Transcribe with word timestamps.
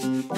Mm-hmm. 0.00 0.37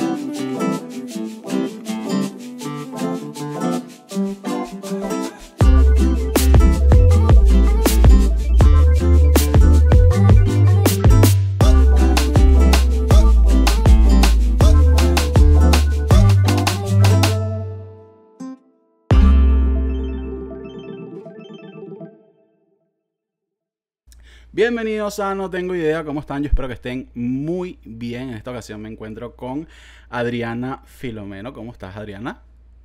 Bienvenidos 24.71 25.19
a 25.19 25.35
No 25.35 25.51
Tengo 25.51 25.75
Idea, 25.75 26.05
¿cómo 26.05 26.21
están? 26.21 26.45
Yo 26.45 26.49
espero 26.49 26.69
que 26.69 26.75
estén 26.75 27.11
muy 27.13 27.81
bien. 27.83 28.29
En 28.29 28.37
esta 28.37 28.53
ocasión 28.53 28.81
me 28.81 28.89
encuentro 28.89 29.35
con 29.35 29.67
Adriana 30.09 30.83
Filomeno. 30.85 31.53
¿Cómo 31.53 31.73
estás, 31.73 31.97
Adriana? 31.97 32.43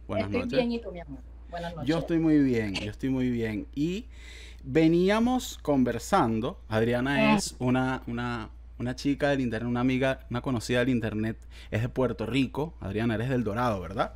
Buenas 0.08 0.34
estoy 0.34 0.50
bien, 0.50 0.72
¿y 0.72 0.82
tú, 0.82 0.92
mi 0.92 1.02
amor? 1.02 1.20
Buenas 1.52 1.76
noches. 1.76 1.88
Yo 1.88 2.00
estoy 2.00 2.18
muy 2.18 2.40
bien, 2.40 2.74
yo 2.74 2.90
estoy 2.90 3.10
muy 3.10 3.30
bien. 3.30 3.68
Y 3.76 4.08
veníamos 4.64 5.60
conversando. 5.60 6.60
Adriana 6.70 7.34
ah. 7.34 7.36
es 7.36 7.56
una, 7.60 8.02
una, 8.08 8.50
una 8.80 8.96
chica 8.96 9.30
del 9.30 9.42
internet, 9.42 9.70
una 9.70 9.82
amiga, 9.82 10.22
una 10.32 10.42
conocida 10.42 10.80
del 10.80 10.90
internet. 10.90 11.38
Es 11.70 11.84
de 11.84 11.90
Puerto 11.90 12.26
Rico. 12.26 12.74
Adriana, 12.80 13.14
eres 13.14 13.30
del 13.30 13.44
Dorado, 13.44 13.80
¿verdad? 13.80 14.16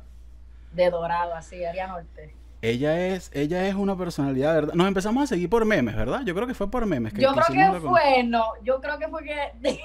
De 0.72 0.90
Dorado, 0.90 1.34
así, 1.36 1.64
área 1.64 1.86
norte. 1.86 2.34
Ella 2.62 3.06
es, 3.06 3.30
ella 3.32 3.66
es 3.66 3.74
una 3.74 3.96
personalidad, 3.96 4.54
¿verdad? 4.54 4.74
Nos 4.74 4.86
empezamos 4.86 5.24
a 5.24 5.26
seguir 5.26 5.48
por 5.48 5.64
memes, 5.64 5.96
¿verdad? 5.96 6.20
Yo 6.24 6.34
creo 6.34 6.46
que 6.46 6.54
fue 6.54 6.70
por 6.70 6.84
memes. 6.84 7.14
Que, 7.14 7.22
yo 7.22 7.32
creo 7.32 7.72
que 7.72 7.80
fue, 7.80 8.22
no, 8.24 8.44
yo 8.62 8.80
creo 8.80 8.98
que 8.98 9.08
fue 9.08 9.24
que 9.24 9.52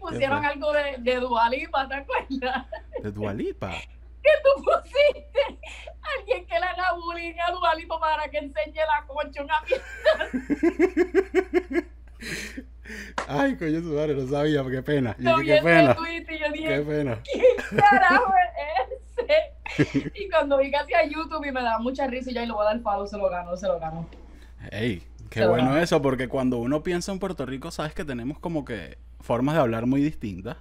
pusieron 0.00 0.44
algo 0.44 0.72
de, 0.72 0.96
de 0.98 1.16
Dualipa, 1.16 1.88
¿te 1.88 1.94
acuerdas? 1.94 2.66
¿De 3.02 3.10
Dualipa? 3.10 3.72
que 4.24 4.30
tú 4.42 4.50
pusiste 4.64 5.58
alguien 6.00 6.46
que 6.46 6.58
le 6.58 6.64
haga 6.64 6.94
bullying 6.94 7.34
a 7.46 7.50
Dualipa 7.52 8.00
para 8.00 8.28
que 8.28 8.38
enseñe 8.38 8.76
la 8.76 9.06
concha 9.06 9.42
una 9.42 9.60
mierda. 9.62 9.84
Ay, 13.28 13.56
coño, 13.56 13.80
su 13.80 13.94
madre, 13.94 14.14
no 14.14 14.26
sabía, 14.26 14.62
qué 14.70 14.82
pena. 14.82 15.16
Yo 15.18 15.36
qué 15.38 15.60
pena. 15.62 15.96
qué 15.96 16.84
pena. 16.86 17.22
¿Qué 17.22 17.56
carajo 17.76 18.34
es? 18.36 19.13
y 20.14 20.28
cuando 20.28 20.58
vi 20.58 20.70
que 20.70 20.76
hacía 20.76 21.04
YouTube 21.04 21.44
y 21.44 21.52
me 21.52 21.62
daba 21.62 21.78
mucha 21.78 22.06
risa 22.06 22.30
y 22.30 22.34
ya 22.34 22.42
y 22.42 22.46
lo 22.46 22.54
voy 22.54 22.66
a 22.66 22.70
dar 22.70 22.80
follow, 22.80 23.06
se 23.06 23.16
lo 23.16 23.28
gano, 23.28 23.56
se 23.56 23.66
lo 23.66 23.78
gano. 23.78 24.06
Ey, 24.70 25.02
qué 25.30 25.46
bueno 25.46 25.76
eso, 25.76 26.00
porque 26.00 26.28
cuando 26.28 26.58
uno 26.58 26.82
piensa 26.82 27.12
en 27.12 27.18
Puerto 27.18 27.44
Rico, 27.46 27.70
sabes 27.70 27.94
que 27.94 28.04
tenemos 28.04 28.38
como 28.38 28.64
que 28.64 28.98
formas 29.20 29.54
de 29.54 29.60
hablar 29.60 29.86
muy 29.86 30.02
distintas. 30.02 30.56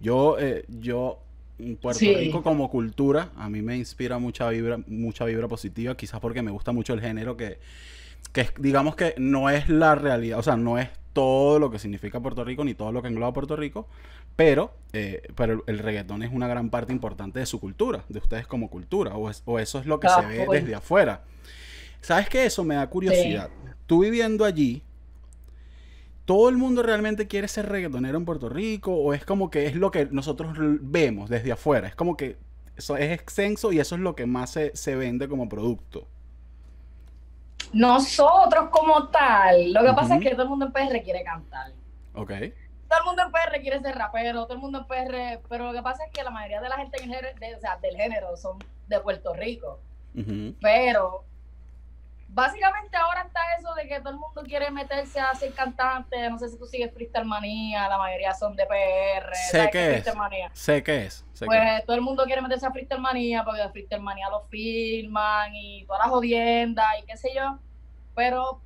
Yo, 0.00 0.38
eh, 0.38 0.64
yo, 0.68 1.20
Puerto 1.80 2.00
Rico 2.00 2.42
como 2.42 2.68
cultura, 2.70 3.30
a 3.36 3.48
mí 3.48 3.62
me 3.62 3.76
inspira 3.76 4.18
mucha 4.18 4.48
vibra, 4.48 4.78
mucha 4.86 5.24
vibra 5.24 5.48
positiva, 5.48 5.96
quizás 5.96 6.20
porque 6.20 6.42
me 6.42 6.50
gusta 6.50 6.72
mucho 6.72 6.92
el 6.94 7.00
género 7.00 7.36
que, 7.36 7.58
que 8.32 8.48
digamos 8.58 8.96
que 8.96 9.14
no 9.18 9.48
es 9.50 9.68
la 9.68 9.94
realidad, 9.94 10.38
o 10.38 10.42
sea, 10.42 10.56
no 10.56 10.78
es 10.78 10.88
todo 11.12 11.58
lo 11.58 11.70
que 11.70 11.78
significa 11.78 12.20
Puerto 12.20 12.44
Rico 12.44 12.64
ni 12.64 12.74
todo 12.74 12.92
lo 12.92 13.02
que 13.02 13.08
engloba 13.08 13.32
Puerto 13.32 13.56
Rico, 13.56 13.86
pero, 14.36 14.74
eh, 14.92 15.22
pero 15.34 15.62
el 15.66 15.78
reggaetón 15.78 16.22
es 16.22 16.32
una 16.32 16.48
gran 16.48 16.70
parte 16.70 16.92
importante 16.92 17.38
de 17.38 17.46
su 17.46 17.60
cultura, 17.60 18.04
de 18.08 18.18
ustedes 18.18 18.46
como 18.46 18.70
cultura, 18.70 19.14
o, 19.14 19.30
eso 19.30 19.78
es 19.78 19.86
lo 19.86 20.00
que 20.00 20.08
se 20.08 20.26
ve 20.26 20.46
desde 20.50 20.74
afuera. 20.74 21.22
¿Sabes 22.00 22.28
qué? 22.28 22.46
Eso 22.46 22.64
me 22.64 22.74
da 22.74 22.86
curiosidad. 22.88 23.50
Tú 23.86 24.00
viviendo 24.00 24.44
allí, 24.44 24.82
¿todo 26.24 26.48
el 26.48 26.56
mundo 26.56 26.82
realmente 26.82 27.28
quiere 27.28 27.48
ser 27.48 27.68
reggaetonero 27.68 28.16
en 28.16 28.24
Puerto 28.24 28.48
Rico? 28.48 28.94
¿O 28.94 29.12
es 29.12 29.24
como 29.24 29.50
que 29.50 29.66
es 29.66 29.76
lo 29.76 29.90
que 29.90 30.08
nosotros 30.10 30.56
vemos 30.80 31.28
desde 31.28 31.52
afuera? 31.52 31.88
Es 31.88 31.94
como 31.94 32.16
que 32.16 32.36
eso 32.76 32.96
es 32.96 33.12
extenso 33.12 33.72
y 33.72 33.80
eso 33.80 33.94
es 33.96 34.00
lo 34.00 34.14
que 34.14 34.26
más 34.26 34.50
se, 34.50 34.74
se 34.74 34.96
vende 34.96 35.28
como 35.28 35.48
producto. 35.48 36.08
Nosotros 37.72 38.68
como 38.70 39.08
tal, 39.08 39.72
lo 39.72 39.82
que 39.82 39.92
pasa 39.92 40.16
es 40.16 40.22
que 40.22 40.30
todo 40.30 40.42
el 40.42 40.48
mundo 40.48 40.66
en 40.66 40.72
PR 40.72 41.02
quiere 41.02 41.24
cantar. 41.24 41.72
Ok 42.14 42.32
todo 42.92 43.00
el 43.00 43.06
mundo 43.06 43.22
en 43.22 43.32
PR 43.32 43.60
quiere 43.62 43.80
ser 43.80 43.96
rapero, 43.96 44.44
todo 44.44 44.54
el 44.54 44.60
mundo 44.60 44.80
en 44.80 44.86
PR, 44.86 45.40
pero 45.48 45.64
lo 45.64 45.72
que 45.72 45.82
pasa 45.82 46.04
es 46.04 46.12
que 46.12 46.22
la 46.22 46.30
mayoría 46.30 46.60
de 46.60 46.68
la 46.68 46.76
gente 46.76 47.02
en 47.02 47.10
de, 47.10 47.54
o 47.54 47.60
sea, 47.60 47.78
del 47.78 47.96
género 47.96 48.36
son 48.36 48.58
de 48.86 49.00
Puerto 49.00 49.32
Rico. 49.32 49.80
Pero 50.60 51.24
básicamente 52.32 52.96
ahora 52.96 53.22
está 53.22 53.40
eso 53.58 53.74
de 53.74 53.86
que 53.86 53.98
todo 54.00 54.10
el 54.10 54.18
mundo 54.18 54.42
quiere 54.42 54.70
meterse 54.70 55.20
a 55.20 55.34
ser 55.34 55.52
cantante. 55.52 56.28
No 56.30 56.38
sé 56.38 56.48
si 56.48 56.58
tú 56.58 56.66
sigues 56.66 56.92
Freestyle 56.92 57.24
Manía, 57.24 57.88
la 57.88 57.98
mayoría 57.98 58.34
son 58.34 58.56
de 58.56 58.66
PR. 58.66 59.34
Sé 59.34 59.70
que 59.70 59.96
es. 59.96 60.04
Sé 60.52 60.82
que 60.82 61.04
es. 61.06 61.24
pues 61.46 61.84
todo 61.86 61.96
el 61.96 62.02
mundo 62.02 62.24
quiere 62.24 62.42
meterse 62.42 62.66
a 62.66 62.70
Freestyle 62.70 63.00
Manía 63.00 63.44
porque 63.44 63.60
de 63.60 63.68
Freestyle 63.68 64.02
Manía 64.02 64.28
lo 64.30 64.42
filman 64.44 65.54
y 65.54 65.84
todas 65.86 66.00
las 66.00 66.10
jodiendas 66.10 66.86
y 67.00 67.06
qué 67.06 67.16
sé 67.16 67.30
yo. 67.34 67.58
Pero 68.14 68.60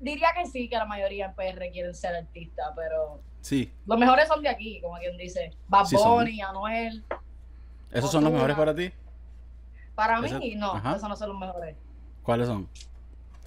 diría 0.00 0.28
que 0.36 0.46
sí, 0.46 0.68
que 0.68 0.76
la 0.76 0.84
mayoría 0.84 1.26
en 1.26 1.34
PR 1.34 1.70
quieren 1.70 1.94
ser 1.94 2.16
artistas, 2.16 2.72
pero 2.76 3.20
Sí. 3.40 3.72
Los 3.86 3.98
mejores 3.98 4.28
son 4.28 4.42
de 4.42 4.48
aquí, 4.48 4.80
como 4.80 4.98
quien 4.98 5.16
dice. 5.16 5.52
Bad 5.68 5.86
Bunny, 5.90 6.40
Anuel. 6.42 7.04
¿Esos 7.90 8.10
son 8.10 8.24
los 8.24 8.32
mejores 8.32 8.56
para 8.56 8.74
ti? 8.74 8.92
Para 9.94 10.20
mí, 10.20 10.54
no, 10.54 10.76
esos 10.76 11.08
no 11.08 11.16
son 11.16 11.30
los 11.30 11.38
mejores. 11.38 11.76
¿Cuáles 12.28 12.46
son? 12.46 12.68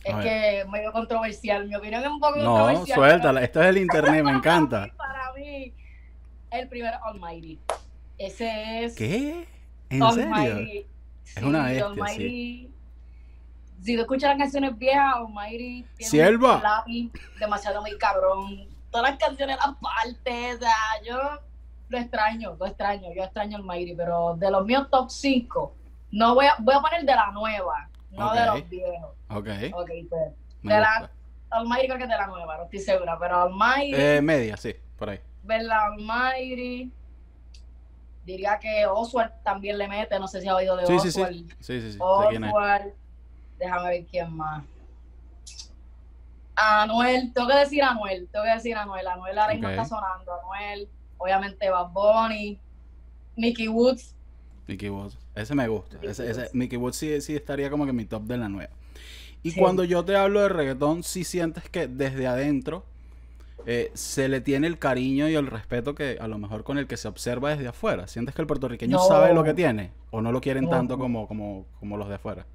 Es 0.04 0.16
que 0.16 0.66
medio 0.72 0.92
controversial. 0.92 1.68
Mi 1.68 1.76
opinión 1.76 2.02
es 2.02 2.10
un 2.10 2.20
poco 2.20 2.38
no, 2.38 2.46
controversial. 2.46 3.00
No, 3.00 3.06
suéltala. 3.06 3.44
Esto 3.44 3.62
es 3.62 3.68
el 3.68 3.78
internet, 3.78 4.24
me 4.24 4.32
encanta. 4.38 4.92
para 4.98 5.32
mí, 5.34 5.72
el 6.50 6.68
primero 6.68 6.98
Almighty. 7.04 7.60
Ese 8.18 8.86
es. 8.86 8.96
¿Qué? 8.96 9.48
¿En 9.88 10.12
serio? 10.14 10.86
es 11.36 11.44
una 11.44 11.66
bestia, 11.66 11.86
Almighty. 11.86 12.74
Si 13.84 13.96
tú 13.96 14.02
escuchas 14.02 14.30
las 14.32 14.40
canciones 14.40 14.76
viejas, 14.80 15.14
Almighty. 15.16 15.86
Sierva. 16.00 16.84
demasiado 17.40 17.82
muy 17.82 17.96
cabrón 18.00 18.68
todas 18.90 19.12
las 19.12 19.20
canciones 19.20 19.58
aparte, 19.62 20.56
o 20.56 20.58
sea, 20.58 20.74
yo 21.08 21.40
lo 21.88 21.98
extraño, 22.00 22.56
lo 22.60 22.66
extraño, 22.66 23.14
yo 23.16 23.26
extraño 23.26 23.62
Mayri, 23.62 23.94
pero 23.96 24.36
de 24.38 24.50
los 24.50 24.66
míos 24.66 24.88
top 24.90 25.12
5, 25.12 25.76
no 26.14 26.34
voy 26.34 26.48
a, 26.48 26.56
voy 26.58 26.74
a 26.74 26.82
poner 26.82 27.06
de 27.06 27.16
la 27.16 27.32
nueva, 27.32 27.91
no 28.12 28.34
de 28.34 28.46
los 28.46 28.70
viejos. 28.70 29.16
Ok. 29.30 29.48
Ok, 29.74 29.90
pues, 30.10 30.32
de 30.64 30.80
la, 30.80 31.12
Almighty 31.50 31.86
creo 31.88 31.98
que 31.98 32.04
es 32.04 32.10
de 32.10 32.18
la 32.18 32.28
nueva, 32.28 32.58
no 32.58 32.64
estoy 32.64 32.80
segura, 32.80 33.18
pero 33.20 33.42
Almighty. 33.44 33.94
Eh, 33.94 34.22
media, 34.22 34.58
sí, 34.58 34.76
por 34.98 35.10
ahí. 35.10 35.20
¿Verdad? 35.44 35.94
Almighty. 35.94 36.92
Diría 38.26 38.60
que 38.60 38.86
Oswald 38.86 39.32
también 39.44 39.78
le 39.78 39.88
mete, 39.88 40.20
no 40.20 40.28
sé 40.28 40.42
si 40.42 40.48
ha 40.48 40.56
oído 40.56 40.78
de 40.78 40.84
Oswald. 40.84 41.02
Sí, 41.02 41.12
sí, 41.12 41.82
sí. 41.82 41.82
sí, 41.82 41.92
sí, 41.94 41.98
Oswald. 42.00 42.94
Déjame 43.58 43.90
ver 43.90 44.06
quién 44.06 44.34
más. 44.34 44.64
Anuel, 46.56 47.34
tengo 47.34 47.48
que 47.48 47.56
decir 47.56 47.84
Anuel, 47.84 48.28
tengo 48.32 48.46
que 48.46 48.52
decir 48.52 48.76
Anuel. 48.76 49.08
Anuel 49.08 49.38
ahora 49.38 49.54
mismo 49.54 49.70
está 49.70 49.86
sonando. 49.86 50.32
Anuel, 50.34 50.88
obviamente 51.18 51.70
Bad 51.70 51.90
Bunny, 51.90 52.60
Mickey 53.36 53.68
Woods. 53.68 54.16
Mickey 54.68 54.90
Woods, 54.90 55.18
ese 55.42 55.56
me 55.56 55.68
gusta. 55.68 55.98
Mickey 55.98 56.10
ese, 56.10 56.24
Woods, 56.24 56.56
Mickey 56.56 56.78
Woods 56.78 56.96
sí, 56.98 57.22
sí, 57.22 57.36
estaría 57.36 57.70
como 57.70 57.86
que 57.86 57.94
mi 57.94 58.06
top 58.06 58.24
de 58.24 58.38
la 58.38 58.50
nueva. 58.50 58.72
Y 59.44 59.54
cuando 59.54 59.84
yo 59.84 60.06
te 60.06 60.16
hablo 60.16 60.42
de 60.42 60.50
reggaetón, 60.50 61.04
sí 61.04 61.24
sientes 61.24 61.68
que 61.70 61.88
desde 61.88 62.28
adentro 62.28 62.84
eh, 63.66 63.92
se 63.94 64.28
le 64.28 64.42
tiene 64.42 64.68
el 64.68 64.78
cariño 64.78 65.30
y 65.30 65.36
el 65.36 65.48
respeto 65.48 65.96
que 65.96 66.18
a 66.20 66.28
lo 66.28 66.38
mejor 66.38 66.64
con 66.64 66.78
el 66.78 66.88
que 66.88 66.98
se 66.98 67.08
observa 67.08 67.50
desde 67.50 67.68
afuera. 67.68 68.08
¿Sientes 68.08 68.36
que 68.36 68.42
el 68.42 68.48
puertorriqueño 68.48 69.00
sabe 69.00 69.34
lo 69.34 69.44
que 69.44 69.54
tiene? 69.54 69.92
¿O 70.12 70.22
no 70.22 70.32
lo 70.32 70.42
quieren 70.42 70.70
tanto 70.70 70.98
como, 70.98 71.28
como, 71.28 71.66
como 71.80 71.98
los 71.98 72.08
de 72.08 72.16
afuera? 72.16 72.46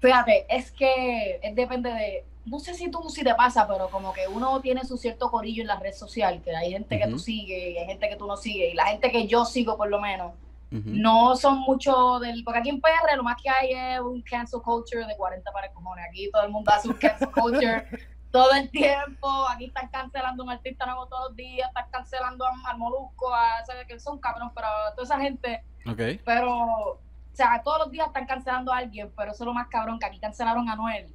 Fíjate, 0.00 0.46
es 0.48 0.70
que 0.72 1.40
depende 1.54 1.90
de, 1.90 2.24
no 2.46 2.58
sé 2.58 2.74
si 2.74 2.90
tú 2.90 3.08
si 3.10 3.22
te 3.22 3.34
pasa, 3.34 3.68
pero 3.68 3.88
como 3.90 4.12
que 4.12 4.26
uno 4.28 4.60
tiene 4.60 4.84
su 4.84 4.96
cierto 4.96 5.30
corillo 5.30 5.62
en 5.62 5.68
la 5.68 5.78
red 5.78 5.92
social, 5.92 6.40
que 6.42 6.54
hay 6.56 6.72
gente 6.72 6.98
que 6.98 7.06
tú 7.06 7.18
sigues 7.18 7.74
y 7.74 7.78
hay 7.78 7.86
gente 7.86 8.08
que 8.08 8.16
tú 8.16 8.26
no 8.26 8.36
sigues, 8.36 8.72
y 8.72 8.76
la 8.76 8.86
gente 8.86 9.10
que 9.10 9.26
yo 9.26 9.44
sigo 9.44 9.76
por 9.76 9.90
lo 9.90 10.00
menos, 10.00 10.32
no 10.70 11.34
son 11.36 11.58
mucho 11.60 12.20
del, 12.20 12.44
porque 12.44 12.60
aquí 12.60 12.68
en 12.68 12.80
PR 12.80 13.16
lo 13.16 13.24
más 13.24 13.36
que 13.42 13.50
hay 13.50 13.72
es 13.72 14.00
un 14.00 14.22
cancel 14.22 14.60
culture 14.62 15.04
de 15.04 15.16
40 15.16 15.50
para 15.50 15.72
cojones, 15.72 16.04
aquí 16.08 16.30
todo 16.30 16.44
el 16.44 16.50
mundo 16.50 16.70
hace 16.72 16.88
un 16.88 16.94
cancel 16.94 17.30
culture 17.32 17.86
todo 18.30 18.52
el 18.52 18.70
tiempo, 18.70 19.28
aquí 19.48 19.64
están 19.66 19.88
cancelando 19.88 20.42
a 20.42 20.46
un 20.46 20.52
artista 20.52 20.86
nuevo 20.86 21.06
todos 21.06 21.30
los 21.30 21.36
días, 21.36 21.68
están 21.68 21.90
cancelando 21.90 22.44
al 22.66 22.78
Molusco, 22.78 23.34
a, 23.34 23.64
que 23.86 23.98
son 23.98 24.20
cabrón, 24.20 24.52
pero 24.54 24.68
toda 24.94 25.02
esa 25.02 25.20
gente, 25.20 25.64
okay. 25.84 26.20
pero 26.24 27.00
o 27.32 27.36
sea, 27.36 27.60
todos 27.62 27.78
los 27.80 27.90
días 27.90 28.06
están 28.08 28.26
cancelando 28.26 28.72
a 28.72 28.78
alguien, 28.78 29.10
pero 29.16 29.32
eso 29.32 29.44
es 29.44 29.46
lo 29.46 29.54
más 29.54 29.68
cabrón, 29.68 29.98
que 29.98 30.06
aquí 30.06 30.18
cancelaron 30.18 30.68
a 30.68 30.76
Noel. 30.76 31.14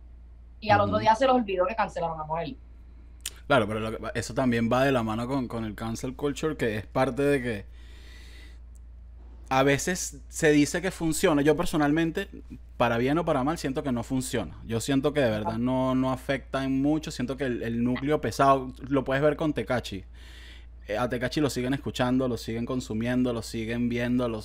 Y 0.59 0.69
al 0.69 0.81
otro 0.81 0.97
día 0.97 1.13
se 1.15 1.27
los 1.27 1.35
olvidó 1.35 1.65
que 1.65 1.75
cancelaron 1.75 2.19
a 2.19 2.25
Noel. 2.25 2.57
Claro, 3.47 3.67
pero 3.67 4.11
eso 4.15 4.33
también 4.33 4.69
va 4.71 4.83
de 4.83 4.91
la 4.91 5.03
mano 5.03 5.27
con, 5.27 5.47
con, 5.47 5.65
el 5.65 5.75
cancel 5.75 6.15
culture, 6.15 6.57
que 6.57 6.77
es 6.77 6.85
parte 6.87 7.21
de 7.21 7.41
que 7.41 7.65
a 9.49 9.63
veces 9.63 10.17
se 10.27 10.51
dice 10.51 10.81
que 10.81 10.91
funciona. 10.91 11.41
Yo 11.41 11.55
personalmente, 11.55 12.27
para 12.77 12.97
bien 12.97 13.17
o 13.17 13.25
para 13.25 13.43
mal, 13.43 13.57
siento 13.57 13.83
que 13.83 13.91
no 13.91 14.03
funciona. 14.03 14.57
Yo 14.65 14.79
siento 14.79 15.13
que 15.13 15.21
de 15.21 15.29
verdad 15.29 15.57
no, 15.57 15.95
no 15.95 16.11
afecta 16.11 16.63
en 16.63 16.81
mucho. 16.81 17.11
Siento 17.11 17.37
que 17.37 17.45
el, 17.45 17.63
el 17.63 17.83
núcleo 17.83 18.21
pesado, 18.21 18.73
lo 18.87 19.03
puedes 19.03 19.23
ver 19.23 19.35
con 19.35 19.53
Tecachi 19.53 20.03
eh, 20.87 20.97
a 20.97 21.09
Tecachi 21.09 21.41
lo 21.41 21.49
siguen 21.49 21.73
escuchando, 21.73 22.27
lo 22.27 22.37
siguen 22.37 22.65
consumiendo, 22.65 23.33
lo 23.33 23.41
siguen 23.41 23.89
viendo, 23.89 24.27
lo 24.29 24.43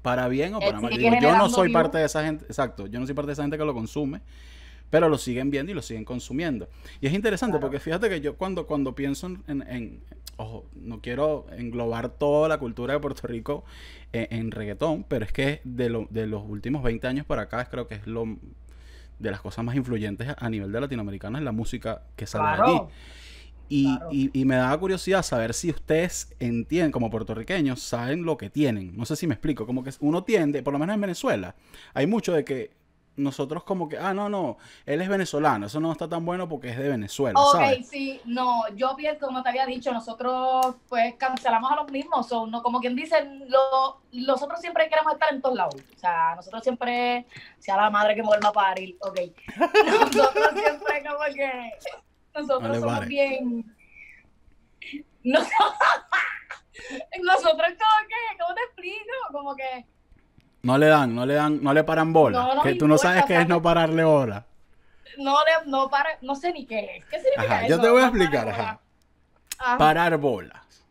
para 0.00 0.28
bien 0.28 0.54
o 0.54 0.60
para 0.60 0.80
mal. 0.80 0.96
yo 0.98 1.36
no 1.36 1.48
soy 1.48 1.72
parte 1.72 1.98
de 1.98 2.04
esa 2.04 2.24
gente, 2.24 2.44
exacto, 2.44 2.86
yo 2.86 3.00
no 3.00 3.06
soy 3.06 3.14
parte 3.14 3.28
de 3.28 3.32
esa 3.34 3.42
gente 3.42 3.58
que 3.58 3.64
lo 3.64 3.74
consume, 3.74 4.20
pero 4.90 5.08
lo 5.08 5.18
siguen 5.18 5.50
viendo 5.50 5.72
y 5.72 5.74
lo 5.74 5.82
siguen 5.82 6.04
consumiendo. 6.04 6.68
Y 7.00 7.08
es 7.08 7.12
interesante 7.12 7.58
porque 7.58 7.80
fíjate 7.80 8.08
que 8.08 8.20
yo 8.20 8.36
cuando, 8.36 8.66
cuando 8.66 8.94
pienso 8.94 9.26
en, 9.48 10.00
ojo, 10.36 10.64
no 10.74 11.00
quiero 11.00 11.46
englobar 11.56 12.08
toda 12.08 12.48
la 12.48 12.58
cultura 12.58 12.94
de 12.94 13.00
Puerto 13.00 13.26
Rico 13.26 13.64
en, 14.12 14.50
reggaetón, 14.50 15.04
pero 15.04 15.24
es 15.24 15.32
que 15.32 15.60
de, 15.64 16.06
de 16.10 16.26
los 16.26 16.42
últimos 16.46 16.82
20 16.82 17.06
años 17.06 17.26
para 17.26 17.42
acá 17.42 17.64
creo 17.66 17.88
que 17.88 17.94
es 17.94 18.06
lo 18.06 18.26
de 19.18 19.30
las 19.30 19.40
cosas 19.40 19.64
más 19.64 19.76
influyentes 19.76 20.34
a 20.36 20.50
nivel 20.50 20.72
de 20.72 20.80
latinoamericana 20.80 21.38
es 21.38 21.44
la 21.44 21.52
música 21.52 22.02
que 22.16 22.26
sale 22.26 22.62
de 22.62 22.62
allí. 22.62 22.80
Y, 23.74 24.44
me 24.44 24.56
da 24.56 24.76
curiosidad 24.76 25.22
saber 25.22 25.54
si 25.54 25.70
ustedes 25.70 26.34
entienden, 26.40 26.92
como 26.92 27.08
puertorriqueños, 27.08 27.80
saben 27.80 28.24
lo 28.24 28.36
que 28.36 28.50
tienen. 28.50 28.94
No 28.94 29.06
sé 29.06 29.16
si 29.16 29.26
me 29.26 29.32
explico. 29.32 29.64
Como 29.64 29.82
que 29.82 29.92
uno 30.00 30.24
tiende, 30.24 30.62
por 30.62 30.74
lo 30.74 30.78
menos 30.78 30.94
en 30.94 31.00
Venezuela, 31.00 31.54
hay 31.94 32.06
mucho 32.06 32.34
de 32.34 32.44
que 32.44 32.70
nosotros 33.16 33.64
como 33.64 33.88
que, 33.88 33.98
ah, 33.98 34.14
no, 34.14 34.28
no, 34.28 34.56
él 34.86 35.02
es 35.02 35.08
venezolano, 35.08 35.66
eso 35.66 35.80
no 35.80 35.92
está 35.92 36.08
tan 36.08 36.24
bueno 36.24 36.48
porque 36.48 36.70
es 36.70 36.78
de 36.78 36.88
Venezuela. 36.88 37.38
Ok, 37.38 37.82
sí, 37.84 38.20
no, 38.24 38.62
yo 38.74 38.96
pienso, 38.96 39.26
como 39.26 39.42
te 39.42 39.50
había 39.50 39.66
dicho, 39.66 39.92
nosotros 39.92 40.76
pues 40.88 41.14
cancelamos 41.16 41.70
a 41.70 41.76
los 41.76 41.90
mismos, 41.90 42.26
son, 42.26 42.50
no, 42.50 42.62
como 42.62 42.80
quien 42.80 42.96
dice, 42.96 43.22
lo, 43.48 44.00
nosotros 44.12 44.60
siempre 44.60 44.88
queremos 44.88 45.12
estar 45.12 45.32
en 45.32 45.42
todos 45.42 45.56
lados, 45.56 45.74
o 45.94 45.98
sea, 45.98 46.34
nosotros 46.36 46.62
siempre, 46.62 47.26
sea 47.58 47.76
la 47.76 47.90
madre 47.90 48.14
que 48.14 48.22
vuelva 48.22 48.48
a 48.48 48.52
parir, 48.52 48.96
ok, 49.00 49.20
nosotros 49.86 50.50
siempre 50.54 51.04
como 51.06 51.24
que, 51.34 51.70
nosotros 52.34 52.78
somos 52.78 53.06
bien, 53.06 53.76
nosotros, 55.22 55.74
nosotros 57.22 57.68
como 57.68 58.08
que, 58.08 58.38
¿cómo 58.40 58.54
te 58.54 58.62
explico? 58.62 59.12
Como 59.30 59.54
que 59.54 59.86
no 60.62 60.78
le 60.78 60.86
dan, 60.86 61.14
no 61.14 61.26
le 61.26 61.34
dan, 61.34 61.62
no 61.62 61.74
le 61.74 61.84
paran 61.84 62.12
bola. 62.12 62.60
que 62.62 62.74
tú 62.74 62.86
no 62.86 62.96
sabes 62.98 63.24
qué 63.26 63.40
es 63.40 63.48
no 63.48 63.60
pararle 63.60 64.04
bola. 64.04 64.46
No 65.18 65.36
le, 65.44 65.70
no 65.70 65.90
para, 65.90 66.10
no 66.22 66.34
sé 66.36 66.52
ni 66.52 66.66
qué 66.66 66.96
es. 66.96 67.04
¿Qué 67.06 67.18
significa 67.18 67.56
ajá, 67.56 67.68
Yo 67.68 67.80
te 67.80 67.90
voy 67.90 68.02
a 68.02 68.06
explicar, 68.06 68.48
ajá. 68.48 68.80
Parar 69.78 70.16
bolas. 70.16 70.86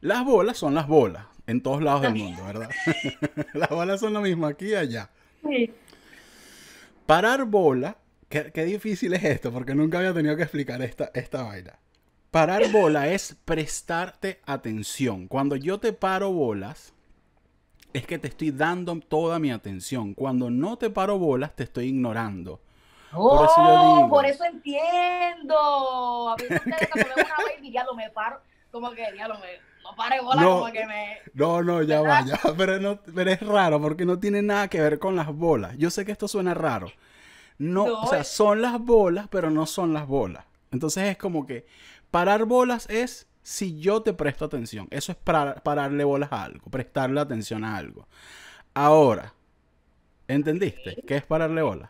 Las 0.00 0.24
bolas 0.24 0.56
son 0.56 0.74
las 0.74 0.86
bolas 0.86 1.26
en 1.46 1.62
todos 1.62 1.82
lados 1.82 2.02
del 2.02 2.14
mundo, 2.14 2.44
¿verdad? 2.44 2.70
las 3.54 3.68
bolas 3.70 4.00
son 4.00 4.12
lo 4.12 4.20
mismo 4.20 4.46
aquí 4.46 4.66
y 4.66 4.74
allá. 4.74 5.10
Sí. 5.42 5.72
Parar 7.06 7.44
bola, 7.44 7.96
qué, 8.28 8.52
qué, 8.52 8.64
difícil 8.64 9.14
es 9.14 9.24
esto, 9.24 9.52
porque 9.52 9.74
nunca 9.74 9.98
había 9.98 10.12
tenido 10.12 10.36
que 10.36 10.42
explicar 10.42 10.82
esta, 10.82 11.10
esta 11.14 11.42
vaina. 11.42 11.78
Parar 12.30 12.70
bola 12.70 13.08
es 13.08 13.36
prestarte 13.44 14.40
atención. 14.44 15.28
Cuando 15.28 15.56
yo 15.56 15.78
te 15.78 15.92
paro 15.92 16.32
bolas, 16.32 16.92
es 17.96 18.06
que 18.06 18.18
te 18.18 18.28
estoy 18.28 18.50
dando 18.50 18.98
toda 19.00 19.38
mi 19.38 19.50
atención. 19.50 20.12
Cuando 20.12 20.50
no 20.50 20.76
te 20.76 20.90
paro 20.90 21.18
bolas, 21.18 21.56
te 21.56 21.64
estoy 21.64 21.86
ignorando. 21.86 22.60
por 23.10 23.46
eso 23.46 23.54
yo 23.56 23.64
oh, 23.64 23.96
digo. 23.96 24.08
Por 24.10 24.26
eso 24.26 24.44
entiendo. 24.44 26.28
A 26.28 26.36
veces 26.36 26.60
cuando 26.60 26.94
veo 26.94 27.24
una 27.24 27.54
baby, 27.54 27.72
ya 27.72 27.84
lo 27.84 27.94
me 27.94 28.10
paro, 28.10 28.40
como 28.70 28.90
que 28.90 29.06
ya 29.16 29.26
lo 29.26 29.34
me, 29.38 29.46
no 29.82 29.96
pare 29.96 30.20
bolas, 30.20 30.44
como 30.44 30.72
que 30.72 30.86
me. 30.86 31.18
No, 31.32 31.62
no, 31.62 31.82
ya 31.82 32.02
va, 32.02 32.24
ya 32.24 32.38
pero, 32.56 32.78
no, 32.78 33.00
pero 33.14 33.30
es 33.30 33.40
raro 33.40 33.80
porque 33.80 34.04
no 34.04 34.18
tiene 34.18 34.42
nada 34.42 34.68
que 34.68 34.80
ver 34.80 34.98
con 34.98 35.16
las 35.16 35.34
bolas. 35.34 35.76
Yo 35.78 35.90
sé 35.90 36.04
que 36.04 36.12
esto 36.12 36.28
suena 36.28 36.52
raro. 36.52 36.92
No, 37.58 37.84
o 37.84 38.06
sea, 38.08 38.24
son 38.24 38.60
las 38.60 38.78
bolas, 38.78 39.28
pero 39.30 39.50
no 39.50 39.64
son 39.64 39.94
las 39.94 40.06
bolas. 40.06 40.44
Entonces 40.70 41.04
es 41.04 41.16
como 41.16 41.46
que 41.46 41.66
parar 42.10 42.44
bolas 42.44 42.90
es 42.90 43.26
si 43.46 43.78
yo 43.78 44.02
te 44.02 44.12
presto 44.12 44.44
atención. 44.44 44.88
Eso 44.90 45.12
es 45.12 45.18
para, 45.18 45.54
pararle 45.54 46.02
bolas 46.02 46.32
a 46.32 46.42
algo, 46.42 46.68
prestarle 46.68 47.20
atención 47.20 47.62
a 47.62 47.76
algo. 47.76 48.08
Ahora, 48.74 49.34
¿entendiste? 50.26 51.00
¿Qué 51.06 51.18
es 51.18 51.24
pararle 51.24 51.62
bolas? 51.62 51.88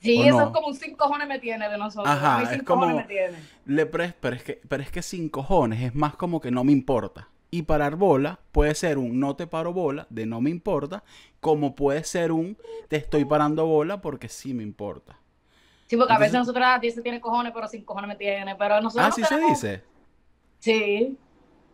Sí, 0.00 0.20
eso 0.20 0.42
es 0.42 0.48
como 0.48 0.66
un 0.66 0.74
sin 0.74 0.94
cojones 0.96 1.26
me 1.26 1.38
tiene 1.38 1.70
de 1.70 1.78
nosotros. 1.78 2.06
Ajá, 2.06 2.52
es 2.52 2.62
como, 2.64 2.86
me 2.86 3.04
tiene. 3.04 3.38
Le 3.64 3.86
pero, 3.86 4.36
es 4.36 4.42
que, 4.42 4.60
pero 4.68 4.82
es 4.82 4.90
que 4.90 5.00
sin 5.00 5.30
cojones 5.30 5.80
es 5.80 5.94
más 5.94 6.16
como 6.16 6.38
que 6.38 6.50
no 6.50 6.64
me 6.64 6.72
importa. 6.72 7.28
Y 7.50 7.62
parar 7.62 7.96
bola 7.96 8.38
puede 8.52 8.74
ser 8.74 8.98
un 8.98 9.18
no 9.18 9.36
te 9.36 9.46
paro 9.46 9.72
bola 9.72 10.06
de 10.10 10.26
no 10.26 10.42
me 10.42 10.50
importa, 10.50 11.02
como 11.40 11.74
puede 11.74 12.04
ser 12.04 12.30
un 12.30 12.58
te 12.88 12.96
estoy 12.96 13.24
parando 13.24 13.64
bola 13.64 14.02
porque 14.02 14.28
sí 14.28 14.52
me 14.52 14.62
importa. 14.62 15.18
Sí, 15.86 15.96
porque 15.96 16.12
a 16.12 16.18
veces 16.18 16.34
nosotros 16.34 16.64
dice 16.82 17.00
tiene 17.00 17.22
cojones, 17.22 17.52
pero 17.54 17.66
sin 17.68 17.84
cojones 17.84 18.08
me 18.08 18.16
tiene. 18.16 18.54
Pero 18.54 18.82
nosotros 18.82 19.08
ah, 19.08 19.12
sí 19.12 19.24
se 19.24 19.40
dice. 19.40 19.89
Sí. 20.60 21.18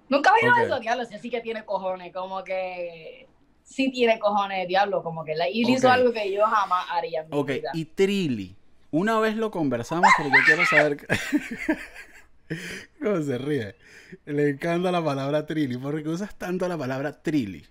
Nunca 0.08 0.30
he 0.30 0.48
oído 0.48 0.64
eso, 0.64 0.80
diablo, 0.80 1.04
sí 1.04 1.30
que 1.30 1.40
tiene 1.40 1.64
cojones, 1.64 2.12
como 2.12 2.44
que 2.44 3.28
sí 3.64 3.90
tiene 3.90 4.18
cojones, 4.18 4.66
diablo, 4.68 5.02
como 5.02 5.24
que 5.24 5.34
la, 5.34 5.48
y 5.48 5.62
hizo 5.68 5.90
algo 5.90 6.12
que 6.12 6.32
yo 6.32 6.46
jamás 6.46 6.86
haría 6.90 7.22
en 7.22 7.28
mi 7.28 7.36
Ok, 7.36 7.50
y 7.74 7.84
Trilly, 7.84 8.56
una 8.92 9.18
vez 9.18 9.36
lo 9.36 9.50
conversamos, 9.50 10.08
pero 10.16 10.30
yo 10.30 10.44
quiero 10.46 10.64
saber 10.64 11.06
cómo 13.02 13.20
se 13.20 13.38
ríe. 13.38 13.74
Le 14.24 14.50
encanta 14.50 14.92
la 14.92 15.04
palabra 15.04 15.44
Trilly, 15.44 15.76
porque 15.76 16.08
usas 16.08 16.36
tanto 16.36 16.68
la 16.68 16.78
palabra 16.78 17.20
Trilly. 17.20 17.66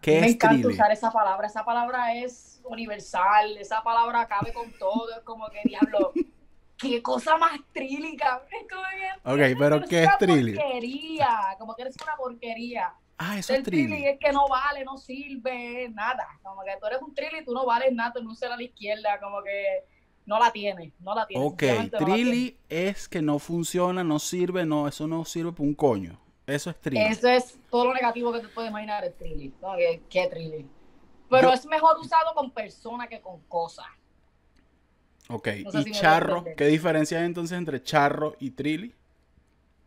¿Qué 0.00 0.20
Me 0.20 0.28
encanta 0.28 0.68
usar 0.68 0.90
esa 0.90 1.10
palabra, 1.10 1.46
esa 1.46 1.64
palabra 1.64 2.14
es 2.14 2.62
universal, 2.64 3.58
esa 3.58 3.82
palabra 3.82 4.26
cabe 4.26 4.54
con 4.54 4.72
todo, 4.78 5.10
es 5.14 5.22
como 5.22 5.46
que 5.48 5.60
diablo 5.64 6.12
qué 6.78 7.02
cosa 7.02 7.36
más 7.36 7.58
trílica. 7.72 8.42
ok, 9.24 9.40
pero 9.58 9.82
¿qué 9.82 10.04
es 10.04 10.18
trilli? 10.18 10.54
porquería, 10.54 11.56
como 11.58 11.74
que 11.74 11.82
eres 11.82 11.96
una 12.02 12.16
porquería. 12.16 12.94
Ah, 13.16 13.38
eso 13.38 13.54
es 13.54 13.62
trilli. 13.62 14.06
es 14.06 14.18
que 14.18 14.32
no 14.32 14.48
vale, 14.48 14.84
no 14.84 14.96
sirve, 14.96 15.88
nada. 15.90 16.26
Como 16.42 16.62
que 16.62 16.72
tú 16.80 16.86
eres 16.86 17.00
un 17.00 17.14
trilli 17.14 17.38
y 17.38 17.44
tú 17.44 17.52
no 17.52 17.64
vales 17.64 17.92
nada, 17.92 18.12
tú 18.12 18.22
no 18.22 18.34
serás 18.34 18.54
a 18.54 18.56
la 18.56 18.64
izquierda, 18.64 19.20
como 19.20 19.42
que 19.42 19.84
no 20.26 20.38
la 20.38 20.50
tienes, 20.50 20.92
no 21.00 21.14
la 21.14 21.26
tienes. 21.26 21.46
Ok, 21.46 21.62
trilli 21.98 22.58
es 22.68 23.08
que 23.08 23.22
no 23.22 23.38
funciona, 23.38 24.02
no 24.02 24.18
sirve, 24.18 24.66
no, 24.66 24.88
eso 24.88 25.06
no 25.06 25.24
sirve 25.24 25.52
para 25.52 25.64
un 25.64 25.74
coño. 25.74 26.18
Eso 26.46 26.70
es 26.70 26.80
trilli. 26.80 27.04
Eso 27.04 27.28
es 27.28 27.58
todo 27.70 27.86
lo 27.86 27.94
negativo 27.94 28.32
que 28.32 28.40
te 28.40 28.48
puedes 28.48 28.70
imaginar, 28.70 29.04
es 29.04 29.16
trilli. 29.16 29.54
¿no? 29.62 29.76
¿Qué, 29.76 30.02
qué 30.10 30.26
trilli? 30.26 30.66
Pero 31.30 31.52
es 31.52 31.64
mejor 31.66 31.98
usado 31.98 32.34
con 32.34 32.50
personas 32.50 33.08
que 33.08 33.20
con 33.20 33.40
cosas. 33.42 33.86
Ok, 35.28 35.48
¿y 35.56 35.90
charro? 35.92 36.44
¿Qué 36.56 36.66
diferencia 36.66 37.18
hay 37.18 37.24
entonces 37.24 37.56
entre 37.56 37.82
charro 37.82 38.36
y 38.38 38.50
trilli? 38.50 38.94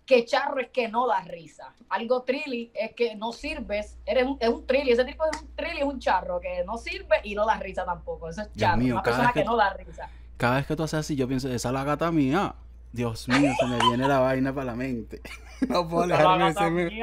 Que 0.05 0.25
charro 0.25 0.59
es 0.59 0.69
que 0.69 0.87
no 0.87 1.05
da 1.05 1.21
risa. 1.21 1.73
Algo 1.89 2.23
trilli 2.23 2.71
es 2.73 2.93
que 2.93 3.15
no 3.15 3.33
sirves. 3.33 3.97
Eres 4.05 4.25
un, 4.25 4.37
es 4.39 4.49
un 4.49 4.65
trilli. 4.65 4.91
Ese 4.91 5.05
tipo 5.05 5.25
de 5.25 5.37
un 5.37 5.55
trilli 5.55 5.79
es 5.79 5.83
un 5.83 5.99
charro 5.99 6.39
que 6.39 6.63
no 6.65 6.77
sirve 6.77 7.17
y 7.23 7.35
no 7.35 7.45
da 7.45 7.59
risa 7.59 7.85
tampoco. 7.85 8.29
Eso 8.29 8.41
es 8.41 8.53
charro. 8.55 8.83
una 8.83 9.03
persona 9.03 9.31
que, 9.33 9.43
no 9.43 9.55
da 9.55 9.73
risa. 9.73 10.09
Cada 10.37 10.55
vez 10.55 10.65
que 10.65 10.75
tú 10.75 10.83
haces 10.83 10.99
así, 10.99 11.15
yo 11.15 11.27
pienso, 11.27 11.49
esa 11.49 11.69
es 11.69 11.73
la 11.73 11.83
gata 11.83 12.11
mía. 12.11 12.55
Dios 12.93 13.27
mío, 13.27 13.51
se 13.59 13.67
me 13.67 13.77
viene 13.79 14.07
la 14.07 14.19
vaina 14.19 14.53
para 14.53 14.65
la 14.65 14.75
mente. 14.75 15.21
no 15.67 15.87
puedo 15.87 16.03
alejarme 16.03 16.45
de 16.45 16.49
ese 16.51 16.71
meme. 16.71 16.99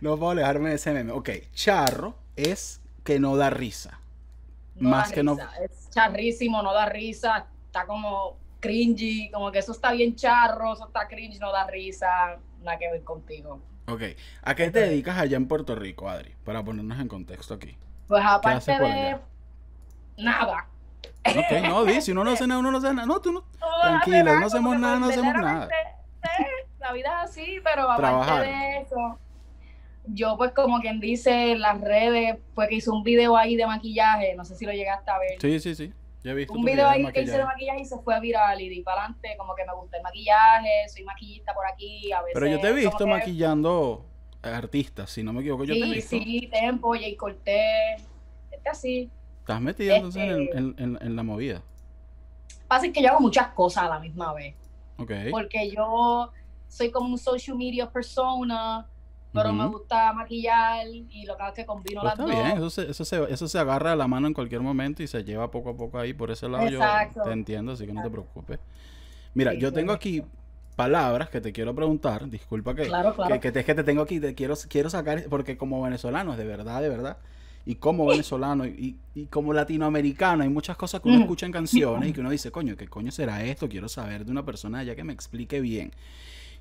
No 0.00 0.18
puedo 0.18 0.30
alejarme 0.32 0.68
de 0.70 0.74
ese 0.74 0.92
meme. 0.92 1.12
Ok, 1.12 1.30
charro 1.54 2.16
es 2.36 2.82
que 3.04 3.20
no 3.20 3.36
da 3.36 3.48
risa. 3.48 4.00
Más 4.80 5.12
que 5.12 5.22
no. 5.22 5.38
Es 5.62 5.88
charrísimo, 5.90 6.62
no 6.62 6.74
da 6.74 6.86
risa 6.86 7.46
está 7.74 7.86
como 7.86 8.36
cringy, 8.60 9.30
como 9.32 9.50
que 9.50 9.58
eso 9.58 9.72
está 9.72 9.90
bien 9.90 10.14
charro, 10.14 10.74
eso 10.74 10.86
está 10.86 11.08
cringe, 11.08 11.40
no 11.40 11.50
da 11.50 11.66
risa, 11.66 12.38
nada 12.62 12.78
que 12.78 12.88
ver 12.88 13.02
contigo. 13.02 13.60
Ok, 13.88 14.02
¿a 14.42 14.54
qué 14.54 14.70
te 14.70 14.80
dedicas 14.80 15.18
allá 15.18 15.36
en 15.36 15.48
Puerto 15.48 15.74
Rico, 15.74 16.08
Adri? 16.08 16.34
Para 16.44 16.64
ponernos 16.64 17.00
en 17.00 17.08
contexto 17.08 17.54
aquí. 17.54 17.76
Pues 18.06 18.22
aparte 18.24 18.70
de 18.72 19.18
nada. 20.16 20.68
Ok, 21.26 21.68
no, 21.68 21.84
di, 21.84 22.00
si 22.00 22.12
uno 22.12 22.22
no 22.22 22.30
hace 22.30 22.46
nada, 22.46 22.60
uno 22.60 22.70
no 22.70 22.78
hace 22.78 22.94
nada. 22.94 23.06
No, 23.06 23.20
tú 23.20 23.32
no. 23.32 23.44
Tranquilo, 23.82 24.38
no 24.38 24.46
hacemos 24.46 24.78
nada, 24.78 25.00
no 25.00 25.06
hacemos 25.06 25.34
nada. 25.34 25.68
La 26.78 26.92
vida 26.92 27.24
es 27.24 27.30
así, 27.30 27.60
pero 27.64 27.90
aparte 27.90 28.46
de 28.46 28.80
eso, 28.82 29.18
yo 30.06 30.36
pues 30.36 30.52
como 30.52 30.80
quien 30.80 31.00
dice 31.00 31.52
en 31.52 31.60
las 31.60 31.80
redes, 31.80 32.38
pues 32.54 32.68
que 32.68 32.76
hice 32.76 32.90
un 32.90 33.02
video 33.02 33.36
ahí 33.36 33.56
de 33.56 33.66
maquillaje, 33.66 34.34
no 34.36 34.44
sé 34.44 34.54
si 34.54 34.64
lo 34.64 34.72
llegaste 34.72 35.10
a 35.10 35.18
ver. 35.18 35.40
Sí, 35.40 35.58
sí, 35.58 35.74
sí 35.74 35.92
un 36.24 36.64
video 36.64 36.88
ahí 36.88 37.04
que 37.12 37.22
hice 37.22 37.36
de 37.36 37.44
maquillaje 37.44 37.80
y 37.80 37.84
se 37.84 37.98
fue 37.98 38.18
viral 38.20 38.60
y 38.60 38.68
di 38.68 38.80
para 38.80 39.02
adelante, 39.02 39.34
como 39.36 39.54
que 39.54 39.64
me 39.64 39.74
gusta 39.74 39.98
el 39.98 40.02
maquillaje, 40.02 40.88
soy 40.88 41.04
maquillista 41.04 41.52
por 41.52 41.66
aquí, 41.66 42.10
a 42.12 42.22
veces. 42.22 42.34
Pero 42.34 42.46
yo 42.46 42.60
te 42.60 42.68
he 42.68 42.72
visto 42.72 43.06
maquillando 43.06 44.06
artistas, 44.42 45.10
si 45.10 45.22
no 45.22 45.32
me 45.32 45.40
equivoco, 45.40 45.64
yo 45.64 45.74
sí, 45.74 45.80
te 45.80 45.86
he 45.86 45.90
visto. 45.90 46.16
Sí, 46.16 46.48
Tempo, 46.50 46.94
Jay 46.94 47.16
Cortés, 47.16 48.08
este 48.50 48.68
así. 48.68 49.10
¿Estás 49.40 49.60
metida 49.60 49.96
entonces 49.96 50.22
en, 50.22 50.42
este 50.42 50.82
en, 50.82 50.98
en, 51.00 51.16
la 51.16 51.22
movida? 51.22 51.62
Pasa 52.66 52.90
que 52.90 53.02
yo 53.02 53.10
hago 53.10 53.20
muchas 53.20 53.48
cosas 53.48 53.84
a 53.84 53.88
la 53.88 53.98
misma 53.98 54.32
vez. 54.32 54.54
Ok. 54.98 55.12
Porque 55.30 55.70
yo 55.70 56.32
soy 56.68 56.90
como 56.90 57.10
un 57.10 57.18
social 57.18 57.56
media 57.56 57.90
persona, 57.90 58.88
pero 59.34 59.52
me 59.52 59.66
gusta 59.66 60.12
maquillar 60.12 60.86
y 60.86 61.26
lo 61.26 61.36
que 61.36 61.42
hago 61.42 61.52
es 61.52 61.56
que 61.56 61.66
combino 61.66 62.00
pues 62.00 62.16
las 62.16 62.26
está 62.26 62.42
bien, 62.42 62.56
eso 62.56 62.70
se, 62.70 62.90
eso, 62.90 63.04
se, 63.04 63.32
eso 63.32 63.48
se 63.48 63.58
agarra 63.58 63.92
a 63.92 63.96
la 63.96 64.06
mano 64.06 64.28
en 64.28 64.34
cualquier 64.34 64.60
momento 64.60 65.02
y 65.02 65.08
se 65.08 65.24
lleva 65.24 65.50
poco 65.50 65.70
a 65.70 65.76
poco 65.76 65.98
ahí 65.98 66.14
por 66.14 66.30
ese 66.30 66.48
lado. 66.48 66.68
Yo 66.68 66.80
te 67.24 67.32
entiendo, 67.32 67.72
así 67.72 67.86
que 67.86 67.92
no 67.92 68.02
te 68.02 68.10
preocupes. 68.10 68.60
Mira, 69.34 69.52
yo 69.54 69.72
tengo 69.72 69.92
aquí 69.92 70.22
palabras 70.76 71.28
que 71.28 71.40
te 71.40 71.52
quiero 71.52 71.74
preguntar. 71.74 72.28
Disculpa 72.28 72.74
que, 72.74 72.90
que, 73.40 73.52
te, 73.52 73.64
que 73.64 73.74
te 73.74 73.84
tengo 73.84 74.02
aquí, 74.02 74.20
te 74.20 74.34
quiero, 74.34 74.54
quiero 74.68 74.90
sacar, 74.90 75.24
porque 75.28 75.56
como 75.56 75.82
venezolanos, 75.82 76.36
de 76.36 76.44
verdad, 76.44 76.80
de 76.80 76.88
verdad, 76.88 77.18
y 77.66 77.76
como 77.76 78.06
venezolano 78.06 78.66
y, 78.66 78.98
como 79.30 79.52
latinoamericano, 79.52 80.42
hay 80.42 80.48
muchas 80.48 80.76
cosas 80.76 81.00
que 81.00 81.08
uno 81.08 81.20
escucha 81.20 81.46
en 81.46 81.52
canciones 81.52 82.10
y 82.10 82.12
que 82.12 82.20
uno 82.20 82.30
dice, 82.30 82.50
coño, 82.50 82.76
¿qué 82.76 82.88
coño 82.88 83.10
será 83.10 83.42
esto? 83.44 83.68
Quiero 83.68 83.88
saber 83.88 84.24
de 84.24 84.30
una 84.30 84.44
persona 84.44 84.82
ya 84.82 84.94
que 84.94 85.04
me 85.04 85.12
explique 85.12 85.60
bien. 85.60 85.92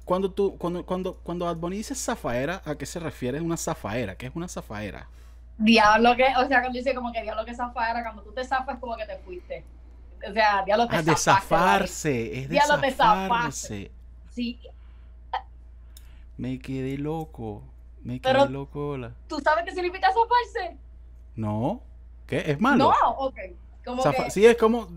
Cuando 0.05 0.31
tú, 0.31 0.57
cuando, 0.57 0.85
cuando, 0.85 1.15
cuando 1.23 1.45
Bad 1.45 1.71
dice 1.71 1.95
zafaera, 1.95 2.61
¿a 2.65 2.75
qué 2.75 2.85
se 2.85 2.99
refiere 2.99 3.39
una 3.39 3.55
zafaera? 3.55 4.15
¿Qué 4.15 4.25
es 4.27 4.35
una 4.35 4.47
zafaera? 4.47 5.07
Diablo 5.57 6.15
que, 6.15 6.25
o 6.37 6.47
sea, 6.47 6.61
cuando 6.61 6.77
dice 6.77 6.93
como 6.93 7.11
que 7.13 7.21
diablo 7.21 7.45
que 7.45 7.55
zafaera, 7.55 8.03
cuando 8.03 8.21
tú 8.23 8.33
te 8.33 8.43
zafas 8.43 8.79
como 8.79 8.97
que 8.97 9.05
te 9.05 9.17
fuiste. 9.19 9.63
O 10.27 10.33
sea, 10.33 10.63
diablo 10.65 10.87
te 10.87 10.97
ah, 10.97 11.03
de 11.03 11.15
zafarse, 11.15 12.39
es 12.39 12.49
de 12.49 12.55
diablo 12.55 12.79
zafarse. 12.91 13.91
Sí. 14.31 14.59
Me 16.37 16.59
quedé 16.59 16.97
loco. 16.97 17.63
Me 18.01 18.19
quedé 18.19 18.49
loco. 18.49 18.97
¿Tú 19.27 19.39
sabes 19.39 19.63
qué 19.63 19.71
significa 19.71 20.07
zafarse? 20.07 20.77
No. 21.35 21.81
¿Qué? 22.27 22.43
¿Es 22.51 22.59
malo? 22.59 22.91
No, 23.01 23.09
ok. 23.11 23.37
Como 23.85 24.03
que... 24.03 24.31
Sí, 24.31 24.45
es 24.45 24.57
como... 24.57 24.87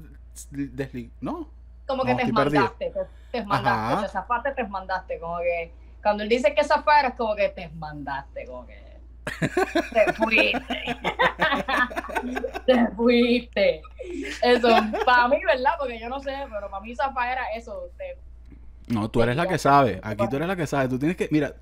¿No? 1.20 1.48
Como 1.86 2.04
que 2.04 2.14
te 2.14 2.32
mandaste, 2.32 2.90
te, 2.90 3.00
te 3.40 3.46
mandaste, 3.46 4.06
te 4.06 4.12
zafaste, 4.12 4.52
te 4.52 4.64
mandaste. 4.64 5.18
Como 5.18 5.38
que 5.38 5.72
cuando 6.02 6.22
él 6.22 6.28
dice 6.28 6.54
que 6.54 6.64
zafar 6.64 7.06
es 7.06 7.14
como 7.14 7.34
que 7.34 7.48
te 7.48 7.68
mandaste, 7.68 8.46
como 8.46 8.66
que 8.66 8.86
te 9.92 10.12
fuiste. 10.12 10.96
te 12.66 12.86
fuiste. 12.96 13.82
Eso, 14.42 14.68
para 15.04 15.28
mí, 15.28 15.38
¿verdad? 15.44 15.72
Porque 15.78 15.98
yo 15.98 16.08
no 16.08 16.20
sé, 16.20 16.32
pero 16.50 16.70
para 16.70 16.82
mí 16.82 16.94
zafar 16.94 17.32
era 17.32 17.42
eso. 17.56 17.90
no, 18.86 19.08
tú 19.10 19.22
eres 19.22 19.36
la 19.36 19.46
que 19.46 19.58
sabe. 19.58 20.00
Aquí 20.02 20.28
tú 20.28 20.36
eres 20.36 20.48
la 20.48 20.56
que 20.56 20.66
sabe. 20.66 20.88
Tú 20.88 20.98
tienes 20.98 21.16
que, 21.16 21.28
mira, 21.30 21.54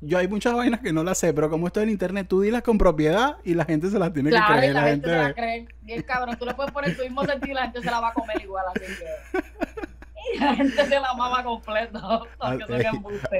yo 0.00 0.18
hay 0.18 0.28
muchas 0.28 0.54
vainas 0.54 0.80
que 0.80 0.92
no 0.92 1.02
las 1.02 1.18
sé, 1.18 1.32
pero 1.32 1.50
como 1.50 1.66
esto 1.66 1.80
en 1.80 1.90
internet, 1.90 2.26
tú 2.28 2.40
dilas 2.40 2.62
con 2.62 2.78
propiedad 2.78 3.38
y 3.42 3.54
la 3.54 3.64
gente 3.64 3.90
se 3.90 3.98
las 3.98 4.12
tiene 4.12 4.30
que 4.30 4.36
creer. 4.36 4.70
Y 4.70 4.74
la, 4.74 4.82
gente, 4.82 5.08
se 5.08 5.16
la 5.16 5.34
cree. 5.34 5.66
Bien 5.82 6.02
cabrón, 6.02 6.36
tú 6.38 6.44
le 6.44 6.54
puedes 6.54 6.72
poner 6.72 6.96
tu 6.96 7.02
mismo 7.02 7.24
sentido 7.24 7.52
y 7.52 7.54
la 7.54 7.62
gente 7.62 7.80
se 7.80 7.90
la 7.90 8.00
va 8.00 8.08
a 8.08 8.12
comer 8.12 8.40
igual, 8.42 8.64
así 8.74 8.80
que. 8.80 9.87
Y 10.34 10.38
la 10.40 10.54
gente 10.54 10.84
se 10.84 11.00
la 11.00 11.14
mama 11.14 11.42
completo. 11.42 12.26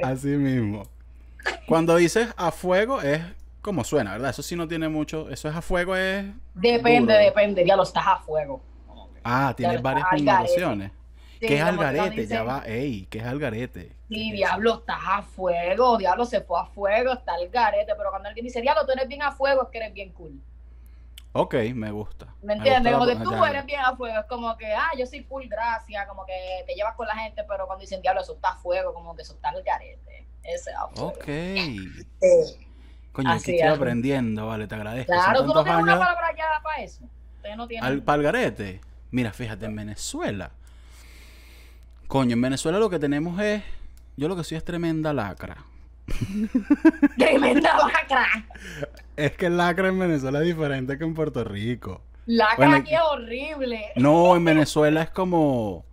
Así 0.03 0.29
mismo. 0.29 0.83
Cuando 1.67 1.95
dices 1.95 2.33
a 2.37 2.51
fuego 2.51 3.01
es 3.01 3.21
como 3.61 3.83
suena, 3.83 4.13
¿verdad? 4.13 4.31
Eso 4.31 4.41
sí 4.41 4.55
no 4.55 4.67
tiene 4.67 4.89
mucho. 4.89 5.29
Eso 5.29 5.49
es 5.49 5.55
a 5.55 5.61
fuego, 5.61 5.95
es. 5.95 6.25
Depende, 6.53 7.13
depende. 7.13 7.65
Ya 7.65 7.75
lo 7.75 7.83
estás 7.83 8.07
a 8.07 8.17
fuego. 8.17 8.61
Ah, 9.23 9.53
tienes 9.55 9.81
varias 9.81 10.07
combinaciones. 10.09 10.91
¿Qué 11.39 11.55
es 11.55 11.61
algarete? 11.61 12.27
Ya 12.27 12.43
va, 12.43 12.63
ey, 12.65 13.05
¿qué 13.09 13.19
es 13.19 13.25
algarete? 13.25 13.95
Sí, 14.09 14.31
diablo, 14.31 14.79
estás 14.79 14.99
a 15.05 15.21
fuego, 15.21 15.97
diablo 15.97 16.25
se 16.25 16.41
fue 16.41 16.59
a 16.59 16.65
fuego, 16.65 17.13
está 17.13 17.35
el 17.37 17.49
garete, 17.49 17.93
pero 17.95 18.09
cuando 18.09 18.27
alguien 18.27 18.45
dice, 18.45 18.61
diablo, 18.61 18.85
tú 18.85 18.91
eres 18.91 19.07
bien 19.07 19.21
a 19.21 19.31
fuego, 19.31 19.63
es 19.63 19.69
que 19.69 19.77
eres 19.77 19.93
bien 19.93 20.11
cool. 20.11 20.41
Ok, 21.31 21.55
me 21.75 21.91
gusta. 21.91 22.33
¿Me 22.41 22.53
entiendes? 22.53 22.93
Como 22.93 23.05
que 23.05 23.15
tú 23.17 23.45
eres 23.45 23.65
bien 23.65 23.81
a 23.81 23.95
fuego, 23.95 24.19
es 24.19 24.25
como 24.25 24.57
que, 24.57 24.73
ah, 24.73 24.89
yo 24.97 25.05
soy 25.05 25.23
full 25.23 25.45
gracia, 25.47 26.07
como 26.07 26.25
que 26.25 26.63
te 26.65 26.73
llevas 26.73 26.95
con 26.95 27.07
la 27.07 27.15
gente, 27.15 27.43
pero 27.47 27.67
cuando 27.67 27.81
dicen, 27.81 28.01
diablo, 28.01 28.21
eso 28.21 28.33
está 28.33 28.49
a 28.49 28.55
fuego, 28.55 28.93
como 28.93 29.15
que 29.15 29.21
eso 29.21 29.33
está 29.33 29.49
el 29.49 29.63
garete. 29.63 30.27
Ese 30.43 30.71
a 30.73 30.87
fuego. 30.87 31.09
Ok. 31.09 31.25
Sí. 31.25 32.67
Coño, 33.11 33.31
que 33.43 33.55
estoy 33.55 33.61
aprendiendo, 33.61 34.47
vale, 34.47 34.67
te 34.67 34.75
agradezco. 34.75 35.11
Claro, 35.11 35.45
tú 35.45 35.53
no 35.53 35.63
tienes 35.63 35.83
una 35.83 35.99
palabra 35.99 36.35
ya 36.35 36.61
para 36.63 36.81
eso. 36.81 37.03
no 37.55 37.67
Al, 37.81 38.01
para 38.03 38.17
el 38.17 38.23
garete. 38.23 38.81
Mira, 39.11 39.33
fíjate, 39.33 39.65
en 39.65 39.75
Venezuela 39.75 40.51
Coño, 42.09 42.33
en 42.33 42.41
Venezuela 42.41 42.79
lo 42.79 42.89
que 42.89 42.97
tenemos 42.97 43.39
es. 43.39 43.61
Yo 44.17 44.27
lo 44.27 44.35
que 44.35 44.43
soy 44.43 44.57
es 44.57 44.63
tremenda 44.63 45.13
lacra. 45.13 45.57
tremenda 47.17 47.77
lacra. 47.77 48.27
Es 49.15 49.31
que 49.33 49.47
el 49.47 49.57
lacra 49.57 49.89
en 49.89 49.99
Venezuela 49.99 50.39
es 50.39 50.45
diferente 50.45 50.97
que 50.97 51.03
en 51.03 51.13
Puerto 51.13 51.43
Rico. 51.43 52.01
Lacra 52.25 52.75
aquí 52.75 52.93
es 52.93 53.01
horrible. 53.01 53.81
No, 53.95 54.35
en 54.35 54.45
Venezuela 54.45 55.01
es 55.01 55.09
como 55.09 55.85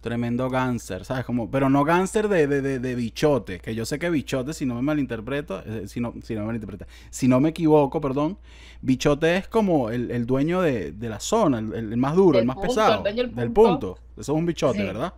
tremendo 0.00 0.48
gánster, 0.48 1.04
¿sabes? 1.04 1.24
Como, 1.24 1.50
pero 1.50 1.68
no 1.68 1.84
gánster 1.84 2.28
de, 2.28 2.46
de, 2.46 2.78
de, 2.78 2.94
bichote, 2.94 3.58
que 3.58 3.74
yo 3.74 3.84
sé 3.84 3.98
que 3.98 4.10
bichote, 4.10 4.52
si 4.52 4.64
no 4.64 4.74
me 4.74 4.82
malinterpreto, 4.82 5.62
eh, 5.66 5.88
si, 5.88 6.00
no, 6.00 6.14
si 6.22 6.34
no 6.34 6.40
me 6.40 6.46
malinterpreta, 6.46 6.86
si 7.10 7.26
no 7.26 7.40
me 7.40 7.48
equivoco, 7.50 8.00
perdón, 8.00 8.38
bichote 8.80 9.36
es 9.36 9.48
como 9.48 9.90
el, 9.90 10.26
dueño 10.26 10.60
de, 10.60 10.94
la 11.00 11.20
zona, 11.20 11.58
el, 11.58 11.96
más 11.96 12.14
duro, 12.14 12.38
el 12.38 12.46
más 12.46 12.58
pesado, 12.58 13.02
del 13.02 13.50
punto. 13.50 13.98
Eso 14.16 14.32
es 14.32 14.38
un 14.38 14.46
bichote, 14.46 14.82
¿verdad? 14.82 15.14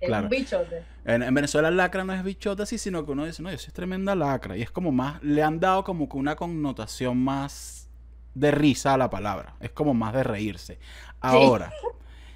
Claro. 0.00 0.24
un 0.24 0.30
bichote. 0.30 0.84
En, 1.04 1.34
Venezuela 1.34 1.70
lacra 1.70 2.04
no 2.04 2.12
es 2.12 2.22
bichote 2.22 2.62
así, 2.62 2.78
sino 2.78 3.04
que 3.04 3.12
uno 3.12 3.24
dice, 3.24 3.42
no, 3.42 3.50
yo 3.50 3.58
soy 3.58 3.72
tremenda 3.72 4.14
lacra. 4.14 4.56
Y 4.56 4.62
es 4.62 4.70
como 4.70 4.92
más, 4.92 5.22
le 5.22 5.42
han 5.42 5.58
dado 5.58 5.84
como 5.84 6.08
que 6.08 6.16
una 6.16 6.36
connotación 6.36 7.22
más 7.22 7.88
de 8.34 8.50
risa 8.50 8.94
a 8.94 8.98
la 8.98 9.10
palabra. 9.10 9.54
Es 9.60 9.70
como 9.70 9.94
más 9.94 10.12
de 10.12 10.22
reírse. 10.22 10.78
Ahora, 11.20 11.72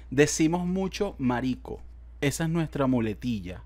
decimos 0.09 0.65
mucho 0.65 1.15
marico. 1.17 1.81
Esa 2.19 2.43
es 2.43 2.49
nuestra 2.49 2.87
muletilla. 2.87 3.63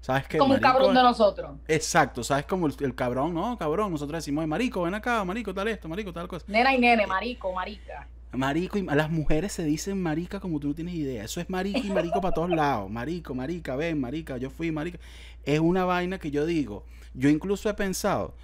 ¿Sabes 0.00 0.26
qué? 0.26 0.38
Como 0.38 0.54
un 0.54 0.60
cabrón 0.60 0.94
de 0.94 1.02
nosotros. 1.02 1.52
Exacto, 1.68 2.24
¿sabes? 2.24 2.46
Como 2.46 2.66
el, 2.66 2.94
cabrón, 2.94 3.34
no, 3.34 3.58
cabrón. 3.58 3.92
Nosotros 3.92 4.18
decimos, 4.18 4.46
marico, 4.46 4.82
ven 4.82 4.94
acá, 4.94 5.22
marico, 5.24 5.52
tal 5.52 5.68
esto, 5.68 5.88
marico, 5.88 6.12
tal 6.12 6.26
cosa. 6.26 6.46
Nena 6.48 6.74
y 6.74 6.78
nene, 6.78 7.06
marico, 7.06 7.52
marica. 7.52 8.08
Marico 8.32 8.78
y 8.78 8.82
las 8.82 9.10
mujeres 9.10 9.52
se 9.52 9.64
dicen 9.64 10.00
marica 10.00 10.38
como 10.38 10.60
tú 10.60 10.68
no 10.68 10.74
tienes 10.74 10.94
idea. 10.94 11.24
Eso 11.24 11.40
es 11.40 11.50
marico 11.50 11.80
y 11.80 11.90
marico 11.90 12.20
para 12.20 12.34
todos 12.34 12.50
lados. 12.50 12.90
Marico, 12.90 13.34
marica, 13.34 13.74
ven, 13.74 14.00
marica, 14.00 14.36
yo 14.36 14.50
fui 14.50 14.70
marica. 14.70 14.98
Es 15.44 15.58
una 15.58 15.84
vaina 15.84 16.18
que 16.18 16.30
yo 16.30 16.46
digo. 16.46 16.84
Yo 17.14 17.28
incluso 17.28 17.68
he 17.68 17.74
pensado, 17.74 18.34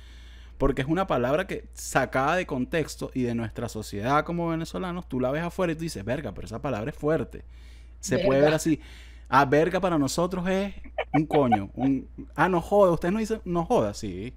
porque 0.59 0.83
es 0.83 0.89
una 0.89 1.07
palabra 1.07 1.47
que 1.47 1.67
sacada 1.73 2.37
de 2.37 2.47
contexto 2.47 3.11
y 3.15 3.23
de 3.23 3.35
nuestra 3.35 3.69
sociedad 3.69 4.25
como 4.25 4.49
venezolanos, 4.49 5.09
tú 5.09 5.21
la 5.21 5.31
ves 5.31 5.43
afuera 5.43 5.73
y 5.73 5.77
tú 5.77 5.83
dices, 5.83 6.05
verga, 6.05 6.33
pero 6.33 6.47
esa 6.47 6.61
palabra 6.61 6.91
es 6.91 6.97
fuerte. 6.97 7.45
Se 8.01 8.19
puede 8.19 8.41
ver 8.41 8.55
así. 8.55 8.81
Ah, 9.29 9.45
verga 9.45 9.81
para 9.81 9.99
nosotros 9.99 10.49
es 10.49 10.75
un 11.13 11.27
coño. 11.27 11.71
Un, 11.75 12.09
ah, 12.35 12.49
no 12.49 12.61
joda. 12.61 12.93
Ustedes 12.93 13.13
no 13.13 13.21
dicen, 13.21 13.41
no 13.45 13.65
joda, 13.65 13.95
sí. 13.95 14.35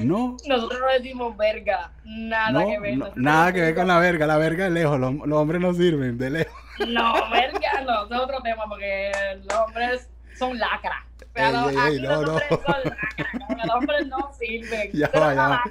No. 0.00 0.36
Nosotros 0.46 0.80
no 0.80 0.86
decimos 0.92 1.36
verga. 1.36 1.92
Nada 2.04 2.64
que 2.64 2.78
ver. 2.78 2.98
nada 3.16 3.52
que 3.52 3.60
ver 3.60 3.74
con 3.74 3.86
la 3.86 3.98
verga. 3.98 4.26
La 4.26 4.38
verga 4.38 4.66
es 4.66 4.72
lejos. 4.72 4.98
Los, 4.98 5.12
hombres 5.32 5.60
no 5.60 5.74
sirven, 5.74 6.18
de 6.18 6.30
lejos. 6.30 6.54
No, 6.88 7.12
verga 7.30 7.80
no. 7.84 8.04
Es 8.04 8.22
otro 8.22 8.40
tema 8.42 8.64
porque 8.68 9.10
los 9.44 9.58
hombres 9.58 10.08
son 10.38 10.58
lacra. 10.58 11.04
Pero 11.32 11.58
aquí 11.58 12.00
no, 12.00 12.22
los 12.22 12.30
hombres 12.30 12.48
son 12.48 12.82
lacra. 12.84 13.64
Los 13.64 13.74
hombres 13.74 14.06
no 14.06 14.32
sirven. 14.38 14.90
Ya 14.92 15.10
va, 15.14 15.34
ya 15.34 15.62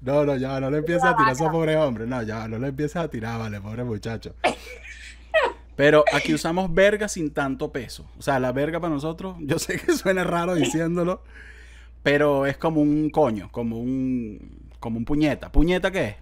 No, 0.00 0.24
no, 0.24 0.36
ya 0.36 0.60
no 0.60 0.70
le 0.70 0.78
empieces 0.78 1.04
a 1.04 1.16
tirar 1.16 1.28
a 1.30 1.32
esos 1.32 1.50
pobres 1.50 1.76
hombres. 1.76 2.08
No, 2.08 2.22
ya 2.22 2.46
no 2.48 2.58
le 2.58 2.68
empieces 2.68 2.96
a 2.96 3.08
tirar, 3.08 3.38
vale, 3.38 3.60
pobre 3.60 3.84
muchacho. 3.84 4.34
Pero 5.76 6.04
aquí 6.12 6.34
usamos 6.34 6.72
verga 6.72 7.08
sin 7.08 7.32
tanto 7.32 7.72
peso. 7.72 8.06
O 8.18 8.22
sea, 8.22 8.38
la 8.38 8.52
verga 8.52 8.78
para 8.78 8.92
nosotros, 8.92 9.36
yo 9.40 9.58
sé 9.58 9.78
que 9.78 9.96
suena 9.96 10.22
raro 10.24 10.54
diciéndolo. 10.54 11.22
Pero 12.02 12.46
es 12.46 12.56
como 12.56 12.80
un 12.80 13.10
coño, 13.10 13.48
como 13.52 13.78
un, 13.78 14.70
como 14.80 14.98
un 14.98 15.04
puñeta. 15.04 15.52
¿Puñeta 15.52 15.90
qué 15.90 16.04
es? 16.04 16.16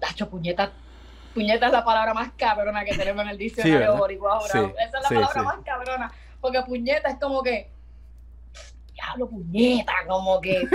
Tacho, 0.00 0.30
puñeta. 0.30 0.72
Puñeta 1.34 1.66
es 1.66 1.72
la 1.72 1.84
palabra 1.84 2.14
más 2.14 2.30
cabrona 2.36 2.84
que 2.84 2.96
tenemos 2.96 3.24
en 3.24 3.30
el 3.30 3.38
diccionario 3.38 3.96
boricua 3.96 4.34
ahora. 4.34 4.46
Esa 4.46 4.98
es 4.98 5.02
la 5.02 5.08
palabra 5.08 5.42
más 5.42 5.56
cabrona. 5.64 6.12
Porque 6.40 6.62
puñeta 6.62 7.10
es 7.10 7.18
como 7.18 7.42
que. 7.42 7.70
Diablo, 8.92 9.28
puñeta, 9.28 9.92
como 10.06 10.40
que. 10.40 10.68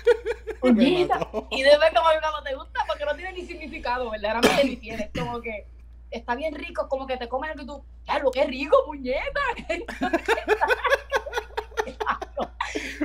puñeta. 0.60 1.18
Y 1.50 1.62
debe 1.62 1.86
como 1.92 2.08
cuando 2.20 2.42
te 2.44 2.54
gusta, 2.54 2.80
porque 2.86 3.04
no 3.04 3.16
tiene 3.16 3.32
ni 3.32 3.42
significado, 3.46 4.10
verdaderamente 4.10 4.64
ni 4.64 4.76
tiene. 4.76 5.10
Es 5.12 5.20
como 5.20 5.40
que 5.40 5.66
está 6.12 6.36
bien 6.36 6.54
rico, 6.54 6.88
como 6.88 7.06
que 7.06 7.16
te 7.16 7.28
comes 7.28 7.50
algo 7.50 7.62
y 7.62 7.66
tú, 7.66 7.84
diablo, 8.04 8.30
qué 8.30 8.44
rico, 8.44 8.76
puñeta. 8.86 9.40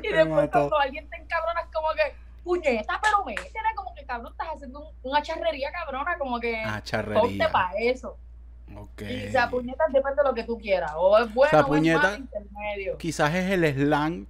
y 0.03 0.07
después 0.07 0.49
cuando 0.51 0.77
alguien 0.77 1.09
te 1.09 1.17
encabrona 1.17 1.61
es 1.61 1.67
como 1.73 1.89
que, 1.93 2.15
puñeta, 2.43 2.99
pero 3.01 3.23
métele, 3.25 3.75
como 3.75 3.93
que 3.93 4.05
cabrón, 4.05 4.31
estás 4.31 4.47
haciendo 4.55 4.93
una 5.03 5.21
charrería 5.21 5.71
cabrona, 5.71 6.17
como 6.17 6.39
que 6.39 6.61
ah, 6.65 6.81
charrería. 6.83 7.21
ponte 7.21 7.49
para 7.49 7.71
eso. 7.79 8.17
Okay. 8.75 9.25
Y, 9.25 9.27
o 9.29 9.31
sea, 9.31 9.49
puñeta 9.49 9.85
depende 9.91 10.21
de 10.21 10.29
lo 10.29 10.33
que 10.33 10.43
tú 10.43 10.57
quieras. 10.57 10.91
O 10.95 11.17
es 11.17 11.33
bueno 11.33 11.57
o, 11.57 11.75
es 11.75 11.83
malo 11.83 12.15
intermedio. 12.15 12.97
Quizás 12.97 13.33
es 13.33 13.51
el 13.51 13.65
slang 13.73 14.27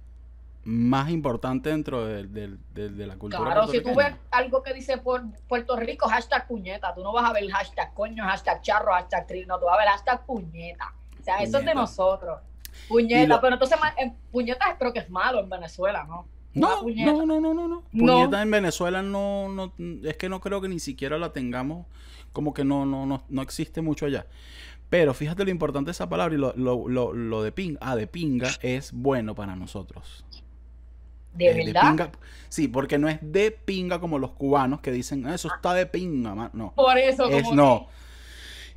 más 0.64 1.10
importante 1.10 1.70
dentro 1.70 2.04
de, 2.06 2.26
de, 2.26 3.06
la 3.06 3.16
cultura. 3.16 3.44
Claro, 3.44 3.68
si 3.68 3.82
tú 3.82 3.94
ves 3.94 4.14
algo 4.30 4.62
que 4.62 4.74
dice 4.74 4.98
por 4.98 5.22
Puerto 5.48 5.76
Rico, 5.76 6.08
hashtag 6.08 6.46
puñeta, 6.46 6.94
tú 6.94 7.02
no 7.02 7.12
vas 7.12 7.28
a 7.28 7.32
ver 7.32 7.48
hashtag 7.50 7.94
coño, 7.94 8.24
hashtag 8.24 8.60
charro, 8.60 8.92
hashtag 8.92 9.26
trino, 9.26 9.58
tú 9.58 9.66
vas 9.66 9.74
a 9.74 9.78
ver 9.78 9.88
hashtag 9.88 10.26
puñeta. 10.26 10.94
O 11.18 11.22
sea, 11.22 11.38
eso 11.38 11.58
es 11.58 11.64
de 11.64 11.74
nosotros. 11.74 12.40
Puñeta, 12.88 13.40
pero 13.40 13.54
entonces 13.54 13.78
puñeta 14.32 14.76
creo 14.78 14.92
que 14.92 15.00
es 15.00 15.10
malo 15.10 15.40
en 15.40 15.48
Venezuela, 15.48 16.04
¿no? 16.04 16.26
No, 16.52 16.82
no, 16.82 17.26
no, 17.26 17.40
no, 17.40 17.54
no, 17.54 17.68
no. 17.68 17.82
Puñeta 17.92 18.42
en 18.42 18.50
Venezuela 18.50 19.02
no, 19.02 19.48
no, 19.48 19.72
es 20.04 20.16
que 20.16 20.28
no 20.28 20.40
creo 20.40 20.60
que 20.60 20.68
ni 20.68 20.80
siquiera 20.80 21.18
la 21.18 21.32
tengamos, 21.32 21.86
como 22.32 22.52
que 22.52 22.64
no, 22.64 22.84
no, 22.86 23.06
no, 23.06 23.22
no 23.28 23.42
existe 23.42 23.80
mucho 23.80 24.06
allá. 24.06 24.26
Pero 24.88 25.14
fíjate 25.14 25.44
lo 25.44 25.50
importante 25.50 25.88
de 25.88 25.92
esa 25.92 26.08
palabra 26.08 26.34
y 26.34 26.38
lo, 26.38 26.52
lo, 26.56 26.88
lo, 26.88 27.12
lo 27.12 27.42
de 27.44 27.52
pinga, 27.52 27.78
ah, 27.80 27.94
de 27.94 28.08
pinga 28.08 28.50
es 28.60 28.92
bueno 28.92 29.36
para 29.36 29.54
nosotros. 29.54 30.24
¿De 31.32 31.54
verdad? 31.54 32.10
sí, 32.48 32.66
porque 32.66 32.98
no 32.98 33.08
es 33.08 33.18
de 33.22 33.52
pinga 33.52 34.00
como 34.00 34.18
los 34.18 34.32
cubanos 34.32 34.80
que 34.80 34.90
dicen, 34.90 35.26
ah, 35.26 35.34
eso 35.36 35.48
está 35.54 35.74
de 35.74 35.86
pinga, 35.86 36.50
no. 36.52 36.72
Por 36.74 36.98
eso, 36.98 37.28
es, 37.30 37.52
no. 37.52 37.86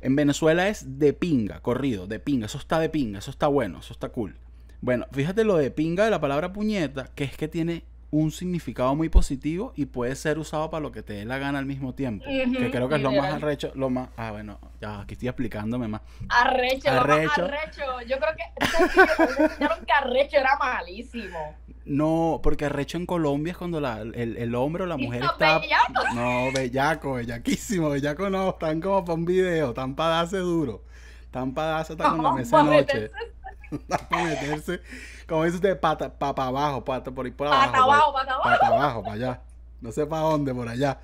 En 0.04 0.16
Venezuela 0.16 0.68
es 0.68 0.98
de 0.98 1.14
pinga, 1.14 1.60
corrido, 1.60 2.06
de 2.06 2.20
pinga, 2.20 2.44
eso 2.44 2.58
está 2.58 2.78
de 2.78 2.90
pinga, 2.90 3.20
eso 3.20 3.30
está 3.30 3.46
bueno, 3.46 3.78
eso 3.78 3.94
está 3.94 4.10
cool. 4.10 4.36
Bueno, 4.82 5.06
fíjate 5.12 5.44
lo 5.44 5.56
de 5.56 5.70
pinga 5.70 6.04
de 6.04 6.10
la 6.10 6.20
palabra 6.20 6.52
puñeta, 6.52 7.06
que 7.14 7.24
es 7.24 7.34
que 7.38 7.48
tiene 7.48 7.84
un 8.14 8.30
significado 8.30 8.94
muy 8.94 9.08
positivo 9.08 9.72
y 9.74 9.86
puede 9.86 10.14
ser 10.14 10.38
usado 10.38 10.70
para 10.70 10.80
lo 10.80 10.92
que 10.92 11.02
te 11.02 11.14
dé 11.14 11.24
la 11.24 11.38
gana 11.38 11.58
al 11.58 11.66
mismo 11.66 11.94
tiempo. 11.94 12.24
que 12.24 12.70
creo 12.70 12.88
que 12.88 12.94
es 12.94 13.02
lo 13.02 13.10
más 13.10 13.34
arrecho, 13.34 13.72
lo 13.74 13.90
más... 13.90 14.08
Ah, 14.16 14.30
bueno, 14.30 14.60
ya 14.80 15.00
aquí 15.00 15.14
estoy 15.14 15.28
explicándome 15.28 15.88
más. 15.88 16.00
Arrecho, 16.28 16.90
arrecho. 16.90 17.44
arrecho. 17.44 17.82
Yo 18.06 18.16
creo 18.18 18.36
que... 18.36 19.84
que 19.84 19.92
arrecho 19.92 20.36
era 20.36 20.56
malísimo. 20.58 21.56
No, 21.86 22.38
porque 22.40 22.66
arrecho 22.66 22.98
en 22.98 23.06
Colombia 23.06 23.50
es 23.50 23.56
cuando 23.56 23.80
la, 23.80 24.00
el, 24.00 24.36
el, 24.36 24.54
hombre 24.54 24.84
o 24.84 24.86
la 24.86 24.96
mujer 24.96 25.22
está. 25.24 25.58
Bellaco? 25.58 26.14
No, 26.14 26.52
bellaco, 26.52 27.14
bellaquísimo. 27.14 27.90
Bellaco 27.90 28.30
no, 28.30 28.50
están 28.50 28.80
como 28.80 29.04
para 29.04 29.14
un 29.14 29.24
video, 29.24 29.70
están 29.70 29.96
para 29.96 30.16
darse 30.16 30.38
duro. 30.38 30.84
Están 31.24 31.52
para 31.52 31.68
darse 31.70 31.94
hasta 31.94 32.10
con 32.10 32.22
la 32.22 32.32
mesa 32.32 32.58
de 32.58 32.64
noche. 32.64 33.10
Están 33.72 34.08
para 34.08 34.24
meterse, 34.24 34.80
como 35.28 35.44
dice 35.44 35.56
usted, 35.56 35.78
pata, 35.78 36.12
para 36.18 36.48
abajo, 36.48 36.84
pata 36.84 37.10
por 37.10 37.26
ahí 37.26 37.32
por 37.32 37.46
abajo. 37.46 37.72
Pata 37.72 37.82
abajo, 37.82 38.12
pata 38.12 38.34
abajo. 38.34 38.50
Pata 38.50 38.66
abajo, 38.66 39.02
para 39.02 39.14
allá. 39.14 39.42
No 39.80 39.92
sé 39.92 40.06
para 40.06 40.22
dónde, 40.22 40.54
por 40.54 40.68
allá. 40.68 41.00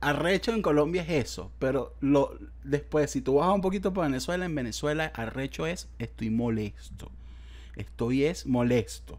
Arrecho 0.00 0.52
en 0.52 0.62
Colombia 0.62 1.02
es 1.02 1.10
eso, 1.10 1.50
pero 1.58 1.94
lo 2.00 2.38
después, 2.62 3.10
si 3.10 3.20
tú 3.20 3.36
vas 3.36 3.52
un 3.52 3.60
poquito 3.60 3.92
para 3.92 4.08
Venezuela, 4.08 4.44
en 4.44 4.54
Venezuela 4.54 5.10
arrecho 5.14 5.66
es 5.66 5.88
estoy 5.98 6.30
molesto. 6.30 7.10
Estoy 7.76 8.24
es 8.24 8.46
molesto. 8.46 9.18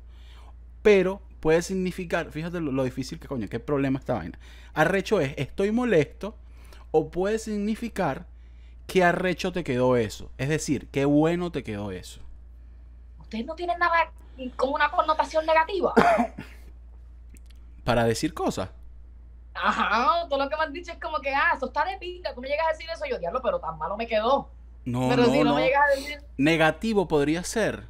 Pero 0.81 1.21
puede 1.39 1.61
significar, 1.61 2.31
fíjate 2.31 2.61
lo, 2.61 2.83
difícil 2.83 3.19
que 3.19 3.27
coño, 3.27 3.47
qué 3.49 3.59
problema 3.59 3.99
esta 3.99 4.13
vaina. 4.13 4.39
Arrecho 4.73 5.19
es 5.19 5.33
estoy 5.37 5.71
molesto 5.71 6.35
o 6.91 7.09
puede 7.09 7.39
significar 7.39 8.27
qué 8.85 9.03
arrecho 9.03 9.51
te 9.51 9.63
quedó 9.63 9.97
eso. 9.97 10.31
Es 10.37 10.49
decir, 10.49 10.87
qué 10.91 11.05
bueno 11.05 11.51
te 11.51 11.63
quedó 11.63 11.91
eso. 11.91 12.21
Ustedes 13.27 13.46
no 13.46 13.55
tienen 13.55 13.77
nada 13.77 14.10
como 14.55 14.75
una 14.75 14.89
connotación 14.89 15.46
negativa. 15.46 15.93
Para 17.84 18.05
decir 18.05 18.34
cosas. 18.34 18.69
Ajá, 19.53 20.25
todo 20.29 20.41
lo 20.41 20.50
que 20.50 20.55
me 20.55 20.63
has 20.63 20.72
dicho 20.72 20.93
es 20.93 20.98
como 20.98 21.19
que, 21.19 21.36
ah, 21.36 21.51
eso 21.53 21.65
está 21.65 21.84
de 21.84 21.98
pinta. 21.98 22.34
Tú 22.34 22.39
me 22.39 22.48
llegas 22.48 22.67
a 22.67 22.72
decir 22.72 22.89
eso, 22.89 23.03
yo 23.05 23.19
diablo, 23.19 23.41
pero 23.43 23.60
tan 23.60 23.77
malo 23.77 23.98
me 23.98 24.07
quedó. 24.07 24.50
No, 24.86 25.10
pero 25.10 25.25
si 25.25 25.43
no, 25.43 25.55
me 25.55 25.65
llegas 25.65 25.81
a 25.91 25.96
decir. 25.96 26.22
Negativo 26.38 27.10
podría 27.10 27.43
ser 27.43 27.84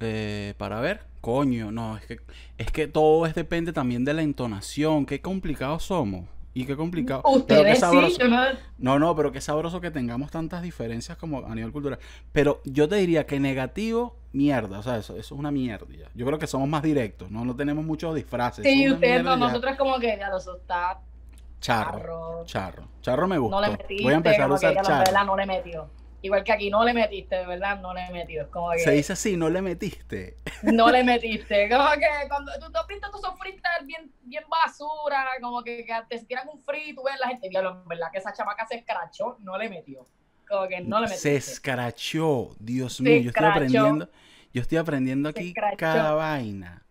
eh, 0.00 0.54
para 0.58 0.80
ver. 0.80 1.06
Coño, 1.20 1.70
no, 1.70 1.96
es 1.98 2.04
que, 2.06 2.18
es 2.58 2.72
que 2.72 2.88
todo 2.88 3.26
es, 3.26 3.36
depende 3.36 3.72
también 3.72 4.04
de 4.04 4.14
la 4.14 4.22
entonación. 4.22 5.06
Qué 5.06 5.20
complicados 5.20 5.84
somos. 5.84 6.26
Y 6.54 6.66
qué 6.66 6.76
complicado. 6.76 7.22
Ustedes 7.24 7.82
¿no? 8.78 8.98
no, 8.98 9.16
pero 9.16 9.32
qué 9.32 9.40
sabroso 9.40 9.80
que 9.80 9.90
tengamos 9.90 10.30
tantas 10.30 10.62
diferencias 10.62 11.16
como 11.16 11.46
a 11.46 11.54
nivel 11.54 11.72
cultural. 11.72 11.98
Pero 12.32 12.60
yo 12.64 12.88
te 12.88 12.96
diría 12.96 13.24
que 13.26 13.40
negativo, 13.40 14.16
mierda. 14.32 14.78
O 14.78 14.82
sea, 14.82 14.98
eso, 14.98 15.16
eso 15.16 15.34
es 15.34 15.38
una 15.38 15.50
mierda. 15.50 15.86
Yo 16.14 16.26
creo 16.26 16.38
que 16.38 16.46
somos 16.46 16.68
más 16.68 16.82
directos, 16.82 17.30
¿no? 17.30 17.44
No 17.44 17.56
tenemos 17.56 17.84
muchos 17.84 18.14
disfraces. 18.14 18.64
Sí, 18.64 18.90
ustedes 18.90 19.22
no, 19.24 19.36
nosotros 19.36 19.76
como 19.76 19.98
que 19.98 20.16
ya 20.18 20.28
los 20.28 20.46
está 20.46 21.00
charro. 21.60 22.42
Charro. 22.44 22.88
Charro 23.00 23.26
me 23.28 23.38
gusta. 23.38 23.78
Voy 24.02 24.12
a 24.12 24.16
empezar 24.16 24.50
a 24.50 24.54
usar 24.54 24.82
charro. 24.82 25.24
no 25.24 25.36
le 25.36 25.46
metió. 25.46 26.01
Igual 26.22 26.44
que 26.44 26.52
aquí 26.52 26.70
no 26.70 26.84
le 26.84 26.94
metiste, 26.94 27.34
de 27.34 27.46
verdad, 27.46 27.80
no 27.80 27.92
le 27.92 28.04
he 28.04 28.12
metido. 28.12 28.48
como 28.50 28.70
que, 28.70 28.78
Se 28.78 28.92
dice 28.92 29.12
así, 29.12 29.36
no 29.36 29.50
le 29.50 29.60
metiste. 29.60 30.38
No 30.62 30.90
le 30.90 31.02
metiste. 31.02 31.68
Como 31.68 31.90
que 31.90 32.28
cuando 32.28 32.52
tú 32.60 32.70
te 32.70 32.78
pintas 32.86 33.10
tu 33.10 33.18
sofrita 33.18 33.68
bien, 33.84 34.12
bien 34.22 34.44
basura, 34.48 35.26
como 35.40 35.62
que, 35.64 35.84
te 36.08 36.18
tiran 36.20 36.48
un 36.48 36.60
frito, 36.60 37.02
ves 37.02 37.18
la 37.20 37.28
gente, 37.28 37.48
diablo, 37.48 37.82
verdad 37.86 38.06
que 38.12 38.18
esa 38.18 38.32
chamaca 38.32 38.64
se 38.66 38.76
escrachó, 38.76 39.36
no 39.40 39.58
le 39.58 39.68
metió. 39.68 40.06
Como 40.48 40.68
que 40.68 40.80
no 40.80 41.00
le 41.00 41.08
metiste. 41.08 41.40
Se 41.40 41.52
escrachó, 41.52 42.54
Dios 42.60 43.00
mío, 43.00 43.20
yo 43.20 43.30
estoy 43.30 43.46
aprendiendo, 43.46 44.08
yo 44.52 44.62
estoy 44.62 44.78
aprendiendo 44.78 45.28
aquí 45.28 45.52
cada 45.76 46.12
vaina. 46.14 46.86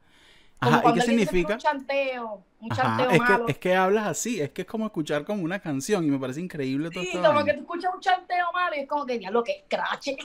Ajá, 0.61 0.83
¿y 0.89 0.93
qué 0.93 1.01
significa? 1.01 1.53
Un 1.55 1.59
chanteo, 1.59 2.43
un 2.59 2.69
chanteo 2.69 3.09
es 3.09 3.21
Que, 3.21 3.51
es 3.51 3.57
que 3.57 3.75
hablas 3.75 4.07
así, 4.07 4.39
es 4.39 4.51
que 4.51 4.61
es 4.61 4.67
como 4.67 4.85
escuchar 4.85 5.25
como 5.25 5.43
una 5.43 5.59
canción 5.59 6.05
y 6.05 6.11
me 6.11 6.19
parece 6.19 6.39
increíble 6.39 6.91
todo 6.91 7.03
Sí, 7.03 7.17
como 7.17 7.43
que 7.43 7.53
tú 7.55 7.61
escuchas 7.61 7.91
un 7.93 7.99
chanteo 7.99 8.51
malo 8.53 8.75
y 8.75 8.79
es 8.81 8.87
como 8.87 9.05
que 9.05 9.19
lo 9.19 9.43
que 9.43 9.53
escrache. 9.53 10.17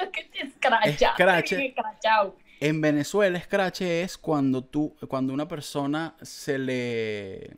Es 0.00 0.08
que 0.12 0.24
te 0.24 0.46
escrachaste, 0.46 1.74
En 2.60 2.80
Venezuela, 2.80 3.38
escrache 3.38 4.02
es 4.02 4.18
cuando 4.18 4.62
tú, 4.64 4.96
cuando 5.08 5.32
una 5.32 5.46
persona 5.46 6.14
se 6.22 6.58
le 6.58 7.56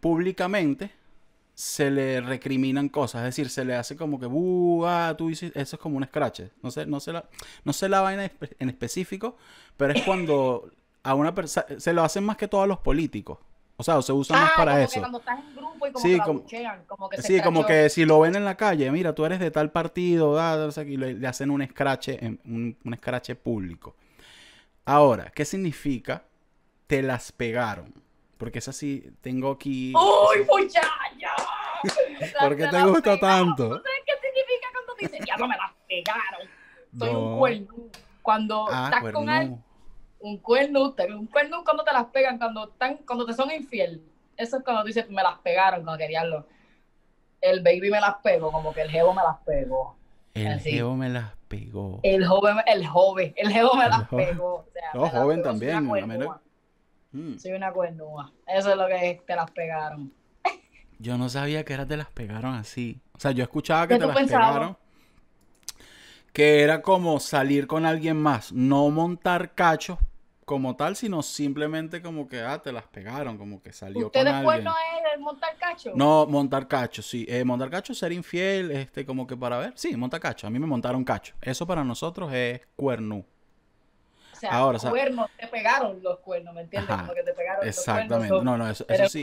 públicamente 0.00 0.90
se 1.54 1.90
le 1.90 2.20
recriminan 2.20 2.88
cosas, 2.88 3.20
es 3.20 3.26
decir, 3.26 3.50
se 3.50 3.64
le 3.64 3.76
hace 3.76 3.94
como 3.94 4.18
que, 4.18 4.26
ah, 4.88 5.14
tú 5.16 5.28
dices, 5.28 5.52
eso 5.54 5.76
es 5.76 5.82
como 5.82 5.96
un 5.96 6.04
scratch. 6.04 6.40
No 6.62 6.70
sé, 6.70 6.86
no 6.86 6.98
sé 6.98 7.12
la, 7.12 7.24
no 7.64 7.72
sé 7.72 7.88
la 7.88 8.00
vaina 8.00 8.30
en 8.58 8.68
específico, 8.68 9.36
pero 9.76 9.92
es 9.92 10.02
cuando 10.02 10.70
a 11.02 11.14
una 11.14 11.34
persona, 11.34 11.66
se 11.78 11.92
lo 11.92 12.02
hacen 12.02 12.24
más 12.24 12.36
que 12.36 12.48
todos 12.48 12.68
los 12.68 12.78
políticos. 12.78 13.38
O 13.76 13.82
sea, 13.82 14.00
se 14.02 14.12
usan 14.12 14.40
más 14.40 14.50
ah, 14.52 14.56
para 14.56 14.72
como 14.72 14.84
eso. 14.84 14.94
Que 14.94 15.00
cuando 15.00 15.18
estás 15.18 15.38
en 15.40 15.56
grupo 15.56 15.86
y 15.86 15.92
como 15.92 16.02
sí, 16.04 16.18
como, 16.20 16.44
como 16.86 17.08
que 17.08 17.22
Sí, 17.22 17.40
como 17.40 17.66
que 17.66 17.88
si 17.88 18.04
lo 18.04 18.20
ven 18.20 18.36
en 18.36 18.44
la 18.44 18.56
calle, 18.56 18.90
mira, 18.92 19.14
tú 19.14 19.24
eres 19.24 19.40
de 19.40 19.50
tal 19.50 19.72
partido, 19.72 20.34
da, 20.34 20.68
y 20.86 20.96
le, 20.96 21.26
hacen 21.26 21.50
un 21.50 21.66
scratch, 21.66 22.10
un, 22.44 22.76
un 22.84 22.96
scratch 22.96 23.34
público. 23.34 23.96
Ahora, 24.84 25.32
¿qué 25.34 25.44
significa? 25.44 26.24
Te 26.86 27.02
las 27.02 27.32
pegaron. 27.32 27.92
Porque 28.36 28.58
es 28.58 28.68
así, 28.68 29.08
tengo 29.20 29.50
aquí. 29.50 29.92
¡Uy, 29.96 30.44
muchacha! 30.44 30.88
¿Por 32.40 32.56
qué 32.56 32.66
te 32.68 32.82
gusta 32.84 33.18
tanto? 33.18 33.68
¿Sabes 33.68 34.02
qué 34.06 34.12
significa 34.20 34.68
cuando 34.72 34.94
dices, 34.98 35.26
ya 35.26 35.36
no 35.36 35.48
me 35.48 35.56
las 35.56 35.72
pegaron? 35.88 36.48
Soy 36.98 37.14
un 37.14 37.38
cuerno. 37.38 37.74
Cuando 38.20 38.66
ah, 38.70 38.90
estás 38.92 39.12
con 39.12 39.28
alguien 39.28 39.62
un 40.22 40.38
cuerno, 40.38 40.94
un 41.16 41.26
cuerno 41.26 41.64
cuando 41.64 41.84
te 41.84 41.92
las 41.92 42.06
pegan, 42.06 42.38
cuando 42.38 42.68
están, 42.68 42.98
cuando 42.98 43.26
te 43.26 43.32
son 43.34 43.50
infiel. 43.50 44.02
Eso 44.36 44.58
es 44.58 44.64
cuando 44.64 44.84
dices, 44.84 45.08
me 45.10 45.22
las 45.22 45.38
pegaron, 45.38 45.82
cuando 45.82 45.98
querían 45.98 46.26
El 47.40 47.62
baby 47.62 47.90
me 47.90 48.00
las 48.00 48.16
pegó, 48.22 48.50
como 48.50 48.72
que 48.72 48.82
el 48.82 48.90
jevo 48.90 49.12
me 49.12 49.22
las 49.22 49.38
pegó. 49.44 49.96
El 50.34 50.60
jevo 50.60 50.96
me 50.96 51.08
las 51.08 51.32
pegó. 51.48 52.00
El 52.02 52.24
joven, 52.24 52.56
el 52.66 52.86
joven, 52.86 53.34
el 53.36 53.52
jevo 53.52 53.74
me 53.74 53.88
las 53.88 54.08
pegó. 54.08 54.64
O 54.94 55.08
joven 55.08 55.42
también. 55.42 55.86
Soy 55.88 56.02
una, 56.02 56.40
mm. 57.12 57.38
soy 57.38 57.52
una 57.52 57.72
cuernúa. 57.72 58.32
Eso 58.46 58.70
es 58.70 58.76
lo 58.76 58.86
que 58.86 59.22
te 59.26 59.36
las 59.36 59.50
pegaron. 59.50 60.12
Yo 60.98 61.18
no 61.18 61.28
sabía 61.28 61.64
que 61.64 61.74
era 61.74 61.84
te 61.84 61.96
las 61.96 62.10
pegaron 62.10 62.54
así. 62.54 63.00
O 63.12 63.18
sea, 63.18 63.32
yo 63.32 63.42
escuchaba 63.42 63.88
que 63.88 63.98
te 63.98 64.06
las 64.06 64.16
pegaron 64.16 64.76
que 66.32 66.62
era 66.62 66.80
como 66.80 67.20
salir 67.20 67.66
con 67.66 67.84
alguien 67.84 68.16
más, 68.16 68.52
no 68.52 68.88
montar 68.88 69.54
cachos 69.54 69.98
como 70.44 70.74
tal, 70.76 70.96
sino 70.96 71.22
simplemente 71.22 72.02
como 72.02 72.28
que, 72.28 72.40
ah, 72.40 72.60
te 72.60 72.72
las 72.72 72.86
pegaron, 72.86 73.38
como 73.38 73.62
que 73.62 73.72
salió 73.72 74.06
¿Usted 74.06 74.24
con 74.24 74.32
después 74.32 74.64
no 74.64 74.70
es 74.72 75.14
el 75.14 75.20
montar 75.20 75.56
cacho? 75.56 75.92
No, 75.94 76.26
montar 76.26 76.66
cacho, 76.66 77.02
sí. 77.02 77.24
Eh, 77.28 77.44
montar 77.44 77.70
cacho, 77.70 77.94
ser 77.94 78.12
infiel, 78.12 78.70
este, 78.72 79.06
como 79.06 79.26
que 79.26 79.36
para 79.36 79.58
ver. 79.58 79.72
Sí, 79.76 79.96
montar 79.96 80.20
cacho. 80.20 80.46
A 80.46 80.50
mí 80.50 80.58
me 80.58 80.66
montaron 80.66 81.04
cacho. 81.04 81.34
Eso 81.40 81.66
para 81.66 81.84
nosotros 81.84 82.32
es 82.32 82.60
cuerno. 82.74 83.24
O 84.32 84.36
sea, 84.36 84.50
Ahora, 84.50 84.78
cuernos, 84.80 85.30
te 85.38 85.46
pegaron 85.46 86.02
los 86.02 86.18
cuernos, 86.18 86.52
¿me 86.54 86.62
entiendes? 86.62 86.96
como 86.96 87.14
que 87.14 87.22
te 87.22 87.32
pegaron 87.32 87.66
exactamente. 87.66 88.34
Los 88.34 88.44
no, 88.44 88.58
no, 88.58 88.68
eso, 88.68 88.84
eso 88.88 89.08
sí. 89.08 89.22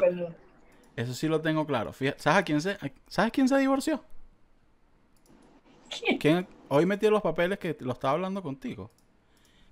Eso 0.95 1.13
sí 1.13 1.27
lo 1.27 1.41
tengo 1.41 1.65
claro. 1.65 1.93
¿sabes, 1.93 2.27
a 2.27 2.43
quién 2.43 2.61
se, 2.61 2.77
¿Sabes 3.07 3.31
quién 3.31 3.47
se 3.47 3.57
divorció? 3.57 4.03
¿Quién? 5.89 6.17
¿Quién? 6.17 6.47
Hoy 6.69 6.85
metí 6.85 7.09
los 7.09 7.21
papeles 7.21 7.57
que 7.59 7.75
lo 7.79 7.93
estaba 7.93 8.13
hablando 8.13 8.41
contigo. 8.41 8.91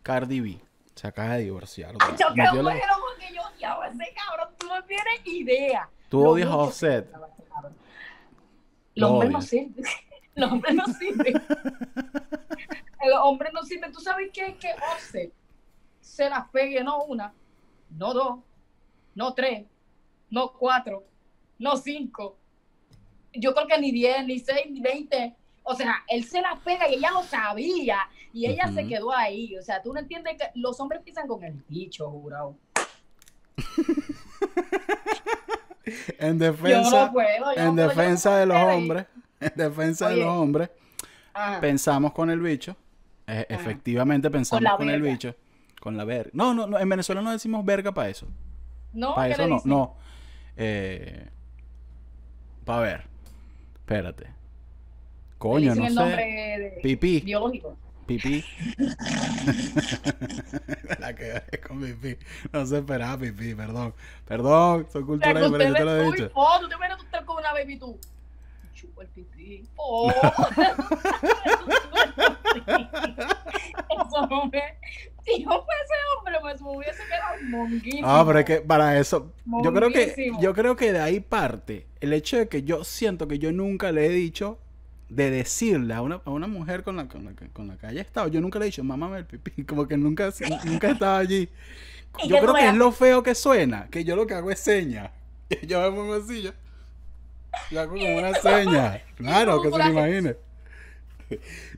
Cardi 0.03 0.39
B. 0.39 0.66
Se 0.97 1.07
acaba 1.07 1.35
de 1.35 1.43
divorciar. 1.43 1.95
Ay, 1.99 2.15
yo 2.19 2.33
qué 2.33 2.61
bueno 2.61 2.79
porque 3.07 3.33
yo 3.33 3.41
odiaba 3.53 3.87
ese 3.87 4.13
cabrón. 4.13 4.49
Tú 4.57 4.67
no 4.67 4.83
tienes 4.83 5.25
idea. 5.25 5.89
Tú 6.09 6.25
odias 6.25 6.49
a 6.49 6.57
Offset. 6.57 7.07
Los 8.95 9.11
hombres 9.11 9.31
no 9.31 9.41
sirven. 9.41 9.85
Los 10.33 10.51
hombres 10.51 10.75
no 10.75 10.85
sirven. 10.87 11.33
Los 13.05 13.19
hombres 13.21 13.53
no 13.53 13.63
sirven. 13.63 13.91
¿Tú 13.91 13.99
sabes 13.99 14.29
qué? 14.33 14.57
Que 14.57 14.73
Offset 14.93 15.31
se 16.07 16.29
las 16.29 16.49
pegue 16.49 16.83
no 16.83 17.03
una, 17.03 17.31
no 17.91 18.13
dos, 18.13 18.39
no 19.13 19.33
tres, 19.33 19.65
no 20.31 20.51
cuatro, 20.53 21.03
no 21.59 21.77
cinco. 21.77 22.37
Yo 23.33 23.53
creo 23.53 23.67
que 23.67 23.79
ni 23.79 23.91
diez, 23.91 24.25
ni 24.25 24.39
seis, 24.39 24.65
ni 24.69 24.79
veinte 24.79 25.35
O 25.69 25.75
sea, 25.75 26.03
él 26.07 26.23
se 26.23 26.41
las 26.41 26.57
pega 26.59 26.89
y 26.89 26.95
ella 26.95 27.11
lo 27.11 27.23
sabía 27.23 27.97
y 28.31 28.45
ella 28.45 28.71
se 28.73 28.87
quedó 28.87 29.13
ahí. 29.13 29.55
O 29.57 29.61
sea, 29.61 29.81
tú 29.81 29.93
no 29.93 29.99
entiendes 29.99 30.37
que 30.37 30.45
los 30.55 30.79
hombres 30.79 31.01
piensan 31.03 31.27
con 31.27 31.43
el 31.43 31.61
bicho, 31.67 32.09
jurado. 32.09 32.55
en 36.19 36.37
defensa, 36.37 37.11
en 37.57 37.75
defensa 37.75 38.37
de 38.37 38.45
los 38.45 38.57
hombres, 38.57 39.05
en 39.41 39.51
defensa 39.55 40.09
de 40.09 40.15
los 40.17 40.27
hombres, 40.27 40.69
pensamos 41.59 42.13
con 42.13 42.29
el 42.29 42.39
bicho. 42.39 42.75
E, 43.27 43.45
efectivamente 43.49 44.31
pensamos 44.31 44.77
con, 44.77 44.89
el 44.89 45.01
bicho. 45.01 45.35
Con 45.81 45.97
la 45.97 46.05
verga. 46.05 46.31
No, 46.33 46.53
no, 46.53 46.65
no, 46.65 46.79
en 46.79 46.87
Venezuela 46.87 47.21
no 47.21 47.31
decimos 47.31 47.65
verga 47.65 47.93
para 47.93 48.07
eso. 48.07 48.25
No, 48.93 49.15
para 49.15 49.33
eso 49.33 49.47
no, 49.47 49.61
no. 49.65 49.95
Eh, 50.55 51.27
para 52.63 52.79
ver. 52.79 53.03
Espérate. 53.75 54.36
Coño, 55.37 55.75
no 55.75 55.87
sé. 55.87 56.79
Pipí. 56.81 57.21
Biológico. 57.21 57.77
Pipí. 58.05 58.43
la 60.99 61.13
que 61.13 61.41
es 61.51 61.59
con 61.59 61.81
pipí. 61.81 62.17
No 62.51 62.65
se 62.65 62.77
esperaba 62.77 63.17
pipí, 63.17 63.53
perdón. 63.53 63.93
Perdón, 64.25 64.87
soy 64.91 65.03
cultura 65.03 65.41
diferente, 65.41 65.79
te 65.79 65.85
lo 65.85 65.95
he 65.95 66.11
dicho. 66.11 66.31
Oh, 66.33 66.59
tú 66.59 66.69
te 66.69 66.75
ves 66.77 66.97
tú 66.97 67.03
estar 67.03 67.23
con 67.25 67.37
una 67.37 67.53
baby 67.53 67.77
tú. 67.77 67.99
Chupa 68.73 69.03
el 69.03 69.07
pipí. 69.09 69.67
Oh. 69.75 70.09
eso 73.87 74.27
no 74.29 74.45
me. 74.45 74.63
Si 75.23 75.43
yo 75.43 75.49
fuese 75.49 75.93
hombre, 76.17 76.37
pues 76.39 76.61
me 76.61 76.69
hubiese 76.69 77.03
quedado 77.03 77.35
monguísimo. 77.49 78.07
Ah, 78.07 78.23
pero 78.25 78.39
es 78.39 78.45
que 78.45 78.61
para 78.61 78.97
eso. 78.97 79.33
Yo 79.63 79.73
creo 79.73 79.91
que, 79.91 80.31
yo 80.39 80.53
creo 80.53 80.75
que 80.75 80.93
de 80.93 81.01
ahí 81.01 81.19
parte 81.19 81.85
el 81.99 82.13
hecho 82.13 82.37
de 82.37 82.47
que 82.47 82.63
yo 82.63 82.83
siento 82.83 83.27
que 83.27 83.37
yo 83.37 83.51
nunca 83.51 83.91
le 83.91 84.05
he 84.05 84.09
dicho 84.09 84.59
de 85.09 85.31
decirle 85.31 85.93
a 85.93 86.01
una, 86.01 86.21
a 86.25 86.29
una 86.29 86.47
mujer 86.47 86.83
con 86.83 86.97
la, 86.97 87.07
con 87.07 87.25
la, 87.25 87.31
con 87.53 87.67
la 87.67 87.77
que 87.77 87.87
haya 87.87 88.01
estado, 88.01 88.27
yo 88.27 88.41
nunca 88.41 88.59
le 88.59 88.65
he 88.65 88.67
dicho, 88.67 88.83
mamá, 88.83 89.17
el 89.17 89.25
pipí, 89.25 89.63
como 89.65 89.87
que 89.87 89.97
nunca, 89.97 90.31
nunca 90.65 90.91
estaba 90.91 91.17
allí. 91.17 91.49
Yo 92.27 92.39
creo 92.39 92.53
que 92.53 92.67
es 92.67 92.73
lo 92.73 92.91
feo 92.91 93.21
que 93.21 93.35
suena, 93.35 93.89
que 93.91 94.03
yo 94.03 94.15
lo 94.15 94.25
que 94.25 94.33
hago 94.33 94.49
es 94.49 94.59
seña. 94.59 95.11
Yo 95.67 95.79
me 95.81 95.95
pongo 95.95 96.15
así, 96.15 96.41
yo, 96.41 96.51
yo 97.69 97.81
hago 97.81 97.91
como 97.91 98.17
una 98.17 98.33
seña. 98.33 99.03
Claro, 99.17 99.61
que 99.61 99.69
se 99.69 99.77
lo 99.77 99.89
imagine. 99.89 100.35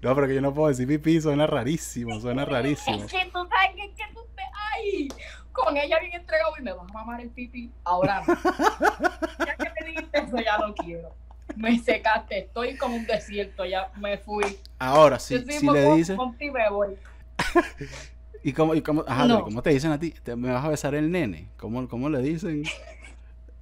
No, 0.01 0.15
pero 0.15 0.27
que 0.27 0.35
yo 0.35 0.41
no 0.41 0.53
puedo 0.53 0.69
decir 0.69 0.87
pipí, 0.87 1.19
suena 1.19 1.45
rarísimo, 1.45 2.21
suena 2.21 2.45
rarísimo. 2.45 3.03
Es 3.03 3.11
que 3.11 3.25
tú 3.33 3.39
sabes 3.49 3.75
que, 3.75 3.93
que 3.95 4.13
tú 4.13 4.21
te... 4.33 4.43
¡Ay! 4.73 5.09
Con 5.51 5.75
ella 5.75 5.99
bien 5.99 6.13
entregado 6.13 6.53
y 6.57 6.61
me 6.61 6.71
vas 6.71 6.89
a 6.89 6.93
mamar 6.93 7.19
el 7.19 7.29
pipí. 7.31 7.69
Ahora, 7.83 8.23
ya 8.25 9.55
que 9.57 9.69
te 9.77 9.85
dijiste 9.85 10.19
eso, 10.19 10.37
ya 10.37 10.57
no 10.57 10.73
quiero 10.73 11.13
me 11.55 11.77
secaste, 11.79 12.39
estoy 12.39 12.77
como 12.77 12.95
un 12.95 13.05
desierto, 13.05 13.65
ya 13.65 13.91
me 13.97 14.17
fui. 14.17 14.45
Ahora, 14.77 15.19
si, 15.19 15.39
si 15.39 15.67
le 15.67 15.95
dices... 15.95 16.17
¿Y 18.43 18.53
cómo, 18.53 18.73
y 18.73 18.81
cómo, 18.81 19.03
ajá, 19.05 19.41
¿cómo 19.41 19.61
te 19.61 19.71
dicen 19.71 19.91
a 19.91 19.99
ti? 19.99 20.11
¿Te, 20.11 20.35
¿Me 20.35 20.51
vas 20.51 20.63
a 20.63 20.69
besar 20.69 20.95
el 20.95 21.11
nene? 21.11 21.49
¿Cómo, 21.57 21.87
cómo 21.89 22.09
le 22.09 22.19
dicen? 22.19 22.63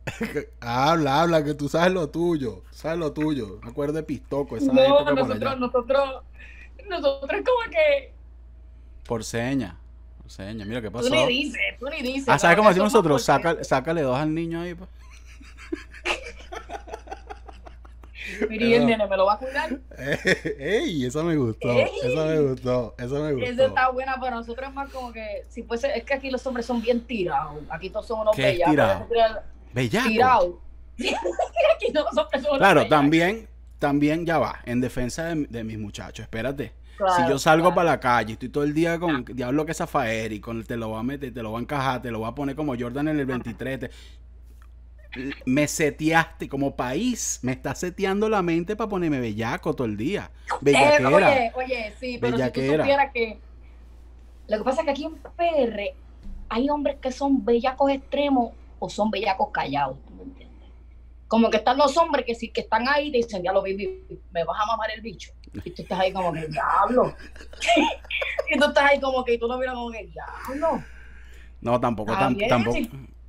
habla, 0.59 1.21
habla, 1.21 1.43
que 1.43 1.55
tú 1.55 1.67
sabes 1.67 1.93
lo 1.93 2.09
tuyo, 2.09 2.63
sabes 2.71 2.99
lo 2.99 3.11
tuyo. 3.11 3.59
Me 3.63 3.71
acuerdo 3.71 3.93
de 3.93 4.03
Pistoco, 4.03 4.55
esa 4.55 4.71
no, 4.71 5.13
nosotros, 5.13 5.59
nosotros, 5.59 6.23
nosotros 6.87 7.41
como 7.45 7.71
que... 7.71 8.13
Por 9.05 9.23
seña, 9.23 9.77
por 10.21 10.29
seña, 10.29 10.65
mira 10.65 10.81
qué 10.81 10.91
pasó. 10.91 11.07
Tú 11.07 11.15
ni 11.15 11.27
dices, 11.27 11.61
tú 11.79 11.87
ni 11.89 12.01
dices. 12.01 12.27
Ah, 12.27 12.37
¿sabes 12.37 12.57
cómo 12.57 12.69
decimos 12.69 12.93
nosotros? 12.93 13.23
Saca, 13.23 13.63
sácale 13.63 14.01
dos 14.01 14.17
al 14.17 14.33
niño 14.33 14.61
ahí, 14.61 14.75
pues. 14.75 14.89
Miri, 18.49 18.73
el 18.73 18.85
nene 18.85 19.07
me 19.07 19.17
lo 19.17 19.25
va 19.25 19.33
a 19.33 19.37
cuidar. 19.37 19.79
¡Ey! 20.59 21.05
Eso 21.05 21.23
me 21.23 21.35
gustó. 21.35 21.71
Eso 21.71 22.25
me 22.25 22.39
gustó. 22.41 22.95
Eso 22.97 23.23
me 23.23 23.33
gustó. 23.33 23.49
Eso 23.49 23.65
está 23.67 23.89
buena, 23.89 24.17
pero 24.21 24.35
nosotros 24.35 24.69
es 24.69 24.73
más 24.73 24.89
como 24.91 25.11
que. 25.11 25.45
Si 25.49 25.63
fuese, 25.63 25.97
es 25.97 26.03
que 26.03 26.13
aquí 26.13 26.29
los 26.29 26.45
hombres 26.45 26.65
son 26.65 26.81
bien 26.81 27.01
tirados. 27.01 27.57
Aquí 27.69 27.89
todos 27.89 28.07
son 28.07 28.21
unos 28.21 28.35
bellacos. 28.35 28.71
Tirado? 28.71 29.07
Bellacos. 29.73 30.09
Tirados. 30.09 30.55
aquí 31.75 31.93
todos 31.93 32.07
los 32.13 32.23
hombres 32.23 32.43
son 32.43 32.57
Claro, 32.57 32.87
también, 32.87 33.47
también 33.79 34.25
ya 34.25 34.39
va. 34.39 34.59
En 34.65 34.81
defensa 34.81 35.35
de, 35.35 35.63
mis 35.63 35.77
muchachos. 35.77 36.23
Espérate. 36.23 36.73
si 37.15 37.29
yo 37.29 37.37
salgo 37.37 37.73
para 37.73 37.91
la 37.91 37.99
calle, 37.99 38.33
estoy 38.33 38.49
todo 38.49 38.63
el 38.63 38.73
día 38.73 38.99
con 38.99 39.23
diablo 39.25 39.65
que 39.65 39.73
Zafaer 39.73 40.33
y 40.33 40.39
con 40.39 40.63
te 40.63 40.77
lo 40.77 40.91
va 40.91 40.99
a 40.99 41.03
meter, 41.03 41.33
te 41.33 41.43
lo 41.43 41.51
va 41.51 41.59
a 41.59 41.61
encajar, 41.61 42.01
te 42.01 42.11
lo 42.11 42.21
va 42.21 42.29
a 42.29 42.35
poner 42.35 42.55
como 42.55 42.75
Jordan 42.77 43.07
en 43.09 43.19
el 43.19 43.25
23 43.25 43.89
me 45.45 45.67
seteaste 45.67 46.49
como 46.49 46.75
país, 46.75 47.39
me 47.41 47.51
está 47.51 47.75
seteando 47.75 48.29
la 48.29 48.41
mente 48.41 48.75
para 48.75 48.89
ponerme 48.89 49.19
bellaco 49.19 49.73
todo 49.73 49.87
el 49.87 49.97
día. 49.97 50.31
Bellaquera. 50.61 51.09
oye, 51.09 51.51
oye, 51.55 51.93
sí, 51.99 52.17
pero 52.19 52.37
si 52.37 52.51
tú 52.51 52.61
supieras 52.61 53.11
que 53.13 53.39
lo 54.47 54.57
que 54.57 54.63
pasa 54.63 54.81
es 54.81 54.85
que 54.85 54.91
aquí 54.91 55.05
en 55.05 55.15
PR 55.15 55.81
hay 56.49 56.69
hombres 56.69 56.97
que 57.01 57.11
son 57.11 57.43
bellacos 57.43 57.91
extremos 57.91 58.53
o 58.79 58.89
son 58.89 59.11
bellacos 59.11 59.49
callados, 59.51 59.97
¿tú 60.07 60.13
me 60.13 60.23
entiendes? 60.23 60.69
Como 61.27 61.49
que 61.49 61.57
están 61.57 61.77
los 61.77 61.95
hombres 61.97 62.25
que 62.25 62.35
sí 62.35 62.49
que 62.49 62.61
están 62.61 62.87
ahí 62.87 63.07
y 63.07 63.11
dicen, 63.11 63.43
ya 63.43 63.51
lo 63.51 63.61
vi, 63.61 63.75
me 64.31 64.43
vas 64.45 64.57
a 64.61 64.65
mamar 64.65 64.89
el 64.91 65.01
bicho. 65.01 65.31
Y 65.65 65.71
tú 65.71 65.81
estás 65.81 65.99
ahí 65.99 66.13
como 66.13 66.31
que, 66.31 66.47
diablo. 66.47 67.13
y 68.49 68.57
tú 68.57 68.65
estás 68.65 68.91
ahí 68.91 68.99
como 69.01 69.25
que, 69.25 69.33
y 69.33 69.37
tú 69.37 69.47
no 69.47 69.57
miras 69.57 69.75
como 69.75 69.91
que, 69.91 70.07
diablo. 70.07 70.83
No, 71.59 71.79
tampoco, 71.79 72.13
tampoco. 72.13 72.77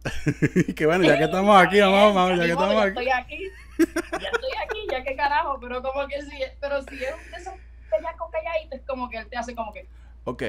que 0.77 0.87
bueno, 0.87 1.05
ya 1.05 1.19
que 1.19 1.25
estamos 1.25 1.61
aquí, 1.61 1.81
vamos, 1.81 2.15
vamos, 2.15 2.39
ya 2.39 2.45
que 2.45 2.53
estamos 2.53 2.77
aquí. 2.77 2.89
Estoy 2.89 3.11
aquí. 3.11 3.53
Ya 3.79 3.85
estoy 3.85 4.51
aquí, 4.65 4.79
ya 4.91 5.05
que 5.05 5.17
carajo, 5.17 5.59
pero 5.61 5.83
como 5.83 6.07
que 6.07 6.23
sí, 6.23 6.43
pero 6.61 6.83
si 6.83 7.05
es 7.05 7.15
un 7.15 7.31
de 7.31 7.37
esos 7.39 7.55
pellacos 7.91 8.29
es 8.71 8.83
como 8.83 9.09
que 9.09 9.19
él 9.19 9.27
te 9.29 9.37
hace 9.37 9.55
como 9.55 9.73
que. 9.73 9.87
Ok. 10.25 10.43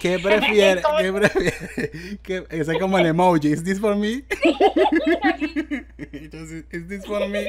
¿Qué 0.00 0.18
prefiere? 0.22 0.82
¿Qué 0.98 1.12
prefiere? 1.12 2.18
¿Qué, 2.22 2.46
ese 2.50 2.72
es 2.72 2.78
como 2.78 2.98
el 2.98 3.06
emoji. 3.06 3.48
¿Is 3.48 3.64
this 3.64 3.80
for 3.80 3.96
me? 3.96 4.24
Entonces, 6.12 6.64
¿is 6.70 6.88
this 6.88 7.06
for 7.06 7.26
me? 7.28 7.46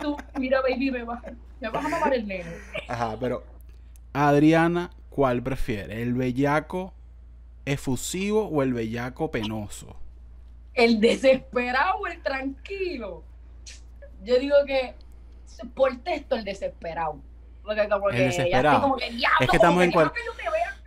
Tú, 0.00 0.16
mira, 0.38 0.60
baby, 0.60 0.90
me 0.90 1.02
vas, 1.04 1.22
me 1.60 1.68
vas 1.68 1.84
a 1.84 1.88
mamar 1.88 2.14
el 2.14 2.26
nene. 2.26 2.44
Ajá, 2.88 3.16
pero 3.18 3.44
Adriana, 4.12 4.90
¿cuál 5.10 5.42
prefiere? 5.42 6.02
¿El 6.02 6.14
bellaco 6.14 6.94
efusivo 7.72 8.46
o 8.48 8.62
el 8.62 8.72
bellaco 8.72 9.30
penoso? 9.30 9.96
El 10.74 11.00
desesperado 11.00 11.98
o 12.00 12.06
el 12.06 12.22
tranquilo. 12.22 13.22
Yo 14.24 14.38
digo 14.38 14.56
que 14.66 14.94
por 15.74 15.96
texto 15.98 16.36
el 16.36 16.44
desesperado. 16.44 17.20
Porque 17.62 17.88
como 17.88 18.08
el 18.10 18.16
desesperado. 18.16 18.96
es 19.40 19.48
que 19.48 19.56
estamos 19.56 19.84
en 19.84 19.90
cuarentena. 19.90 20.34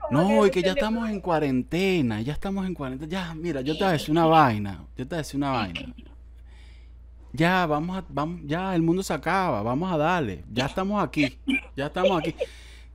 No, 0.10 0.46
y 0.46 0.52
que 0.52 0.62
ya 0.62 0.72
estamos 0.72 1.10
en 1.10 1.22
cuarentena, 1.22 2.22
ya 2.22 2.34
estamos 2.34 2.65
en 2.65 2.74
cuarentena. 2.74 3.10
Ya, 3.10 3.34
mira, 3.34 3.62
yo 3.62 3.74
te 3.74 3.84
voy 3.84 3.89
a 3.89 3.94
decir 3.94 4.12
una 4.12 4.26
vaina. 4.26 4.86
Yo 4.98 5.06
te 5.08 5.10
voy 5.10 5.15
a 5.15 5.17
decir 5.17 5.38
una 5.38 5.52
vaina. 5.52 5.94
Ya, 7.34 7.65
vamos 7.65 7.98
a, 7.98 8.06
vamos, 8.10 8.41
ya 8.44 8.76
el 8.76 8.82
mundo 8.82 9.04
se 9.04 9.13
acaba, 9.13 9.62
vamos 9.62 9.91
a 9.91 9.98
darle. 9.98 10.44
Ya 10.52 10.65
estamos 10.65 11.02
aquí, 11.02 11.38
ya 11.78 11.86
estamos 11.86 12.20
aquí 12.20 12.36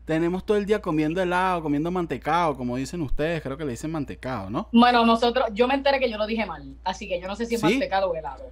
tenemos 0.06 0.46
todo 0.46 0.56
el 0.56 0.64
día 0.64 0.80
comiendo 0.80 1.20
helado, 1.20 1.60
comiendo 1.62 1.90
mantecado, 1.90 2.56
como 2.56 2.76
dicen 2.76 3.02
ustedes, 3.02 3.42
creo 3.42 3.56
que 3.58 3.64
le 3.64 3.72
dicen 3.72 3.90
mantecado, 3.90 4.48
¿no? 4.48 4.68
Bueno, 4.72 5.04
nosotros, 5.04 5.46
yo 5.52 5.66
me 5.66 5.74
enteré 5.74 5.98
que 5.98 6.08
yo 6.08 6.16
lo 6.16 6.26
dije 6.26 6.46
mal, 6.46 6.62
así 6.84 7.08
que 7.08 7.20
yo 7.20 7.26
no 7.26 7.34
sé 7.34 7.44
si 7.44 7.56
es 7.56 7.62
mantecado 7.62 8.08
o 8.08 8.14
helado. 8.14 8.44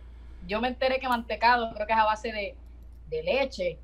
Yo 0.49 0.61
me 0.61 0.69
enteré 0.69 0.99
que 0.99 1.09
mantecado 1.09 1.73
creo 1.73 1.87
que 1.87 1.93
es 1.93 1.99
a 1.99 2.05
base 2.05 2.33
de, 2.33 2.55
leche 3.23 3.79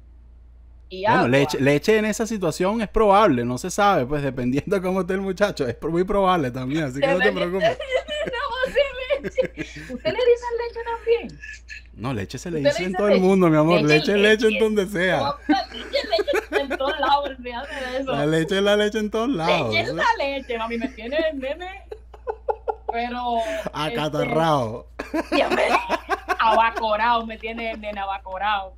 y 0.88 1.06
bueno, 1.06 1.28
leche, 1.28 1.60
leche 1.60 1.96
en 1.96 2.04
esa 2.04 2.26
situación 2.26 2.80
es 2.80 2.88
probable, 2.88 3.44
no 3.44 3.56
se 3.58 3.70
sabe, 3.70 4.04
pues 4.04 4.24
dependiendo 4.24 4.74
de 4.74 4.82
cómo 4.82 5.02
esté 5.02 5.12
el 5.12 5.20
muchacho, 5.20 5.68
es 5.68 5.76
muy 5.80 6.02
probable 6.02 6.50
también, 6.50 6.82
así 6.82 6.98
que 6.98 7.06
no 7.06 7.18
te 7.20 7.30
preocupes. 7.30 7.78
no, 8.26 9.22
leche. 9.22 9.42
¿Usted 9.52 10.12
le 10.12 10.18
dice 10.18 10.46
leche 10.58 10.80
también? 10.84 11.40
No, 12.00 12.14
leche 12.14 12.38
se 12.38 12.50
le 12.50 12.60
dice 12.60 12.84
en 12.84 12.94
todo 12.94 13.08
el 13.08 13.20
mundo, 13.20 13.50
mi 13.50 13.58
amor. 13.58 13.82
Leche 13.82 14.12
es 14.12 14.18
leche, 14.18 14.48
en 14.48 14.58
donde 14.58 14.86
sea. 14.86 15.34
leche 15.70 15.98
leche 16.08 16.62
en 16.62 16.78
todos 16.78 16.98
lados, 16.98 17.28
olvídate 17.28 17.74
de 17.74 17.98
eso. 17.98 18.12
La 18.12 18.26
leche 18.26 18.56
es 18.56 18.62
la 18.62 18.76
leche 18.76 18.98
en 18.98 19.10
todos 19.10 19.28
lados. 19.28 19.74
Leche 19.74 19.90
es 19.90 19.94
la 19.94 20.04
leche, 20.18 20.58
mami. 20.58 20.78
Me 20.78 20.88
tiene 20.88 21.18
el 21.30 21.38
nene. 21.38 21.82
Pero. 22.90 23.36
Acatarrado. 23.74 24.86
Este, 25.12 25.46
abacorado, 26.38 27.26
me 27.26 27.36
tiene 27.36 27.72
el 27.72 27.80
nene 27.82 28.00
abacorado. 28.00 28.72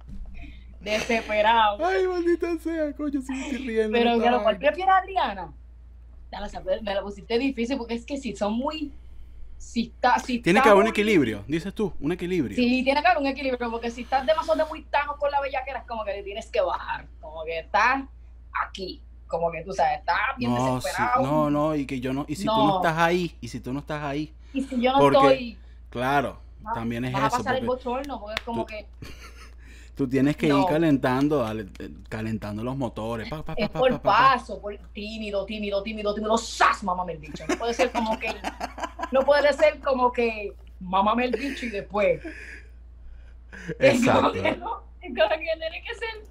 Desesperado. 0.81 1.79
Ay, 1.87 2.09
maldita 2.09 2.59
sea, 2.59 2.93
coño, 2.93 3.23
si 3.23 3.33
me 3.33 3.45
estoy 3.45 3.59
riendo. 3.69 3.93
Pero, 3.93 4.19
claro, 4.19 4.43
¿cuál 4.43 4.59
prefiere 4.59 4.91
Adriana? 4.91 5.53
Me 6.83 6.95
la 6.95 7.03
pusiste 7.03 7.39
difícil 7.39 7.79
porque 7.79 7.95
es 7.95 8.05
que 8.05 8.17
si 8.17 8.35
son 8.35 8.55
muy 8.55 8.93
si 9.63 9.85
está, 9.85 10.19
si 10.19 10.41
tiene 10.41 10.61
que 10.61 10.69
haber 10.69 10.83
un 10.83 10.89
equilibrio, 10.89 11.45
dices 11.47 11.73
tú, 11.73 11.95
un 12.01 12.13
equilibrio. 12.13 12.57
Sí, 12.57 12.83
tiene 12.83 13.01
que 13.01 13.09
haber 13.09 13.23
un 13.23 13.29
equilibrio, 13.29 13.71
porque 13.71 13.91
si 13.91 14.03
estás 14.03 14.27
demasiado 14.27 14.67
muy 14.67 14.83
tajo 14.83 15.17
con 15.17 15.31
la 15.31 15.41
bellaquera, 15.41 15.79
es 15.79 15.87
como 15.87 16.05
que 16.05 16.13
le 16.13 16.23
tienes 16.25 16.51
que 16.51 16.61
bajar, 16.61 17.07
como 17.21 17.45
que 17.45 17.61
estás 17.61 18.03
aquí, 18.67 19.01
como 19.29 19.51
que 19.53 19.63
tú 19.63 19.73
sabes, 19.73 20.01
estás 20.01 20.17
bien 20.37 20.53
no, 20.53 20.75
desesperado. 20.75 21.23
no, 21.23 21.49
no, 21.49 21.77
y 21.77 21.87
que 21.87 22.01
yo 22.01 22.13
no, 22.13 22.27
y 22.29 22.35
si 22.35 22.45
tú 22.45 22.57
no 22.57 22.77
estás 22.77 22.99
ahí, 22.99 23.35
y 23.41 23.49
si 23.49 23.61
tú 23.61 23.73
no 23.73 23.79
estás 23.79 24.03
ahí. 24.03 24.35
Y 24.53 24.63
si 24.63 24.81
yo 24.81 24.93
no 24.93 25.07
estoy. 25.07 25.57
Claro, 25.89 26.41
también 26.75 27.05
es 27.05 27.15
eso. 27.15 27.25
a 27.25 27.31
pasar 27.31 27.57
el 27.57 27.65
bochorno, 27.65 28.21
porque 28.21 28.35
es 28.35 28.45
como 28.45 28.67
que. 28.67 28.87
Tú 29.95 30.09
tienes 30.09 30.37
que 30.37 30.47
ir 30.47 30.55
calentando, 30.69 31.47
eh, 31.53 31.67
calentando 32.09 32.65
los 32.65 32.77
motores. 32.77 33.29
es 33.57 33.69
por 33.69 34.01
paso, 34.01 34.61
por 34.61 34.77
tímido, 34.93 35.45
tímido, 35.45 35.83
tímido, 35.83 36.15
tímido. 36.15 36.39
¡Sas! 36.39 36.83
Mámame 36.83 37.13
el 37.13 37.19
bicho. 37.19 37.45
No 37.47 37.57
puede 37.57 37.75
ser 37.75 37.93
como 37.93 38.19
que. 38.19 38.35
No 39.13 39.21
puede 39.21 39.53
ser 39.53 39.81
como 39.81 40.11
que. 40.11 40.55
Mámame 40.81 41.27
el 41.27 41.33
bicho 41.33 41.67
y 41.67 41.71
después. 41.71 42.23
Exacto. 43.79 44.33
tiene 44.33 45.13
que 45.13 45.95
ser. 45.95 46.25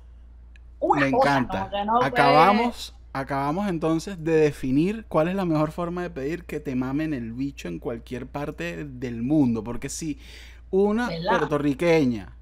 Me 0.96 1.08
encanta. 1.08 1.70
Acabamos 2.02 2.96
acabamos 3.14 3.68
entonces 3.68 4.24
de 4.24 4.32
definir 4.32 5.06
cuál 5.10 5.28
es 5.28 5.36
la 5.36 5.44
mejor 5.44 5.72
forma 5.72 6.02
de 6.02 6.10
pedir 6.10 6.46
que 6.46 6.62
te 6.62 6.76
mamen 6.76 7.14
el 7.14 7.34
bicho 7.34 7.68
en 7.68 7.78
cualquier 7.78 8.26
parte 8.26 8.86
del 8.86 9.22
mundo. 9.22 9.64
Porque 9.64 9.90
si 9.90 10.18
una 10.72 11.10
puertorriqueña 11.30 12.36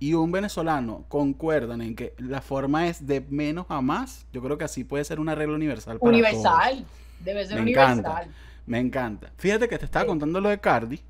y 0.00 0.14
un 0.14 0.30
venezolano 0.30 1.04
concuerdan 1.08 1.80
en 1.80 1.94
que 1.96 2.14
la 2.18 2.40
forma 2.40 2.86
es 2.86 3.06
de 3.06 3.20
menos 3.28 3.66
a 3.68 3.80
más, 3.80 4.26
yo 4.32 4.42
creo 4.42 4.56
que 4.56 4.64
así 4.64 4.84
puede 4.84 5.04
ser 5.04 5.20
una 5.20 5.34
regla 5.34 5.54
universal. 5.54 5.98
Para 5.98 6.10
universal, 6.10 6.84
debe 7.20 7.46
ser 7.46 7.56
me 7.56 7.62
universal. 7.62 7.98
Encanta, 7.98 8.28
me 8.66 8.78
encanta. 8.78 9.32
Fíjate 9.36 9.68
que 9.68 9.78
te 9.78 9.84
estaba 9.84 10.06
contando 10.06 10.40
lo 10.40 10.48
de 10.48 10.58
Cardi. 10.58 11.00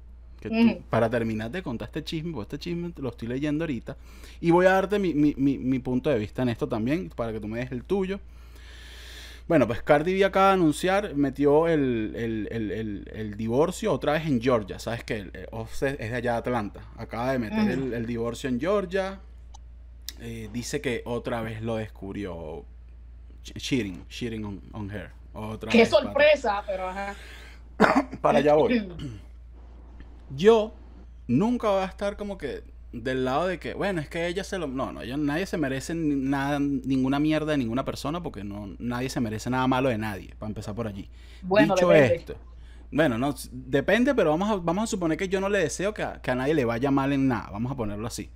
Que 0.41 0.81
para 0.89 1.11
terminar 1.11 1.51
te 1.51 1.65
contaste 1.65 2.05
chisme, 2.05 2.33
porque 2.33 2.55
este 2.55 2.59
chisme 2.59 2.93
lo 2.97 3.09
estoy 3.09 3.27
leyendo 3.27 3.65
ahorita. 3.65 3.97
Y 4.41 4.53
voy 4.53 4.67
a 4.67 4.71
darte 4.71 5.01
mi, 5.01 5.13
mi, 5.13 5.35
mi 5.35 5.79
punto 5.81 6.11
de 6.11 6.19
vista 6.19 6.43
en 6.43 6.51
esto 6.51 6.69
también, 6.69 7.11
para 7.11 7.33
que 7.33 7.41
tú 7.41 7.49
me 7.49 7.59
des 7.59 7.73
el 7.73 7.83
tuyo. 7.83 8.21
Bueno, 9.49 9.67
pues 9.67 9.83
Cardi 9.83 10.13
B 10.13 10.25
acaba 10.27 10.49
de 10.49 10.53
anunciar, 10.53 11.15
metió 11.15 11.69
el, 11.69 13.35
divorcio 13.39 13.93
otra 13.93 14.13
vez 14.13 14.27
en 14.27 14.43
Georgia. 14.43 14.79
Sabes 14.79 15.05
que 15.05 15.49
Offset 15.51 15.99
es 15.99 16.11
de 16.11 16.17
allá 16.17 16.33
de 16.33 16.39
Atlanta. 16.39 16.83
Acaba 16.99 17.33
de 17.33 17.39
meter 17.39 17.71
el, 17.71 18.07
divorcio 18.07 18.51
en 18.51 18.61
Georgia. 18.61 19.21
Eh, 20.21 20.51
dice 20.53 20.83
que 20.83 21.03
otra 21.07 21.41
vez 21.41 21.63
lo 21.63 21.77
descubrió 21.77 22.67
cheating, 23.43 24.07
cheating 24.09 24.45
on, 24.73 24.91
her. 24.91 25.13
Otra 25.33 25.71
Qué 25.71 25.87
sorpresa, 25.87 26.63
pero 26.67 26.87
ajá. 26.89 27.15
para 28.21 28.39
allá 28.39 28.55
voy. 28.55 28.87
Yo 30.37 30.75
nunca 31.27 31.71
voy 31.71 31.83
a 31.83 31.87
estar 31.87 32.19
como 32.19 32.37
que 32.37 32.65
del 33.03 33.25
lado 33.25 33.47
de 33.47 33.59
que, 33.59 33.75
bueno, 33.75 34.01
es 34.01 34.09
que 34.09 34.27
ella 34.27 34.45
se 34.45 34.59
lo... 34.59 34.67
No, 34.67 34.93
no, 34.93 35.01
nadie 35.17 35.47
se 35.47 35.57
merece 35.57 35.95
nada, 35.95 36.59
ninguna 36.59 37.19
mierda 37.19 37.53
de 37.53 37.59
ninguna 37.59 37.85
persona 37.85 38.23
porque 38.23 38.45
no, 38.45 38.75
nadie 38.79 39.09
se 39.11 39.21
merece 39.21 39.51
nada 39.51 39.67
malo 39.67 39.89
de 39.89 39.99
nadie, 39.99 40.35
para 40.39 40.49
empezar 40.49 40.75
por 40.75 40.87
allí. 40.87 41.09
Bueno, 41.43 41.75
Dicho 41.75 41.93
esto, 41.93 42.37
bueno, 42.91 43.19
no, 43.19 43.35
depende, 43.53 44.15
pero 44.15 44.31
vamos 44.31 44.51
a, 44.51 44.57
vamos 44.57 44.85
a 44.85 44.87
suponer 44.87 45.19
que 45.19 45.29
yo 45.29 45.41
no 45.41 45.49
le 45.49 45.59
deseo 45.59 45.93
que 45.93 46.03
a, 46.03 46.21
nadie 46.35 46.55
le 46.55 46.65
vaya 46.65 46.91
mal 46.91 47.13
en 47.13 47.29
nada, 47.29 47.51
vamos 47.51 47.71
a 47.71 47.75
ponerlo 47.77 48.07
así. 48.07 48.31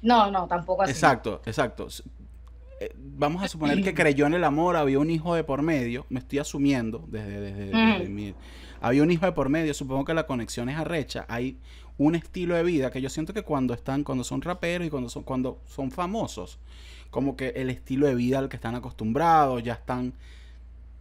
No, 0.00 0.30
no, 0.30 0.46
tampoco 0.46 0.82
así. 0.82 0.92
Exacto, 0.92 1.42
exacto. 1.44 1.88
Eh, 2.80 2.90
vamos 2.96 3.42
a 3.42 3.48
suponer 3.48 3.82
que 3.82 3.92
creyó 3.94 4.26
en 4.26 4.34
el 4.34 4.44
amor, 4.44 4.76
había 4.76 4.98
un 4.98 5.10
hijo 5.10 5.34
de 5.34 5.44
por 5.44 5.62
medio, 5.62 6.06
me 6.08 6.20
estoy 6.20 6.38
asumiendo 6.38 7.04
desde, 7.08 7.40
desde, 7.40 8.08
mi... 8.08 8.34
Había 8.80 9.02
un 9.04 9.10
hijo 9.12 9.26
de 9.26 9.32
por 9.32 9.48
medio, 9.48 9.74
supongo 9.74 10.04
que 10.04 10.14
la 10.14 10.26
conexión 10.26 10.68
es 10.68 10.76
arrecha, 10.76 11.24
hay 11.28 11.58
un 12.02 12.14
estilo 12.14 12.54
de 12.54 12.62
vida 12.62 12.90
que 12.90 13.00
yo 13.00 13.08
siento 13.08 13.32
que 13.32 13.42
cuando 13.42 13.74
están, 13.74 14.04
cuando 14.04 14.24
son 14.24 14.42
raperos 14.42 14.86
y 14.86 14.90
cuando 14.90 15.08
son, 15.08 15.22
cuando 15.22 15.60
son 15.66 15.90
famosos, 15.90 16.58
como 17.10 17.36
que 17.36 17.48
el 17.50 17.70
estilo 17.70 18.06
de 18.06 18.14
vida 18.14 18.38
al 18.38 18.48
que 18.48 18.56
están 18.56 18.74
acostumbrados, 18.74 19.62
ya 19.62 19.74
están... 19.74 20.14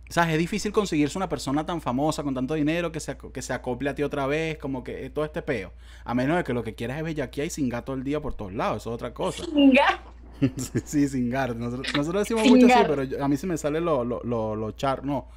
O 0.09 0.13
sea, 0.13 0.29
es 0.29 0.37
difícil 0.37 0.73
conseguirse 0.73 1.17
una 1.17 1.29
persona 1.29 1.65
tan 1.65 1.79
famosa 1.79 2.21
con 2.21 2.33
tanto 2.33 2.53
dinero 2.53 2.91
que 2.91 2.99
se, 2.99 3.15
que 3.17 3.41
se 3.41 3.53
acople 3.53 3.89
a 3.89 3.95
ti 3.95 4.03
otra 4.03 4.27
vez, 4.27 4.57
como 4.57 4.83
que 4.83 5.09
todo 5.09 5.23
este 5.23 5.41
peo. 5.41 5.71
A 6.03 6.13
menos 6.13 6.35
de 6.35 6.43
que 6.43 6.51
lo 6.53 6.63
que 6.63 6.75
quieras 6.75 6.97
es 6.97 7.03
bellaquía 7.05 7.45
y 7.45 7.49
sin 7.49 7.69
gato 7.69 7.93
el 7.93 8.03
día 8.03 8.19
por 8.19 8.33
todos 8.33 8.53
lados, 8.53 8.83
eso 8.83 8.89
es 8.89 8.95
otra 8.95 9.13
cosa. 9.13 9.45
Sin 9.45 9.71
gato. 9.71 10.11
sí, 10.85 11.07
sin 11.07 11.29
gato. 11.29 11.53
Nosotros, 11.53 12.13
decimos 12.13 12.45
mucho 12.45 12.65
así, 12.65 12.83
pero 12.87 13.23
a 13.23 13.27
mí 13.29 13.37
se 13.37 13.47
me 13.47 13.57
sale 13.57 13.79
lo, 13.79 14.03
lo, 14.03 14.21
lo, 14.23 14.71
char. 14.73 15.05
No, 15.05 15.27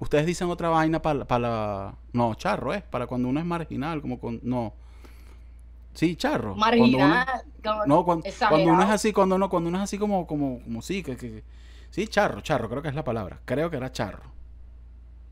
ustedes 0.00 0.26
dicen 0.26 0.50
otra 0.50 0.68
vaina 0.68 1.00
para 1.00 1.38
la... 1.38 1.94
No, 2.12 2.34
charro, 2.34 2.74
es, 2.74 2.82
para 2.82 3.06
cuando 3.06 3.28
uno 3.28 3.40
es 3.40 3.46
marginal, 3.46 4.02
como 4.02 4.18
con... 4.20 4.40
No. 4.42 4.74
Sí, 5.94 6.16
charro. 6.16 6.54
Marginal. 6.54 7.26
no, 7.86 8.04
cuando, 8.04 8.24
uno 8.64 8.82
es 8.82 8.90
así, 8.90 9.12
cuando 9.12 9.34
uno, 9.34 9.48
cuando 9.48 9.68
uno 9.68 9.78
es 9.78 9.84
así 9.84 9.98
como, 9.98 10.26
como, 10.26 10.62
como 10.62 10.82
sí, 10.82 11.02
que, 11.02 11.16
que, 11.16 11.44
sí, 11.90 12.06
charro, 12.08 12.40
charro, 12.40 12.68
creo 12.68 12.82
que 12.82 12.88
es 12.88 12.94
la 12.94 13.04
palabra. 13.04 13.40
Creo 13.44 13.70
que 13.70 13.76
era 13.76 13.90
charro. 13.92 14.32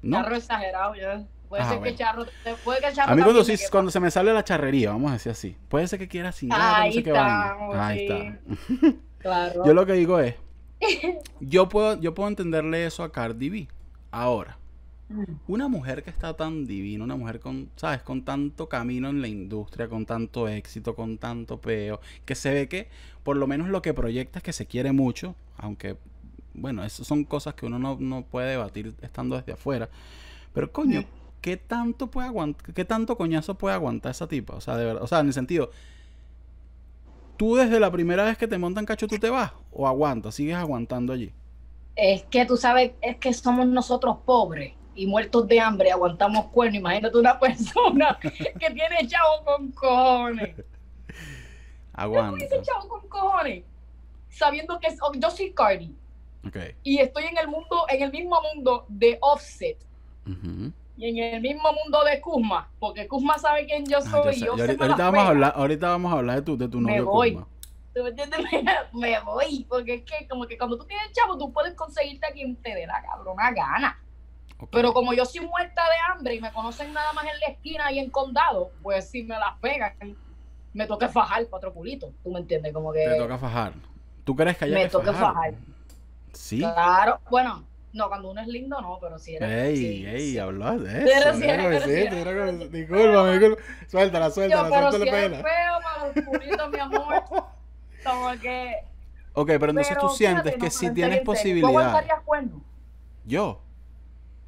Charro 0.09 0.37
exagerado, 0.37 0.95
ya. 0.95 1.25
Puede 1.49 1.65
ser 1.65 1.81
que 1.81 1.95
charro, 1.95 2.27
puede 2.63 2.81
que 2.81 2.93
charro 2.93 3.13
A 3.13 3.17
mí 3.17 3.23
cuando, 3.23 3.43
sí, 3.43 3.55
cuando 3.71 3.91
se 3.91 4.01
me 4.01 4.11
sale 4.11 4.35
la 4.35 4.45
charrería, 4.45 4.91
vamos 4.91 5.11
a 5.11 5.15
decir 5.15 5.33
así. 5.33 5.57
Puede 5.69 5.89
ser 5.89 5.99
que 5.99 6.07
quiera 6.07 6.31
sin 6.31 6.53
Ahí 6.53 6.89
no 6.89 6.93
sé 6.93 6.99
está, 7.09 7.87
Ahí 7.87 8.07
está. 8.07 8.39
claro. 9.19 9.65
Yo 9.65 9.73
lo 9.73 9.87
que 9.87 9.95
digo 9.95 10.21
es, 10.21 10.35
yo 11.41 11.69
puedo, 11.69 11.99
yo 12.01 12.13
puedo 12.15 12.29
entenderle 12.29 12.85
eso 12.85 13.03
a 13.03 13.13
Cardi 13.13 13.49
B. 13.49 13.69
Ahora. 14.11 14.59
Una 15.47 15.69
mujer 15.69 16.03
que 16.03 16.11
está 16.11 16.35
tan 16.35 16.67
divina, 16.67 17.03
una 17.03 17.17
mujer 17.17 17.41
con, 17.41 17.71
¿sabes? 17.77 18.03
Con 18.03 18.25
tanto 18.25 18.69
camino 18.69 19.09
en 19.09 19.23
la 19.23 19.29
industria, 19.29 19.89
con 19.89 20.05
tanto 20.05 20.49
éxito, 20.49 20.95
con 20.95 21.17
tanto 21.17 21.59
peo, 21.59 22.01
que 22.27 22.35
se 22.35 22.53
ve 22.53 22.69
que 22.69 22.89
por 23.23 23.37
lo 23.37 23.47
menos 23.47 23.69
lo 23.69 23.81
que 23.81 23.95
proyecta 23.95 24.41
es 24.41 24.43
que 24.43 24.53
se 24.53 24.67
quiere 24.67 24.93
mucho, 24.93 25.35
aunque, 25.57 25.97
bueno, 26.53 26.85
eso 26.85 27.05
son 27.05 27.25
cosas 27.25 27.55
que 27.55 27.65
uno 27.65 27.79
no, 27.79 28.23
puede 28.23 28.51
debatir 28.51 28.95
estando 29.01 29.37
desde 29.37 29.53
afuera. 29.53 29.89
Pero 30.53 30.71
coño, 30.73 31.01
mm. 31.01 31.07
¿qué 31.41 31.57
tanto 31.57 32.09
puede 32.09 32.29
aguantar, 32.29 32.75
qué 32.75 32.85
tanto 32.85 33.17
coñazo 33.17 33.57
puede 33.57 33.75
aguantar 33.75 34.11
esa 34.11 34.29
tipa? 34.29 34.57
O 34.57 34.61
sea, 34.61 34.77
de 34.77 34.85
verdad, 34.85 35.03
o 35.03 35.07
sea, 35.07 35.21
en 35.21 35.29
el 35.29 35.33
sentido, 35.33 35.71
tú 37.39 37.57
desde 37.57 37.81
la 37.81 37.91
primera 37.91 38.25
vez 38.25 38.37
que 38.37 38.47
te 38.47 38.59
montan 38.59 38.85
cacho, 38.85 39.09
tú 39.09 39.19
te 39.19 39.31
vas 39.31 39.53
o 39.73 39.89
aguantas, 39.89 40.35
sigues 40.35 40.57
aguantando 40.57 41.15
allí. 41.15 41.33
Es 41.97 42.25
que 42.25 42.45
tú 42.45 42.59
sabes, 42.59 42.93
es 43.01 43.17
que 43.17 43.33
somos 43.33 43.67
nosotros 43.67 44.19
pobres 44.25 44.78
y 44.99 45.07
muertos 45.07 45.47
de 45.47 45.61
hambre 45.61 45.93
aguantamos 45.93 46.47
cuerno. 46.47 46.77
Imagínate 46.77 47.17
una 47.17 47.39
persona 47.41 48.19
que 48.21 48.71
tiene 48.71 49.07
chavo 49.07 49.45
con 49.45 49.71
cojones. 49.71 50.57
Aguanta. 51.93 52.45
dice 52.45 52.61
chavo 52.63 52.89
con 52.89 53.09
cojones? 53.09 53.65
Sabiendo 54.29 54.79
que 54.81 54.89
oh, 55.01 55.13
yo 55.15 55.31
soy 55.31 55.53
Cardi. 55.53 55.95
Okay. 56.47 56.75
Y 56.83 56.99
estoy 56.99 57.25
en 57.25 57.39
el 57.39 57.49
mundo, 57.49 57.87
en 57.89 58.03
el 58.03 58.11
mismo 58.11 58.41
mundo 58.43 58.87
de 58.89 59.19
Offset. 59.21 59.79
Y 60.97 61.09
en 61.09 61.35
el 61.35 61.41
mismo 61.41 61.73
mundo 61.73 62.05
de 62.05 62.21
Kuzma, 62.21 62.69
porque 62.79 63.07
Kuzma 63.07 63.39
sabe 63.39 63.67
quién 63.67 63.87
yo 63.87 63.99
ah, 63.99 64.03
soy. 64.03 64.47
ahorita, 64.47 64.97
vamos 64.97 65.21
a 65.21 65.29
hablar, 65.29 65.53
ahorita 65.55 65.89
vamos 65.89 66.13
a 66.13 66.17
hablar 66.17 66.37
de 66.37 66.43
tu, 66.43 66.59
de 66.59 66.69
tu 66.69 66.81
novio 66.81 66.97
me 66.97 67.01
voy. 67.03 67.39
¿Tú 67.95 68.03
me 68.03 68.11
entiendes? 68.11 68.41
Me, 68.93 69.21
voy, 69.21 69.65
porque 69.69 69.95
es 69.95 70.03
que 70.03 70.29
como 70.29 70.47
que 70.47 70.59
cuando 70.59 70.77
tú 70.77 70.85
tienes 70.85 71.13
chavo, 71.13 71.39
tú 71.39 71.53
puedes 71.53 71.75
conseguirte 71.75 72.27
a 72.27 72.33
quien 72.33 72.57
te 72.57 72.75
dé 72.75 72.87
la 72.87 73.03
cabrona 73.03 73.51
gana. 73.53 73.99
Pero 74.73 74.93
como 74.93 75.13
yo 75.13 75.25
soy 75.25 75.47
muerta 75.47 75.83
de 75.85 76.13
hambre 76.13 76.35
y 76.35 76.41
me 76.41 76.53
conocen 76.53 76.93
nada 76.93 77.13
más 77.13 77.25
en 77.25 77.39
la 77.41 77.47
esquina 77.47 77.93
y 77.93 78.01
en 78.01 78.11
condado, 78.11 78.73
pues 78.83 79.09
si 79.09 79.23
me 79.23 79.39
las 79.39 79.57
pegan, 79.61 79.95
me 80.73 80.87
toca 80.87 81.09
fajar 81.09 81.47
cuatro 81.49 81.73
pulitos. 81.73 82.11
¿Tú 82.23 82.33
me 82.33 82.41
entiendes? 82.41 82.73
Como 82.73 82.93
que. 82.93 83.07
Te 83.07 83.19
toca 83.19 83.39
fajar. 83.39 83.73
¿Tú 84.25 84.35
crees 84.35 84.59
que 84.59 84.67
me 84.67 84.89
toca 84.89 85.13
fajar? 85.13 85.55
Sí. 86.33 86.59
Claro. 86.59 87.21
Bueno, 87.31 87.65
no, 87.93 88.09
cuando 88.09 88.31
uno 88.31 88.41
es 88.41 88.49
lindo, 88.49 88.81
no, 88.81 88.99
pero 89.01 89.19
si 89.19 89.37
eres. 89.37 89.49
Ey, 89.49 89.77
sí, 89.77 90.07
ey, 90.07 90.31
sí. 90.33 90.39
hablas 90.39 90.83
de 90.83 90.99
eso. 90.99 91.07
Pero 91.07 91.37
si 91.37 91.45
eres, 91.45 91.85
sí, 91.85 92.69
Disculpa, 92.69 93.31
disculpa. 93.31 93.63
Suéltala, 93.87 94.31
suéltala, 94.31 94.69
pero 94.69 94.93
si 94.93 95.09
eres 95.09 95.43
feo 95.43 95.79
para 95.83 96.27
pulitos, 96.27 96.71
mi 96.71 96.79
amor. 96.79 97.25
Como 98.05 98.31
que. 98.41 98.75
Ok, 99.35 99.47
pero 99.47 99.71
entonces 99.71 99.97
tú 99.99 100.09
sientes 100.09 100.57
que 100.57 100.71
si 100.71 100.93
tienes 100.93 101.21
posibilidad. 101.21 101.69
¿Tú 101.69 101.79
aguantarías 101.79 102.21
cuerno? 102.23 102.61
¿Yo? 103.25 103.63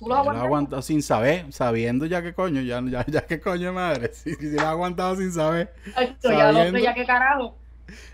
¿Tú 0.01 0.09
lo 0.09 0.15
has 0.17 0.27
aguantado? 0.27 0.81
sin 0.81 1.03
saber, 1.03 1.53
sabiendo 1.53 2.07
ya 2.07 2.23
que 2.23 2.33
coño, 2.33 2.63
ya, 2.63 2.83
ya, 2.89 3.05
ya 3.07 3.27
que 3.27 3.39
coño 3.39 3.73
madre. 3.73 4.11
Si, 4.15 4.35
si 4.35 4.53
lo 4.53 4.63
has 4.63 4.69
aguantado 4.69 5.15
sin 5.17 5.31
saber. 5.31 5.75
Esto, 5.97 6.31
ya 6.31 6.51
lo 6.51 6.71
sé, 6.71 6.83
ya 6.83 6.95
que 6.95 7.05
carajo. 7.05 7.57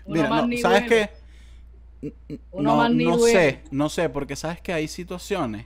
Mira, 0.05 0.27
no, 0.27 0.57
¿sabes 0.57 0.83
qué? 0.83 1.09
No, 2.53 2.89
no 2.89 3.19
sé, 3.19 3.63
no 3.71 3.89
sé, 3.89 4.09
porque 4.09 4.35
sabes 4.35 4.59
que 4.59 4.73
hay 4.73 4.87
situaciones 4.89 5.65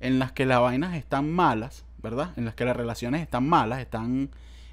en 0.00 0.18
las 0.18 0.32
que 0.32 0.44
las 0.44 0.60
vainas 0.60 0.96
están 0.96 1.30
malas, 1.30 1.84
¿verdad? 1.98 2.32
En 2.36 2.44
las 2.44 2.54
que 2.54 2.64
las 2.64 2.76
relaciones 2.76 3.22
están 3.22 3.48
malas, 3.48 3.80
están 3.80 4.30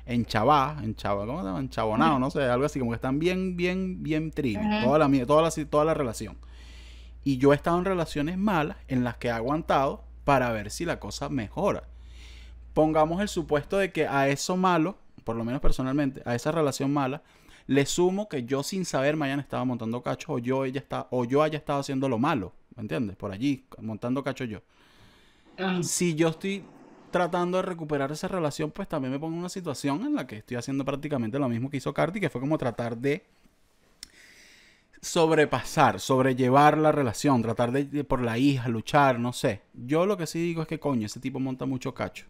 enchavadas, 0.07 0.83
enchavadas, 0.83 1.27
¿cómo 1.27 1.41
se 1.41 1.47
llama? 1.47 1.59
Enchabonados, 1.59 2.19
no 2.19 2.31
sé, 2.31 2.43
algo 2.43 2.65
así, 2.65 2.79
como 2.79 2.91
que 2.91 2.95
están 2.95 3.19
bien, 3.19 3.55
bien, 3.55 4.01
bien 4.01 4.31
trivial, 4.31 4.83
toda, 4.83 4.97
la, 4.97 5.25
toda, 5.25 5.41
la, 5.43 5.65
toda 5.69 5.85
la 5.85 5.93
relación. 5.93 6.37
Y 7.23 7.37
yo 7.37 7.51
he 7.51 7.55
estado 7.55 7.77
en 7.77 7.85
relaciones 7.85 8.37
malas 8.37 8.77
en 8.87 9.03
las 9.03 9.17
que 9.17 9.27
he 9.27 9.31
aguantado 9.31 10.06
para 10.27 10.51
ver 10.51 10.71
si 10.71 10.83
la 10.83 10.99
cosa 10.99 11.29
mejora. 11.29 11.83
Pongamos 12.73 13.21
el 13.21 13.29
supuesto 13.29 13.77
de 13.77 13.93
que 13.93 14.07
a 14.07 14.27
eso 14.27 14.57
malo, 14.57 14.97
por 15.23 15.37
lo 15.37 15.45
menos 15.45 15.61
personalmente, 15.61 16.21
a 16.25 16.35
esa 16.35 16.51
relación 16.51 16.91
mala, 16.91 17.23
le 17.65 17.85
sumo 17.85 18.27
que 18.27 18.43
yo 18.43 18.61
sin 18.61 18.83
saber 18.83 19.15
mañana 19.15 19.41
estaba 19.41 19.63
montando 19.63 20.03
cacho 20.03 20.33
o 20.33 20.39
yo, 20.39 20.65
ella 20.65 20.81
está, 20.81 21.07
o 21.11 21.23
yo 21.23 21.43
haya 21.43 21.57
estado 21.57 21.79
haciendo 21.79 22.09
lo 22.09 22.19
malo, 22.19 22.51
¿me 22.75 22.81
entiendes? 22.81 23.15
Por 23.15 23.31
allí, 23.31 23.67
montando 23.79 24.21
cacho 24.21 24.43
yo. 24.43 24.59
Ah. 25.57 25.79
Si 25.81 26.13
yo 26.13 26.27
estoy 26.27 26.65
tratando 27.09 27.55
de 27.59 27.63
recuperar 27.63 28.11
esa 28.11 28.27
relación, 28.27 28.69
pues 28.71 28.89
también 28.89 29.13
me 29.13 29.19
pongo 29.19 29.31
en 29.31 29.39
una 29.39 29.49
situación 29.49 30.05
en 30.05 30.13
la 30.13 30.27
que 30.27 30.35
estoy 30.39 30.57
haciendo 30.57 30.83
prácticamente 30.83 31.39
lo 31.39 31.47
mismo 31.47 31.69
que 31.69 31.77
hizo 31.77 31.93
Carti, 31.93 32.19
que 32.19 32.29
fue 32.29 32.41
como 32.41 32.57
tratar 32.57 32.97
de 32.97 33.25
sobrepasar, 35.01 35.99
sobrellevar 35.99 36.77
la 36.77 36.91
relación, 36.91 37.41
tratar 37.41 37.71
de, 37.71 38.03
por 38.03 38.21
la 38.21 38.37
hija, 38.37 38.67
luchar, 38.67 39.19
no 39.19 39.33
sé. 39.33 39.61
Yo 39.73 40.05
lo 40.05 40.17
que 40.17 40.27
sí 40.27 40.39
digo 40.39 40.61
es 40.61 40.67
que 40.67 40.79
coño, 40.79 41.05
ese 41.05 41.19
tipo 41.19 41.39
monta 41.39 41.65
mucho 41.65 41.93
cacho. 41.93 42.25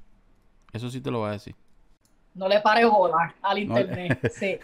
Eso 0.73 0.89
sí 0.89 1.01
te 1.01 1.11
lo 1.11 1.19
voy 1.19 1.29
a 1.29 1.33
decir. 1.33 1.55
No 2.37 2.47
le 2.47 2.61
pare 2.61 2.85
bola 2.85 3.33
al 3.41 3.57
internet, 3.57 4.19
no, 4.21 4.29
sí. 4.33 4.59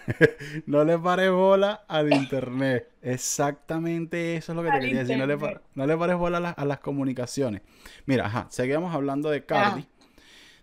no 0.67 0.83
le 0.83 0.99
pare 0.99 1.29
bola 1.29 1.85
al 1.87 2.13
internet. 2.13 2.91
Exactamente 3.01 4.35
eso 4.35 4.51
es 4.51 4.55
lo 4.55 4.63
que 4.63 4.69
te 4.69 4.79
quería 4.79 4.99
decir. 4.99 5.17
No 5.17 5.25
le, 5.25 5.37
no 5.37 5.99
pares 5.99 6.15
bola 6.15 6.51
a, 6.51 6.65
las 6.65 6.79
comunicaciones. 6.79 7.63
Mira, 8.05 8.27
ajá, 8.27 8.45
seguimos 8.49 8.93
hablando 8.93 9.31
de 9.31 9.43
Cardi. 9.43 9.87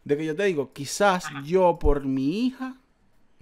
De 0.04 0.16
que 0.16 0.24
yo 0.24 0.36
te 0.36 0.44
digo, 0.44 0.72
quizás 0.72 1.24
yo 1.44 1.78
por 1.80 2.04
mi 2.04 2.46
hija, 2.46 2.76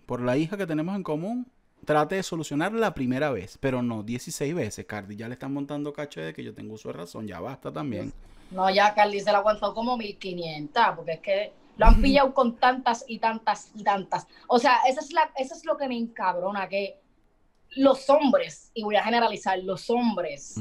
por 0.07 0.23
la 0.23 0.39
hija 0.39 0.57
que 0.57 0.67
tenemos 0.67 0.97
en 0.97 1.03
común, 1.03 1.47
trate 1.89 2.17
de 2.17 2.23
solucionar 2.23 2.75
la 2.75 2.93
primera 2.93 3.31
vez, 3.31 3.57
pero 3.59 3.81
no 3.81 4.03
16 4.03 4.55
veces. 4.55 4.85
Cardi 4.85 5.17
ya 5.17 5.27
le 5.27 5.33
están 5.33 5.55
montando 5.55 5.91
cacho 5.91 6.21
de 6.21 6.35
que 6.35 6.45
yo 6.45 6.55
tengo 6.55 6.75
uso 6.75 6.89
de 6.89 6.99
razón, 6.99 7.27
ya 7.27 7.41
basta 7.41 7.73
también. 7.73 8.13
No, 8.51 8.69
ya 8.69 8.93
Cardi 8.93 9.21
se 9.21 9.33
la 9.33 9.39
aguantó 9.39 9.73
como 9.73 9.97
1500, 9.97 10.83
porque 10.97 11.13
es 11.13 11.21
que 11.21 11.53
lo 11.79 11.87
han 11.87 12.03
pillado 12.03 12.35
con 12.35 12.57
tantas 12.57 13.07
y 13.09 13.19
tantas 13.19 13.71
y 13.75 13.83
tantas. 13.85 14.27
O 14.49 14.59
sea, 14.59 14.81
eso 14.87 15.01
es, 15.01 15.15
la, 15.15 15.33
eso 15.37 15.55
es 15.55 15.65
lo 15.65 15.79
que 15.79 15.89
me 15.89 15.97
encabrona, 15.97 16.69
que 16.69 17.01
los 17.77 18.11
hombres, 18.11 18.71
y 18.75 18.83
voy 18.85 18.97
a 18.97 19.03
generalizar, 19.03 19.59
los 19.61 19.89
hombres 19.89 20.57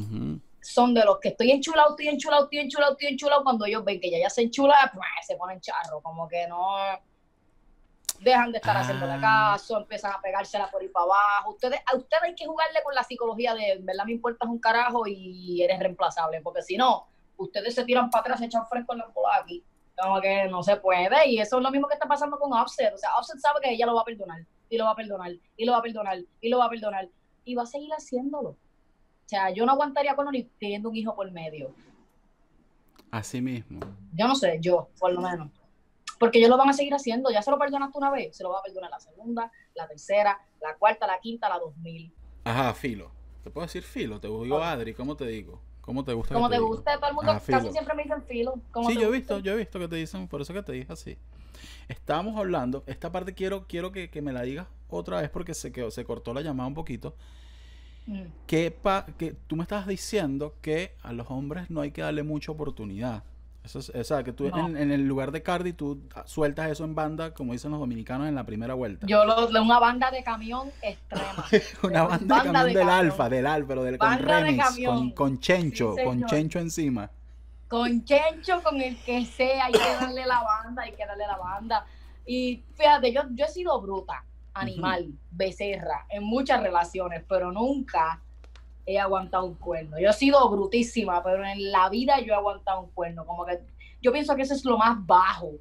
son 0.62 0.94
de 0.94 1.04
los 1.04 1.20
que 1.20 1.30
estoy 1.30 1.52
enchulado, 1.52 1.90
estoy 1.90 2.08
enchulado, 2.08 2.44
estoy 2.46 2.60
enchulado, 2.60 2.94
estoy 2.94 3.08
enchulado, 3.10 3.44
cuando 3.44 3.66
ellos 3.66 3.84
ven 3.84 4.00
que 4.00 4.10
ya, 4.10 4.20
ya 4.20 4.30
se 4.30 4.44
enchula, 4.44 4.90
pues, 4.94 5.06
se 5.28 5.36
ponen 5.36 5.60
charro, 5.60 6.00
como 6.02 6.26
que 6.26 6.48
no 6.48 6.78
dejan 8.20 8.52
de 8.52 8.58
estar 8.58 8.76
haciendo 8.76 9.06
haciéndole 9.06 9.28
ah. 9.28 9.52
caso, 9.54 9.78
empiezan 9.78 10.14
a 10.14 10.22
pegársela 10.22 10.70
por 10.70 10.84
ir 10.84 10.92
para 10.92 11.06
abajo. 11.06 11.52
Ustedes, 11.52 11.80
a 11.86 11.96
ustedes 11.96 12.24
hay 12.24 12.36
que 12.36 12.46
jugarle 12.46 12.82
con 12.84 12.96
la 12.96 13.04
psicología 13.04 13.54
de, 13.54 13.80
¿verdad? 13.82 14.06
Me 14.06 14.14
importas 14.14 14.50
un 14.50 14.60
carajo 14.60 15.08
y 15.08 15.62
eres 15.62 15.80
reemplazable, 15.80 16.42
porque 16.42 16.62
si 16.62 16.78
no, 16.78 17.08
ustedes 17.38 17.76
se 17.76 17.86
tiran 17.86 18.10
para 18.10 18.22
atrás, 18.22 18.40
se 18.40 18.46
echan 18.46 18.66
fresco 18.68 18.94
en 18.94 19.00
la 19.00 19.08
bola 19.08 19.38
aquí. 19.42 19.64
Como 20.00 20.22
que 20.22 20.48
no 20.48 20.62
se 20.62 20.76
puede, 20.78 21.28
y 21.28 21.40
eso 21.40 21.58
es 21.58 21.64
lo 21.64 21.72
mismo 21.72 21.88
que 21.88 21.96
está 21.96 22.08
pasando 22.08 22.38
con 22.38 22.54
Offset. 22.54 22.94
O 22.94 22.98
sea, 22.98 23.16
Offset 23.18 23.40
sabe 23.40 23.62
que 23.62 23.72
ella 23.72 23.88
lo 23.88 23.96
va 23.96 24.02
a 24.02 24.06
perdonar, 24.06 24.46
y 24.70 24.78
lo 24.78 24.86
va 24.86 24.92
a 24.92 24.96
perdonar, 24.96 25.32
y 25.56 25.66
lo 25.66 25.72
va 25.72 25.80
a 25.80 25.82
perdonar, 25.82 26.20
y 26.40 26.50
lo 26.50 26.60
va 26.60 26.66
a 26.66 26.70
perdonar, 26.70 27.10
y 27.44 27.56
va 27.56 27.64
a 27.64 27.66
seguir 27.66 27.92
haciéndolo. 27.92 28.50
O 28.50 29.30
sea, 29.30 29.50
yo 29.50 29.66
no 29.66 29.72
aguantaría 29.72 30.16
con 30.16 30.30
ni 30.32 30.44
teniendo 30.44 30.90
un 30.90 30.96
hijo 30.96 31.16
por 31.16 31.30
medio. 31.32 31.74
Así 33.12 33.42
mismo. 33.42 33.80
Yo 34.14 34.28
no 34.28 34.36
sé, 34.36 34.60
yo, 34.62 34.90
por 35.00 35.12
lo 35.14 35.22
menos. 35.22 35.50
Porque 36.20 36.40
ellos 36.40 36.50
lo 36.50 36.58
van 36.58 36.70
a 36.70 36.74
seguir 36.74 36.94
haciendo. 36.94 37.30
Ya 37.32 37.42
se 37.42 37.52
lo 37.52 37.60
perdonaste 37.60 37.98
una 37.98 38.12
vez, 38.12 38.36
se 38.36 38.44
lo 38.44 38.52
va 38.52 38.60
a 38.60 38.64
perdonar 38.64 38.90
la 38.90 39.00
segunda, 39.00 39.52
la 39.76 39.88
tercera, 39.88 40.40
la 40.62 40.76
cuarta, 40.76 41.08
la 41.08 41.20
quinta, 41.20 41.50
la 41.50 41.60
dos 41.60 41.76
mil. 41.78 42.14
Ajá, 42.44 42.74
filo. 42.74 43.12
¿Te 43.44 43.50
puedo 43.50 43.66
decir 43.66 43.84
filo? 43.84 44.20
Te 44.20 44.28
digo 44.28 44.62
Adri, 44.62 44.94
¿cómo 44.94 45.16
te 45.16 45.26
digo? 45.26 45.62
¿Cómo 45.88 46.04
te 46.04 46.12
gusta? 46.12 46.34
Como 46.34 46.50
te, 46.50 46.60
gusta, 46.60 46.98
todo 46.98 47.10
el 47.10 47.16
mundo 47.16 47.32
casi 47.46 47.72
siempre 47.72 47.96
me 47.96 48.04
dicen 48.04 48.22
filo. 48.24 48.56
Sí, 48.88 48.96
yo 48.96 49.08
he 49.08 49.12
visto, 49.12 49.40
yo 49.40 49.54
he 49.54 49.56
visto 49.56 49.80
que 49.80 49.88
te 49.88 49.96
dicen, 49.96 50.28
por 50.28 50.42
eso 50.42 50.54
que 50.54 50.62
te 50.62 50.74
dije 50.74 50.92
así. 50.92 51.18
Estábamos 51.88 52.38
hablando, 52.38 52.84
esta 52.88 53.10
parte 53.10 53.34
quiero, 53.34 53.66
quiero 53.68 53.94
que, 53.94 54.10
me 54.22 54.34
la 54.34 54.42
digas 54.42 54.68
otra 54.90 55.22
vez 55.22 55.30
porque 55.30 55.54
se 55.54 55.72
quedó, 55.72 55.90
se 55.90 56.04
cortó 56.04 56.34
la 56.34 56.42
llamada 56.42 56.68
un 56.68 56.74
poquito. 56.74 57.16
Mm. 58.06 58.24
Que, 58.46 58.70
pa, 58.70 59.06
que 59.18 59.32
tú 59.32 59.56
me 59.56 59.64
estabas 59.64 59.88
diciendo 59.88 60.56
que 60.62 60.94
a 61.04 61.14
los 61.14 61.32
hombres 61.32 61.70
no 61.70 61.80
hay 61.80 61.92
que 61.92 62.02
darle 62.02 62.24
mucha 62.24 62.52
oportunidad. 62.52 63.24
Eso 63.68 63.80
es, 63.80 63.90
o 63.90 64.04
sea, 64.06 64.24
que 64.24 64.32
tú 64.32 64.48
en, 64.48 64.92
el 64.92 65.06
lugar 65.06 65.34
de 65.34 65.44
Cardi, 65.44 65.74
tú 65.74 66.02
sueltas 66.26 66.72
eso 66.72 66.86
en 66.86 66.96
banda, 66.96 67.34
como 67.34 67.52
dicen 67.52 67.70
los 67.72 67.82
dominicanos, 67.82 68.30
en 68.30 68.36
la 68.36 68.46
primera 68.46 68.76
vuelta. 68.76 69.06
Yo 69.06 69.26
lo, 69.26 69.48
una 69.62 69.78
banda 69.78 70.10
de 70.10 70.24
camión 70.24 70.72
extrema. 70.82 71.46
una 71.84 72.04
banda, 72.04 72.38
de 72.38 72.44
camión 72.44 72.74
del 72.74 72.90
alfa, 72.90 73.28
del 73.28 73.46
alfa, 73.46 73.68
pero 73.68 73.84
del, 73.84 73.98
con 73.98 74.20
remix, 74.20 74.78
con, 74.86 75.12
con, 75.12 75.40
chencho, 75.40 75.96
con 76.02 76.26
chencho 76.26 76.60
encima. 76.60 77.12
Con 77.68 78.06
chencho, 78.06 78.64
con 78.64 78.80
el 78.80 78.96
que 79.04 79.26
sea, 79.26 79.66
hay 79.66 79.74
que 79.74 79.80
darle 79.80 80.26
la 80.26 80.42
banda, 80.42 80.84
hay 80.84 80.94
que 80.94 81.06
darle 81.06 81.28
la 81.28 81.36
banda. 81.36 81.86
Y 82.26 82.64
fíjate, 82.74 83.12
yo, 83.12 83.24
yo 83.32 83.44
he 83.44 83.50
sido 83.50 83.82
bruta, 83.82 84.24
animal, 84.54 85.10
becerra, 85.30 86.06
en 86.10 86.24
muchas 86.24 86.64
relaciones, 86.64 87.22
pero 87.28 87.52
nunca 87.52 88.22
he 88.88 88.98
aguantado 88.98 89.46
un 89.46 89.56
cuerno. 89.56 90.00
Yo 90.00 90.10
he 90.10 90.14
sido 90.14 90.50
brutísima, 90.50 91.22
pero 91.22 91.46
en 91.46 91.72
la 91.72 91.90
vida 91.90 92.20
yo 92.22 92.34
he 92.34 92.36
aguantado 92.36 92.82
un 92.82 92.90
cuerno. 92.92 93.26
Como 93.26 93.46
que 93.46 93.60
yo 94.02 94.12
pienso 94.12 94.36
que 94.36 94.44
eso 94.44 94.54
es 94.54 94.64
lo 94.64 94.78
más 94.78 95.06
bajo 95.06 95.52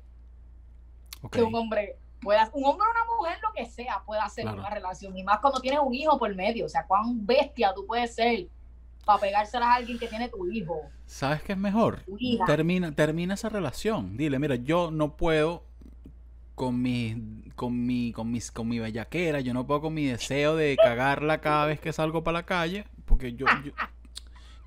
que 1.30 1.42
un 1.42 1.54
hombre 1.54 1.96
pueda, 2.20 2.48
un 2.52 2.64
hombre 2.64 2.86
o 2.86 2.90
una 2.90 3.16
mujer, 3.16 3.38
lo 3.42 3.52
que 3.52 3.66
sea, 3.66 4.00
pueda 4.06 4.24
hacer 4.24 4.46
una 4.46 4.70
relación. 4.70 5.16
Y 5.18 5.24
más 5.24 5.40
cuando 5.40 5.60
tienes 5.60 5.80
un 5.82 5.92
hijo 5.92 6.16
por 6.18 6.32
medio. 6.36 6.66
O 6.66 6.68
sea, 6.68 6.86
cuán 6.86 7.26
bestia 7.26 7.72
tú 7.74 7.84
puedes 7.84 8.14
ser 8.14 8.46
para 9.04 9.20
pegárselas 9.20 9.68
a 9.68 9.74
alguien 9.74 9.98
que 9.98 10.06
tiene 10.06 10.28
tu 10.28 10.50
hijo. 10.50 10.80
¿Sabes 11.06 11.42
qué 11.42 11.52
es 11.52 11.58
mejor? 11.58 12.04
Termina, 12.46 12.92
termina 12.92 13.34
esa 13.34 13.48
relación. 13.48 14.16
Dile, 14.16 14.38
mira, 14.38 14.54
yo 14.54 14.92
no 14.92 15.16
puedo 15.16 15.64
con 16.54 16.80
mi, 16.80 17.42
con 17.56 17.86
mi, 17.86 18.12
con 18.12 18.30
mis, 18.30 18.52
con 18.52 18.68
mi 18.68 18.78
bellaquera, 18.78 19.40
yo 19.40 19.52
no 19.52 19.66
puedo 19.66 19.82
con 19.82 19.94
mi 19.94 20.06
deseo 20.06 20.56
de 20.56 20.76
cagarla 20.76 21.40
cada 21.40 21.66
vez 21.66 21.80
que 21.80 21.92
salgo 21.92 22.22
para 22.22 22.38
la 22.38 22.46
calle. 22.46 22.84
Porque 23.06 23.32
yo, 23.34 23.46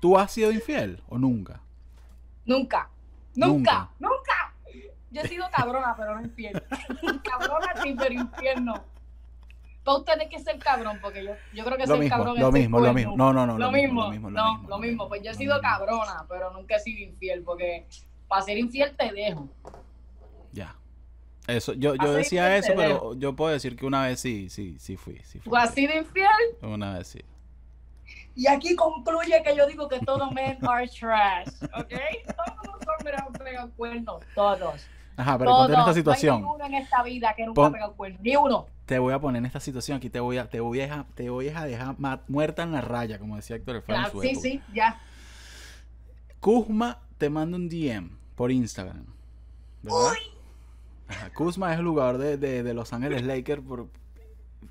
¿Tú 0.00 0.18
has 0.18 0.32
sido 0.32 0.50
infiel 0.50 1.02
o 1.08 1.18
nunca? 1.18 1.60
Nunca. 2.46 2.88
Nunca. 3.34 3.90
Nunca. 3.98 4.54
Yo 5.10 5.22
he 5.22 5.28
sido 5.28 5.44
cabrona, 5.54 5.94
pero 5.96 6.14
no 6.16 6.22
infiel. 6.22 6.62
cabrona 7.24 7.74
sí, 7.82 7.94
pero 7.96 8.14
infiel 8.14 8.64
no. 8.64 8.84
Para 9.84 9.98
usted 9.98 10.28
que 10.28 10.38
ser 10.38 10.58
cabrón, 10.58 10.98
porque 11.00 11.24
yo, 11.24 11.32
yo 11.54 11.64
creo 11.64 11.76
que 11.76 11.86
lo 11.86 11.96
ser 11.96 12.08
cabrón 12.08 12.38
lo 12.38 12.52
mismo, 12.52 12.80
lo 12.80 12.94
mismo. 12.94 13.16
No, 13.16 13.32
no, 13.32 13.46
no. 13.46 13.58
Lo, 13.58 13.70
mismo, 13.70 14.04
lo 14.04 14.10
mismo, 14.10 14.30
no, 14.30 14.64
lo 14.68 14.78
mismo. 14.78 15.08
Pues 15.08 15.22
yo 15.22 15.30
he 15.30 15.34
sido 15.34 15.60
cabrona, 15.60 16.26
pero 16.28 16.52
nunca 16.52 16.76
he 16.76 16.80
sido 16.80 17.00
infiel, 17.00 17.42
porque 17.42 17.86
para 18.28 18.42
ser 18.42 18.58
infiel 18.58 18.94
te 18.96 19.12
dejo. 19.12 19.48
Ya. 20.52 20.76
Eso, 21.46 21.72
yo, 21.72 21.94
yo 21.96 22.12
decía 22.12 22.56
eso, 22.56 22.72
pero 22.76 23.14
yo 23.14 23.34
puedo 23.34 23.52
decir 23.52 23.74
que 23.74 23.84
una 23.84 24.06
vez 24.06 24.20
sí, 24.20 24.48
sí, 24.48 24.78
sí 24.78 24.96
fui. 24.96 25.18
Sí 25.24 25.40
fui 25.40 25.50
¿Tú 25.50 25.56
has 25.56 25.74
sido 25.74 25.92
infiel? 25.96 26.28
Una 26.62 26.98
vez 26.98 27.08
sí. 27.08 27.20
Y 28.34 28.46
aquí 28.46 28.74
concluye 28.76 29.42
que 29.42 29.56
yo 29.56 29.66
digo 29.66 29.88
que 29.88 29.98
todos 30.00 30.30
men 30.32 30.58
are 30.66 30.88
trash, 30.88 31.48
¿ok? 31.62 31.94
Todos 32.36 32.56
los 32.64 32.98
hombres 32.98 33.20
han 33.20 33.32
pegado 33.32 33.70
cuernos, 33.76 34.22
todos. 34.34 34.86
Ajá, 35.16 35.36
pero 35.36 35.50
ponte 35.50 35.74
en 35.74 35.80
esta 35.80 35.94
situación. 35.94 36.40
No 36.40 36.52
hay 36.52 36.54
uno 36.56 36.66
en 36.66 36.74
esta 36.74 37.02
vida 37.02 37.34
que 37.36 37.44
nunca 37.44 37.66
ha 37.66 37.72
pegado 37.72 37.92
cuernos, 37.94 38.22
ni 38.22 38.36
uno. 38.36 38.66
Te 38.86 38.98
voy 38.98 39.12
a 39.12 39.18
poner 39.18 39.40
en 39.40 39.46
esta 39.46 39.60
situación 39.60 39.98
aquí, 39.98 40.08
te 40.10 40.20
voy 40.20 40.38
a, 40.38 40.48
te 40.48 40.60
voy 40.60 40.80
a, 40.80 41.06
te 41.14 41.28
voy 41.28 41.48
a 41.48 41.64
dejar 41.64 41.96
muerta 42.28 42.62
en 42.62 42.72
la 42.72 42.80
raya, 42.80 43.18
como 43.18 43.36
decía 43.36 43.56
Héctor 43.56 43.76
el 43.76 43.82
claro, 43.82 44.20
Sí, 44.20 44.34
sí, 44.34 44.62
ya. 44.72 45.00
Kuzma 46.40 46.98
te 47.18 47.28
manda 47.28 47.56
un 47.56 47.68
DM 47.68 48.10
por 48.34 48.50
Instagram. 48.50 49.04
¿verdad? 49.82 50.12
Ajá, 51.08 51.30
Kuzma 51.34 51.72
es 51.72 51.80
el 51.80 51.86
jugador 51.86 52.18
de, 52.18 52.36
de, 52.36 52.62
de 52.62 52.74
Los 52.74 52.92
Ángeles 52.92 53.24
Lakers 53.24 53.62
por, 53.62 53.88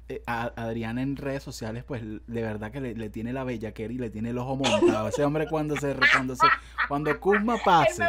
eh, 0.07 0.21
a 0.25 0.51
Adrián 0.55 0.97
en 0.97 1.15
redes 1.15 1.43
sociales, 1.43 1.83
pues 1.83 2.01
de 2.03 2.41
verdad 2.41 2.71
que 2.71 2.81
le, 2.81 3.09
tiene 3.09 3.33
la 3.33 3.43
bellaquera 3.43 3.93
y 3.93 3.97
le 3.97 4.09
tiene 4.09 4.31
el 4.31 4.37
ojo 4.37 4.55
montado. 4.55 5.07
Ese 5.07 5.23
hombre 5.23 5.47
cuando 5.47 5.75
se 5.77 5.95
cuando 6.13 6.35
se 6.35 6.47
cuando 6.87 7.19
Kuzma 7.19 7.57
pase. 7.65 8.03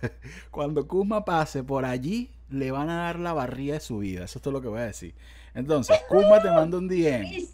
cuando 0.50 0.88
Kuzma 0.88 1.24
pase 1.24 1.62
por 1.62 1.84
allí, 1.84 2.30
le 2.48 2.70
van 2.70 2.88
a 2.90 3.04
dar 3.04 3.18
la 3.18 3.32
barría 3.32 3.74
de 3.74 3.80
su 3.80 3.98
vida. 3.98 4.24
Eso 4.24 4.38
es 4.38 4.42
todo 4.42 4.52
lo 4.52 4.62
que 4.62 4.68
voy 4.68 4.80
a 4.80 4.86
decir. 4.86 5.14
Entonces, 5.54 6.00
Kuzma 6.08 6.40
te 6.40 6.50
manda 6.50 6.78
un 6.78 6.88
DM. 6.88 7.48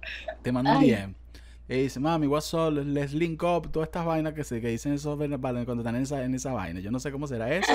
Te 0.42 0.50
manda 0.50 0.76
un 0.76 0.84
DM. 0.84 1.14
Y 1.72 1.84
dice, 1.84 2.00
mami, 2.00 2.26
what's 2.26 2.52
up, 2.52 2.70
let's 2.70 3.14
link 3.14 3.42
up, 3.42 3.70
todas 3.72 3.86
estas 3.86 4.04
vainas 4.04 4.34
que, 4.34 4.44
se, 4.44 4.60
que 4.60 4.68
dicen 4.68 4.92
esos 4.92 5.16
cuando 5.16 5.78
están 5.78 5.96
en 5.96 6.02
esa, 6.02 6.22
en 6.22 6.34
esa 6.34 6.52
vaina. 6.52 6.80
Yo 6.80 6.90
no 6.90 7.00
sé 7.00 7.10
cómo 7.10 7.26
será 7.26 7.50
eso. 7.50 7.72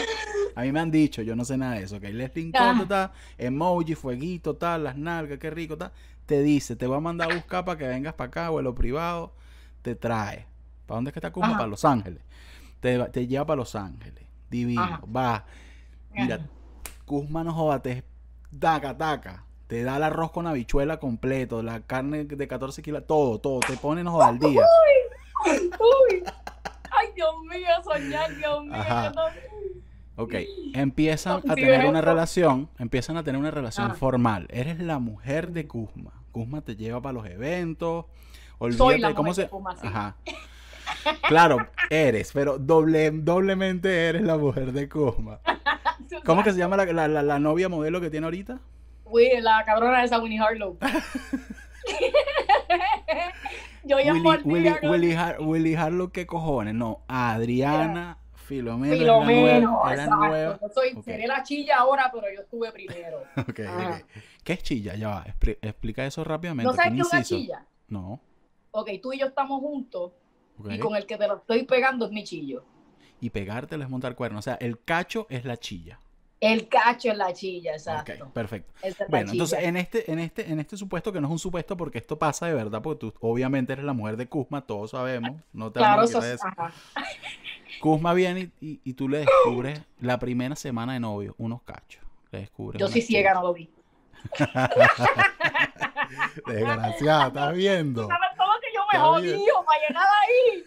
A 0.55 0.62
mí 0.62 0.71
me 0.71 0.79
han 0.79 0.91
dicho, 0.91 1.23
yo 1.23 1.36
no 1.36 1.43
sé 1.43 1.57
nada 1.57 1.75
de 1.75 1.83
eso, 1.83 1.99
que 1.99 2.13
let's 2.13 2.36
link 2.36 2.55
up, 2.55 2.88
tal, 2.88 3.12
emoji, 3.39 3.95
fueguito, 3.95 4.55
tal, 4.55 4.83
las 4.83 4.97
nalgas, 4.97 5.39
qué 5.39 5.49
rico, 5.49 5.79
tal. 5.79 5.91
Te 6.27 6.43
dice, 6.43 6.75
te 6.75 6.86
voy 6.86 6.97
a 6.97 6.99
mandar 6.99 7.31
a 7.31 7.36
buscar 7.36 7.65
para 7.65 7.79
que 7.79 7.88
vengas 7.88 8.13
para 8.13 8.27
acá, 8.27 8.49
vuelo 8.49 8.75
privado, 8.75 9.33
te 9.81 9.95
trae. 9.95 10.45
¿Para 10.86 10.97
dónde 10.97 11.10
es 11.10 11.13
que 11.13 11.19
está 11.19 11.31
Kuzma? 11.31 11.53
Para 11.53 11.67
Los 11.67 11.83
Ángeles. 11.83 12.21
Te, 12.79 12.99
te 13.10 13.25
lleva 13.25 13.47
para 13.47 13.57
Los 13.57 13.73
Ángeles. 13.73 14.25
Divino. 14.51 15.01
Va. 15.15 15.43
Mira, 16.13 16.47
Kuzma 17.03 17.43
no 17.43 17.51
joda, 17.51 17.81
te 17.81 18.03
taca, 18.60 18.95
taca 18.95 19.46
te 19.67 19.84
da 19.84 19.97
el 19.97 20.03
arroz 20.03 20.32
con 20.32 20.47
habichuela 20.47 20.97
completo, 20.97 21.62
la 21.62 21.82
carne 21.82 22.23
de 22.23 22.47
14 22.47 22.82
kilos, 22.82 23.06
todo, 23.06 23.39
todo. 23.39 23.60
Te 23.60 23.75
pone 23.77 24.03
no 24.03 24.21
al 24.21 24.39
día. 24.39 24.62
Uy, 25.45 25.71
uy. 25.79 26.23
Ay, 26.89 27.08
Dios 27.15 27.35
mío, 27.50 27.67
soñar, 27.83 28.35
Dios 28.35 28.63
mío. 28.63 28.75
Ajá. 28.75 29.12
Ok, 30.15 30.33
empiezan 30.73 31.44
a 31.48 31.54
tener 31.54 31.85
una 31.85 32.02
relación, 32.02 32.69
empiezan 32.79 33.17
a 33.17 33.23
tener 33.23 33.39
una 33.39 33.52
relación 33.52 33.91
ah. 33.91 33.94
formal. 33.94 34.48
Eres 34.50 34.79
la 34.79 35.00
mujer 35.00 35.52
de 35.52 35.67
Kuzma. 35.67 36.23
Kuzma 36.31 36.62
te 36.62 36.75
lleva 36.75 37.02
para 37.02 37.13
los 37.13 37.27
eventos. 37.27 38.06
Olvídate, 38.58 38.77
Soy 38.77 39.00
la 39.00 39.13
¿cómo 39.13 39.33
se? 39.33 39.50
Ajá. 39.83 40.15
Claro, 41.27 41.58
eres, 41.89 42.31
pero 42.33 42.58
doble, 42.58 43.12
doblemente 43.12 44.08
eres 44.08 44.23
la 44.23 44.37
mujer 44.37 44.71
de 44.71 44.89
Kuzma. 44.89 45.39
¿Cómo 46.25 46.44
que 46.44 46.54
se 46.54 46.58
llama 46.58 46.77
la, 46.77 47.08
la, 47.08 47.21
la 47.21 47.39
novia 47.39 47.69
modelo 47.69 48.02
que 48.02 48.10
tiene 48.10 48.25
ahorita? 48.25 48.60
La 49.41 49.63
cabrona 49.65 50.03
esa 50.03 50.19
Winnie 50.19 50.39
Harlow. 50.39 50.77
yo 53.83 53.99
ya 53.99 54.13
Willy, 54.13 54.41
Willy, 54.43 54.73
Willy, 54.83 55.13
Har, 55.13 55.41
Willy 55.41 55.75
Harlow, 55.75 56.12
¿qué 56.12 56.25
cojones? 56.27 56.73
No, 56.73 57.03
Adriana 57.08 58.17
Filomeno. 58.47 58.95
Filomeno, 58.95 59.91
exacto. 59.91 60.60
Yo 60.62 60.69
soy, 60.73 61.01
seré 61.03 61.27
la 61.27 61.43
chilla 61.43 61.77
ahora, 61.79 62.10
pero 62.13 62.27
yo 62.33 62.41
estuve 62.41 62.71
primero. 62.71 63.23
okay, 63.49 63.67
okay. 63.67 64.01
¿Qué 64.43 64.53
es 64.53 64.63
chilla? 64.63 64.95
Ya 64.95 65.10
va, 65.10 65.25
explica 65.62 66.05
eso 66.05 66.23
rápidamente. 66.23 66.69
¿No 66.69 66.73
sabes 66.73 66.93
qué 66.93 67.01
es 67.01 67.13
una 67.13 67.23
chilla? 67.23 67.65
No. 67.89 68.21
Ok, 68.71 68.89
tú 69.01 69.12
y 69.12 69.19
yo 69.19 69.27
estamos 69.27 69.60
juntos 69.60 70.13
y 70.69 70.79
con 70.79 70.95
el 70.95 71.05
que 71.05 71.17
te 71.17 71.27
lo 71.27 71.37
estoy 71.37 71.63
pegando 71.63 72.05
es 72.05 72.12
mi 72.12 72.23
chillo. 72.23 72.63
Y 73.19 73.31
pegártelo 73.31 73.83
es 73.83 73.89
montar 73.89 74.15
cuerno. 74.15 74.39
O 74.39 74.41
sea, 74.41 74.55
el 74.55 74.79
cacho 74.81 75.27
es 75.29 75.43
la 75.43 75.58
chilla. 75.58 75.99
El 76.40 76.67
cacho 76.67 77.10
es 77.10 77.17
la 77.17 77.33
chilla, 77.33 77.71
exacto. 77.71 78.29
Perfecto. 78.31 78.71
bueno, 79.10 79.31
entonces 79.31 79.60
en 79.60 79.75
este, 79.75 80.12
en 80.12 80.19
este, 80.19 80.52
en 80.52 80.60
este 80.60 80.77
supuesto, 80.77 81.12
que 81.12 81.19
no 81.19 81.27
es 81.27 81.31
un 81.31 81.40
supuesto 81.40 81.75
porque 81.75 81.98
esto 81.98 82.19
pasa 82.19 82.46
de 82.46 82.54
verdad, 82.54 82.81
porque 82.81 83.00
tú 83.00 83.13
obviamente 83.21 83.73
eres 83.73 83.85
la 83.85 83.94
mujer 83.94 84.17
de 84.17 84.27
Kuzma, 84.27 84.62
todos 84.62 84.92
sabemos. 84.92 85.31
No 85.52 85.71
te 85.71 85.79
claro, 85.79 86.04
eso, 86.04 86.21
Kuzma 87.79 88.13
viene 88.13 88.52
y, 88.60 88.94
tú 88.94 89.10
le 89.10 89.19
descubres 89.19 89.81
la 90.00 90.19
primera 90.19 90.56
semana 90.56 90.94
de 90.94 91.00
novio, 91.00 91.33
unos 91.38 91.63
cachos. 91.63 92.04
Le 92.31 92.42
descubres. 92.42 92.79
Yo 92.79 92.88
sí 92.88 93.02
ciega, 93.02 93.33
no 93.33 93.42
lo 93.42 93.54
vi. 93.54 93.69
Desgraciada, 96.48 97.27
¿estás 97.27 97.56
viendo? 97.56 98.08
¿Sabes 98.08 98.29
cómo 98.38 98.52
que 98.62 98.67
yo 98.73 98.81
me 98.92 99.00
jodí 99.00 99.46
para 99.65 99.88
llegar 99.88 100.08
ahí? 100.23 100.63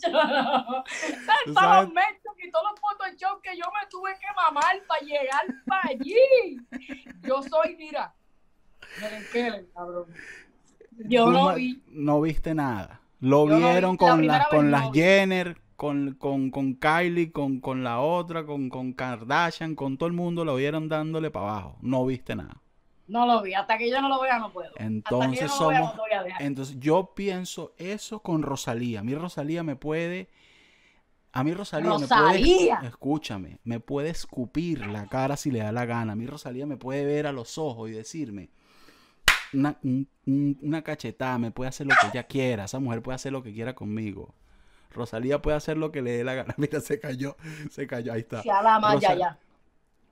Todos 0.00 1.84
los 1.84 1.92
mentos 1.92 2.34
y 2.42 2.50
todos 2.50 2.64
los 2.70 2.80
Photoshop 2.80 3.42
que 3.42 3.56
yo 3.56 3.64
me 3.66 3.88
tuve 3.88 4.12
que 4.20 4.26
mamar 4.34 4.82
para 4.86 5.00
llegar 5.00 5.46
para 5.66 5.88
allí. 5.88 6.58
Yo 7.22 7.42
soy, 7.42 7.76
mira, 7.76 8.14
cabrón. 9.74 10.06
Yo 11.08 11.30
no 11.30 11.54
vi. 11.54 11.82
No 11.88 12.20
viste 12.20 12.54
nada. 12.54 13.00
Lo 13.20 13.46
vieron 13.46 13.96
con, 13.96 14.26
la, 14.26 14.46
con 14.48 14.70
las 14.70 14.92
Jenner, 14.92 15.58
con, 15.76 16.14
con, 16.14 16.50
con, 16.50 16.74
Kylie, 16.74 17.32
con, 17.32 17.60
con 17.60 17.84
la 17.84 18.00
otra, 18.00 18.46
con, 18.46 18.70
con 18.70 18.92
Kardashian, 18.94 19.74
con 19.74 19.98
todo 19.98 20.06
el 20.06 20.14
mundo, 20.14 20.44
lo 20.44 20.56
vieron 20.56 20.88
dándole 20.88 21.30
para 21.30 21.50
abajo. 21.50 21.78
No 21.82 22.06
viste 22.06 22.34
nada. 22.34 22.62
No 23.10 23.26
lo 23.26 23.42
vi, 23.42 23.54
hasta 23.54 23.76
que 23.76 23.90
yo 23.90 24.00
no 24.00 24.08
lo 24.08 24.20
vea 24.20 24.38
no 24.38 24.52
puedo. 24.52 24.70
Entonces 24.76 25.50
somos, 25.50 25.94
entonces 26.38 26.76
yo 26.78 27.12
pienso 27.12 27.74
eso 27.76 28.20
con 28.20 28.42
Rosalía. 28.42 29.00
A 29.00 29.02
mí 29.02 29.16
Rosalía 29.16 29.64
me 29.64 29.74
puede, 29.74 30.28
a 31.32 31.42
mí 31.42 31.52
Rosalía, 31.52 31.98
me 31.98 32.06
puede, 32.06 32.86
escúchame, 32.86 33.58
me 33.64 33.80
puede 33.80 34.10
escupir 34.10 34.86
la 34.86 35.08
cara 35.08 35.36
si 35.36 35.50
le 35.50 35.58
da 35.58 35.72
la 35.72 35.86
gana. 35.86 36.12
A 36.12 36.16
mí 36.16 36.24
Rosalía 36.24 36.66
me 36.66 36.76
puede 36.76 37.04
ver 37.04 37.26
a 37.26 37.32
los 37.32 37.58
ojos 37.58 37.90
y 37.90 37.92
decirme 37.92 38.50
una, 39.52 39.76
una 40.24 40.82
cachetada, 40.82 41.36
me 41.38 41.50
puede 41.50 41.68
hacer 41.68 41.88
lo 41.88 41.96
que 42.00 42.06
ella 42.06 42.22
quiera. 42.22 42.66
Esa 42.66 42.78
mujer 42.78 43.02
puede 43.02 43.16
hacer 43.16 43.32
lo 43.32 43.42
que 43.42 43.52
quiera 43.52 43.74
conmigo. 43.74 44.36
Rosalía 44.92 45.42
puede 45.42 45.56
hacer 45.56 45.76
lo 45.76 45.90
que 45.90 46.00
le 46.00 46.12
dé 46.12 46.22
la 46.22 46.34
gana. 46.34 46.54
Mira, 46.58 46.80
se 46.80 47.00
cayó, 47.00 47.36
se 47.70 47.88
cayó, 47.88 48.12
ahí 48.12 48.20
está. 48.20 48.42
Se 48.42 48.48
ya, 49.00 49.14
ya. 49.16 49.38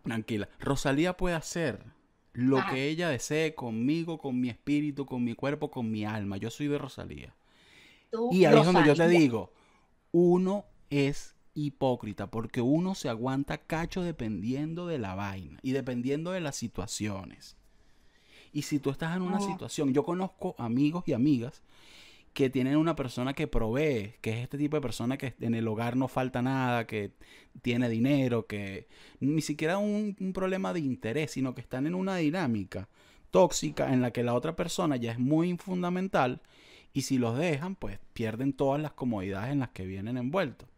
Tranquila. 0.03 0.49
Rosalía 0.59 1.17
puede 1.17 1.37
hacer 1.37 1.98
lo 2.39 2.65
que 2.71 2.89
ella 2.89 3.09
desee 3.09 3.57
conmigo, 3.57 4.17
con 4.19 4.41
mi 4.41 4.49
espíritu, 4.49 5.07
con 5.07 5.25
mi 5.25 5.35
cuerpo, 5.35 5.73
con 5.73 5.91
mi 5.91 6.05
alma. 6.05 6.37
Yo 6.37 6.51
soy 6.51 6.69
de 6.69 6.79
Rosalía. 6.79 7.35
y 8.31 8.45
ahí 8.45 8.57
es 8.57 8.65
donde 8.65 8.87
yo 8.87 8.95
te 8.95 9.09
digo, 9.09 9.53
uno 10.13 10.65
es 10.89 11.35
hipócrita 11.55 12.31
porque 12.31 12.61
uno 12.61 12.95
se 12.95 13.09
aguanta 13.09 13.59
cacho 13.59 14.03
dependiendo 14.03 14.87
de 14.87 14.99
la 14.99 15.17
vaina 15.17 15.59
y 15.63 15.73
dependiendo 15.73 16.31
de 16.31 16.41
las 16.41 16.55
situaciones. 16.55 17.57
Y 18.53 18.63
si 18.63 18.79
tú 18.79 18.91
estás 18.91 19.17
en 19.17 19.23
una 19.23 19.41
situación, 19.41 19.93
yo 19.93 20.05
conozco 20.05 20.55
amigos 20.59 21.03
y 21.09 21.15
amigas 21.15 21.65
que 22.39 22.51
tienen 22.51 22.77
una 22.77 22.95
persona 22.95 23.35
que 23.35 23.49
provee, 23.49 24.15
que 24.21 24.31
es 24.31 24.37
este 24.45 24.59
tipo 24.59 24.77
de 24.77 24.81
persona 24.81 25.19
que 25.19 25.35
en 25.41 25.57
el 25.57 25.67
hogar 25.67 25.97
no 25.97 26.07
falta 26.07 26.41
nada, 26.41 26.87
que 26.87 27.11
tiene 27.63 27.89
dinero, 27.89 28.47
que 28.47 28.87
ni 29.19 29.43
siquiera 29.43 29.79
un, 29.79 30.17
un 30.21 30.33
problema 30.33 30.73
de 30.73 30.79
interés, 30.79 31.33
sino 31.33 31.53
que 31.57 31.61
están 31.61 31.89
en 31.89 31.97
una 31.97 32.15
dinámica 32.15 32.89
tóxica 33.33 33.93
en 33.93 34.03
la 34.03 34.13
que 34.13 34.23
la 34.23 34.35
otra 34.35 34.55
persona 34.55 34.95
ya 34.95 35.11
es 35.11 35.19
muy 35.19 35.57
fundamental 35.57 36.41
y 36.93 37.03
si 37.03 37.19
los 37.19 37.37
dejan, 37.37 37.75
pues 37.75 37.99
pierden 38.13 38.53
todas 38.53 38.81
las 38.81 38.93
comodidades 38.93 39.51
en 39.51 39.59
las 39.59 39.71
que 39.71 39.85
vienen 39.85 40.17
envueltos. 40.17 40.69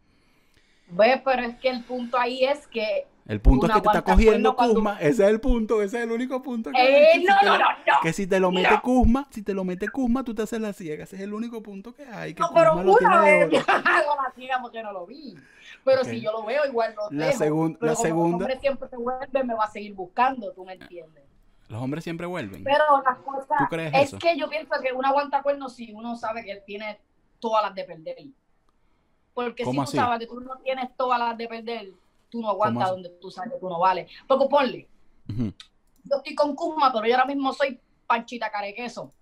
Ve, 0.89 1.21
pero 1.23 1.43
es 1.43 1.59
que 1.59 1.69
el 1.69 1.83
punto 1.83 2.17
ahí 2.17 2.43
es 2.43 2.65
que 2.65 3.05
el 3.31 3.39
punto 3.39 3.65
es 3.65 3.71
que 3.71 3.79
te 3.79 3.87
está 3.87 4.01
cogiendo 4.01 4.57
Kuzma, 4.57 4.97
ese 4.99 5.23
es 5.23 5.29
el 5.29 5.39
punto, 5.39 5.81
ese 5.81 5.99
es 5.99 6.03
el 6.03 6.11
único 6.11 6.41
punto. 6.41 6.69
Que, 6.69 7.13
eh, 7.13 7.23
no, 7.25 7.35
no, 7.49 7.57
no, 7.57 7.65
que 8.03 8.11
si 8.11 8.27
te 8.27 8.41
lo 8.41 8.51
mete 8.51 8.81
Kuzma, 8.81 9.25
si 9.29 9.41
te 9.41 9.53
lo 9.53 9.63
mete 9.63 9.87
Kuzma, 9.87 10.25
tú 10.25 10.35
te 10.35 10.41
haces 10.41 10.59
la 10.59 10.73
ciega, 10.73 11.05
ese 11.05 11.15
es 11.15 11.21
el 11.21 11.33
único 11.33 11.63
punto 11.63 11.93
que 11.93 12.05
hay. 12.05 12.33
Que 12.33 12.41
no, 12.41 12.49
pero 12.53 12.75
una 12.75 13.21
vez 13.21 13.43
hago 13.67 14.15
la 14.21 14.33
ciega 14.35 14.59
porque 14.61 14.83
no 14.83 14.91
lo 14.91 15.05
vi. 15.05 15.33
Pero 15.85 16.03
si 16.03 16.19
yo 16.19 16.33
lo 16.33 16.43
veo, 16.43 16.65
igual 16.65 16.93
lo 16.93 17.09
la 17.09 17.27
la 17.27 17.31
segunda. 17.31 17.77
Los 17.79 18.05
hombres 18.05 18.59
siempre 18.59 18.89
se 18.89 18.97
vuelven, 18.97 19.47
me 19.47 19.53
va 19.53 19.63
a 19.63 19.71
seguir 19.71 19.93
buscando, 19.93 20.51
tú 20.51 20.65
me 20.65 20.73
entiendes. 20.73 21.23
Los 21.69 21.81
hombres 21.81 22.03
siempre 22.03 22.27
vuelven. 22.27 22.65
Pero 22.65 22.83
la 23.01 23.15
cosa 23.15 23.55
¿Tú 23.59 23.63
crees 23.69 23.93
es 24.13 24.19
que 24.19 24.37
yo 24.37 24.49
pienso 24.49 24.73
que 24.83 24.91
uno 24.91 25.07
aguanta 25.07 25.41
cuerno 25.41 25.69
si 25.69 25.93
uno 25.93 26.17
sabe 26.17 26.43
que 26.43 26.51
él 26.51 26.63
tiene 26.65 26.99
todas 27.39 27.63
las 27.63 27.73
de 27.75 27.85
perder. 27.85 28.25
Porque 29.33 29.63
si 29.63 29.73
tú 29.73 29.85
sabes 29.85 30.19
que 30.19 30.27
tú 30.27 30.41
no 30.41 30.57
tienes 30.57 30.89
todas 30.97 31.17
las 31.17 31.37
de 31.37 31.47
perder, 31.47 31.93
tú 32.31 32.41
no 32.41 32.49
aguantas 32.49 32.89
donde 32.89 33.09
tú 33.09 33.29
sabes 33.29 33.53
que 33.53 33.59
tú 33.59 33.69
no 33.69 33.79
vales. 33.79 34.09
Porque 34.27 34.47
ponle, 34.47 34.87
yo 35.27 36.17
estoy 36.17 36.33
con 36.33 36.55
Kuzma, 36.55 36.91
pero 36.91 37.05
yo 37.05 37.13
ahora 37.13 37.27
mismo 37.27 37.53
soy 37.53 37.79
Panchita 38.07 38.49
Carequeso. 38.49 39.13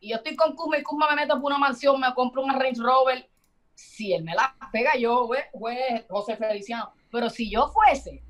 Y 0.00 0.10
yo 0.10 0.16
estoy 0.16 0.34
con 0.34 0.56
Kuzma 0.56 0.78
y 0.78 0.82
Kuzma 0.82 1.08
me 1.10 1.22
meto 1.22 1.40
por 1.40 1.52
una 1.52 1.58
mansión, 1.58 2.00
me 2.00 2.12
compro 2.14 2.42
una 2.42 2.58
Range 2.58 2.80
Rover. 2.82 3.28
Si 3.74 4.12
él 4.12 4.24
me 4.24 4.34
la 4.34 4.56
pega, 4.72 4.96
yo, 4.96 5.28
güey, 5.52 5.78
José 6.08 6.36
Feliciano. 6.36 6.92
Pero 7.10 7.28
si 7.30 7.50
yo 7.50 7.68
fuese, 7.68 8.22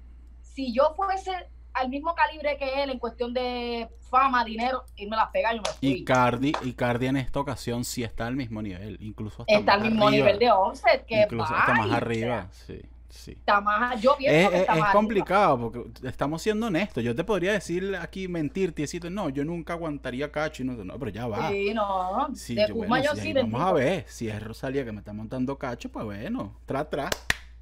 si 0.43 0.73
yo 0.73 0.95
fuese 0.97 1.33
al 1.75 1.89
mismo 1.89 2.15
calibre 2.15 2.57
que 2.57 2.83
él 2.83 2.91
en 2.91 2.99
cuestión 2.99 3.35
de 3.35 3.89
fama, 4.09 4.45
dinero, 4.45 4.85
y 4.97 5.07
me 5.07 5.17
la 5.17 5.31
pega, 5.31 5.53
yo 5.55 5.63
me 5.63 5.71
fui. 5.71 5.89
Y 5.89 6.05
Cardi, 6.05 6.53
y 6.63 6.73
Cardi 6.73 7.07
en 7.07 7.17
esta 7.17 7.41
ocasión 7.41 7.85
sí 7.85 8.05
está 8.05 8.27
al 8.27 8.37
mismo 8.37 8.63
nivel, 8.63 8.97
incluso 9.01 9.43
hasta 9.43 9.55
Está 9.55 9.75
al 9.75 9.83
mismo 9.83 10.11
nivel 10.11 10.39
de 10.39 10.51
Offset, 10.51 11.05
que 11.05 11.23
Incluso 11.23 11.55
está 11.55 11.75
más 11.75 11.91
arriba, 11.91 12.49
sí. 12.53 12.81
Está 13.27 13.61
más, 13.61 14.01
yo 14.01 14.17
es, 14.21 14.53
es 14.53 14.85
complicado 14.93 15.59
porque 15.59 16.09
estamos 16.09 16.43
siendo 16.43 16.67
honestos. 16.67 17.03
Yo 17.03 17.15
te 17.15 17.25
podría 17.25 17.53
decir 17.53 17.97
aquí, 18.01 18.29
mentirte 18.29 18.83
y 18.83 18.85
decirte, 18.85 19.11
no, 19.11 19.29
yo 19.29 19.45
nunca 19.45 19.75
aguantaría 19.75 20.31
cacho. 20.31 20.63
Y 20.63 20.67
no, 20.67 20.73
no, 20.85 20.99
pero 20.99 21.11
ya 21.11 21.27
va. 21.27 21.51
Sí, 21.51 21.73
no. 21.73 22.29
Sí, 22.35 22.55
de 22.55 22.67
yo, 22.69 23.15
sí, 23.17 23.33
Vamos 23.33 23.61
a 23.61 23.73
ver, 23.73 24.05
si 24.09 24.29
es 24.29 24.43
Rosalía 24.43 24.85
que 24.85 24.93
me 24.93 24.99
está 24.99 25.13
montando 25.13 25.57
cacho, 25.57 25.91
pues 25.91 26.05
bueno, 26.05 26.57
tra, 26.67 26.89
tra. 26.89 27.09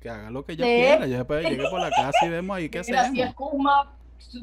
Que 0.00 0.10
haga 0.10 0.30
lo 0.30 0.44
que 0.44 0.52
ella 0.52 0.64
quiera. 0.64 1.06
Yo 1.06 1.18
después 1.18 1.44
llegue 1.44 1.68
por 1.68 1.80
la 1.80 1.90
casa 1.90 2.26
y 2.26 2.28
vemos 2.28 2.56
ahí 2.56 2.68
qué 2.68 2.80
hacemos. 2.80 3.10
Si 3.12 3.20
es 3.20 3.34
Kuma, 3.34 3.92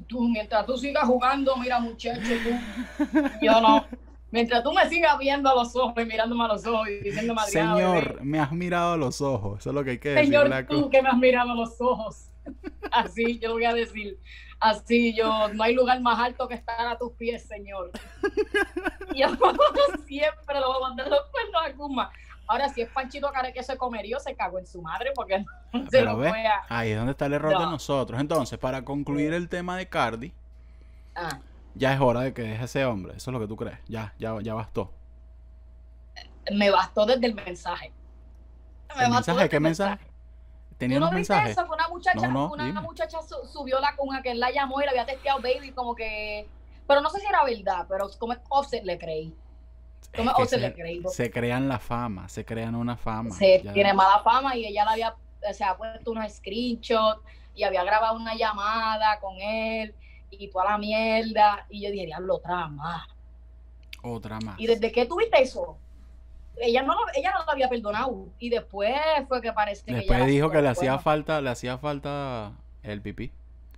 tú, 0.07 0.29
mientras 0.29 0.65
tú 0.65 0.77
sigas 0.77 1.03
jugando, 1.03 1.57
mira 1.57 1.79
muchacho, 1.79 2.21
tú, 2.21 3.05
yo 3.41 3.59
no. 3.59 3.85
Mientras 4.31 4.63
tú 4.63 4.71
me 4.73 4.87
sigas 4.87 5.17
viendo 5.17 5.49
a 5.49 5.55
los 5.55 5.75
ojos 5.75 5.93
y 5.97 6.05
mirándome 6.05 6.43
a 6.43 6.47
los 6.49 6.65
ojos 6.65 6.87
y 6.87 6.99
diciéndome 6.99 7.41
Señor, 7.47 8.23
me 8.23 8.39
has 8.39 8.51
mirado 8.51 8.93
a 8.93 8.97
los 8.97 9.21
ojos. 9.21 9.59
Eso 9.59 9.69
es 9.69 9.75
lo 9.75 9.83
que 9.83 9.91
hay 9.91 9.99
que 9.99 10.09
decir. 10.09 10.25
Señor, 10.25 10.65
tú 10.67 10.89
que 10.89 11.01
me 11.01 11.09
has 11.09 11.17
mirado 11.17 11.51
a 11.51 11.55
los 11.55 11.81
ojos. 11.81 12.29
Así 12.91 13.39
yo 13.39 13.53
voy 13.53 13.65
a 13.65 13.73
decir. 13.73 14.19
Así 14.59 15.15
yo, 15.15 15.47
no 15.53 15.63
hay 15.63 15.73
lugar 15.73 16.01
más 16.01 16.19
alto 16.19 16.47
que 16.47 16.53
estar 16.55 16.85
a 16.85 16.97
tus 16.97 17.13
pies, 17.13 17.43
Señor. 17.43 17.91
Y 19.11 19.21
yo 19.21 19.27
siempre 20.05 20.59
lo 20.59 20.67
voy 20.67 20.77
a 20.77 20.87
mandar 20.89 21.07
los 21.07 21.21
cuernos 21.31 21.61
a 21.65 21.73
Kuma. 21.73 22.11
Ahora, 22.45 22.69
si 22.69 22.81
es 22.81 22.89
Panchito 22.89 23.31
Care 23.31 23.51
que 23.51 23.63
se 23.63 23.75
comería, 23.75 24.19
se 24.19 24.35
cagó 24.35 24.59
en 24.59 24.67
su 24.67 24.83
madre 24.83 25.11
porque 25.15 25.43
no 25.73 25.89
se 25.89 26.01
lo 26.03 26.21
a... 26.21 26.65
Ahí 26.69 26.91
es 26.91 26.97
donde 26.97 27.11
está 27.11 27.25
el 27.25 27.33
error 27.33 27.57
de 27.57 27.65
nosotros. 27.65 28.21
Entonces, 28.21 28.59
para 28.59 28.85
concluir 28.85 29.33
el 29.33 29.49
tema 29.49 29.77
de 29.77 29.87
Cardi, 29.87 30.31
ah 31.15 31.39
ya 31.75 31.93
es 31.93 32.01
hora 32.01 32.21
de 32.21 32.33
que 32.33 32.41
deje 32.41 32.63
ese 32.63 32.85
hombre. 32.85 33.13
Eso 33.15 33.31
es 33.31 33.33
lo 33.33 33.39
que 33.39 33.47
tú 33.47 33.55
crees. 33.55 33.79
Ya, 33.87 34.13
ya, 34.19 34.35
ya 34.41 34.53
bastó. 34.53 34.93
Me 36.51 36.69
bastó 36.71 37.05
desde 37.05 37.27
el 37.27 37.35
mensaje. 37.35 37.93
¿El 38.99 39.11
mensaje? 39.11 39.49
¿Qué 39.49 39.59
mensaje? 39.59 40.05
¿Tenía 40.77 40.97
unos 40.97 41.11
mensajes? 41.11 41.51
Eso? 41.51 41.65
Una 41.71 41.87
muchacha, 41.89 42.27
una 42.27 42.81
muchacha 42.81 43.19
subió 43.51 43.79
la 43.79 43.95
con 43.95 44.09
que 44.21 44.31
él 44.31 44.39
la 44.39 44.51
llamó 44.51 44.81
y 44.81 44.85
le 44.85 44.89
había 44.91 45.05
testeado 45.05 45.41
baby 45.41 45.71
como 45.71 45.93
que... 45.93 46.47
Pero 46.87 47.01
no 47.01 47.09
sé 47.09 47.19
si 47.19 47.27
era 47.27 47.43
verdad, 47.43 47.85
pero 47.87 48.09
como 48.17 48.33
Offset 48.49 48.83
le 48.83 48.97
creí. 48.97 49.35
Como 50.15 50.31
Offset 50.31 50.59
le 50.59 50.73
creí. 50.73 51.03
Se 51.09 51.29
crean 51.29 51.67
la 51.67 51.77
fama, 51.77 52.29
se 52.29 52.45
crean 52.45 52.75
una 52.75 52.97
fama. 52.97 53.31
Se 53.31 53.59
tiene 53.73 53.93
mala 53.93 54.23
fama 54.23 54.55
y 54.55 54.65
ella 54.65 54.85
le 54.85 54.91
había, 54.91 55.15
se 55.53 55.63
ha 55.63 55.77
puesto 55.77 56.11
unos 56.11 56.31
screenshots 56.33 57.21
y 57.53 57.63
había 57.63 57.83
grabado 57.83 58.15
una 58.15 58.35
llamada 58.35 59.19
con 59.19 59.35
él 59.39 59.93
y 60.31 60.49
toda 60.49 60.65
la 60.65 60.77
mierda. 60.77 61.65
Y 61.69 61.81
yo 61.81 61.91
dije, 61.91 62.05
diablo, 62.05 62.35
otra 62.35 62.67
más. 62.67 63.07
Otra 64.01 64.39
más. 64.39 64.59
Y 64.59 64.67
desde 64.67 64.91
que 64.91 65.05
tuviste 65.05 65.41
eso, 65.41 65.77
ella 66.57 66.83
no, 66.83 66.95
ella 67.15 67.31
no 67.37 67.45
lo 67.45 67.51
había 67.51 67.69
perdonado. 67.69 68.27
Y 68.39 68.49
después 68.49 68.95
fue 69.27 69.41
que 69.41 69.53
parece 69.53 69.85
que 69.85 69.93
Después 69.93 70.25
dijo 70.27 70.49
que 70.51 70.61
le 70.61 70.69
hacía 70.69 70.99
falta, 70.99 71.41
le 71.41 71.49
hacía 71.49 71.77
falta 71.77 72.53
el 72.83 73.01
pipí. 73.01 73.31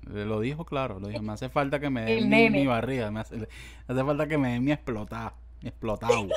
Lo 0.04 0.40
dijo 0.40 0.66
claro, 0.66 1.00
lo 1.00 1.08
dijo, 1.08 1.22
me 1.22 1.34
hace 1.34 1.50
falta 1.50 1.80
que 1.80 1.92
me 1.92 2.04
den 2.06 2.52
mi, 2.52 2.66
barriga, 2.66 3.12
me 3.12 3.20
hace, 3.20 3.48
falta 3.88 4.28
que 4.28 4.38
me 4.38 4.54
den 4.54 4.64
mi 4.64 4.72
explotada. 4.72 5.34
explotado. 5.64 6.28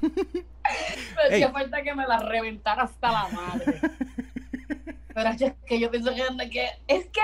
Pero 0.00 1.28
hacía 1.30 1.50
falta 1.50 1.82
que 1.82 1.94
me 1.94 2.06
la 2.06 2.18
reventara 2.18 2.82
hasta 2.82 3.10
la 3.10 3.28
madre. 3.28 3.80
Pero 5.14 5.30
es 5.30 5.54
que 5.66 5.80
yo 5.80 5.90
pienso 5.90 6.12
que, 6.14 6.68
es 6.86 7.06
que 7.06 7.20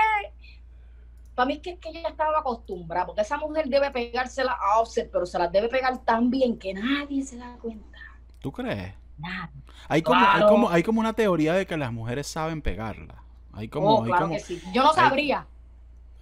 para 1.37 1.45
mí 1.45 1.53
es 1.53 1.59
que, 1.59 1.69
es 1.69 1.79
que 1.79 1.89
ella 1.89 2.09
estaba 2.09 2.39
acostumbrada, 2.39 3.05
porque 3.05 3.21
esa 3.21 3.37
mujer 3.37 3.67
debe 3.67 3.91
pegársela 3.91 4.53
a 4.53 4.79
Offset, 4.79 5.11
pero 5.11 5.23
se 5.27 5.37
las 5.37 5.51
debe 5.51 5.69
pegar 5.69 5.95
tan 5.99 6.31
bien 6.31 6.57
que 6.57 6.73
nadie 6.73 7.23
se 7.23 7.37
da 7.37 7.55
cuenta. 7.61 7.99
¿Tú 8.39 8.51
crees? 8.51 8.95
Nada. 9.19 9.51
Hay 9.87 10.01
como, 10.01 10.19
hay 10.19 10.41
como, 10.47 10.69
hay 10.71 10.81
como 10.81 10.99
una 10.99 11.13
teoría 11.13 11.53
de 11.53 11.67
que 11.67 11.77
las 11.77 11.93
mujeres 11.93 12.25
saben 12.25 12.63
pegarla. 12.63 13.21
Hay 13.53 13.67
como, 13.67 13.97
oh, 13.97 14.03
claro 14.03 14.29
que 14.29 14.39
sí. 14.39 14.59
Yo 14.73 14.81
no 14.81 14.93
sabría. 14.93 15.45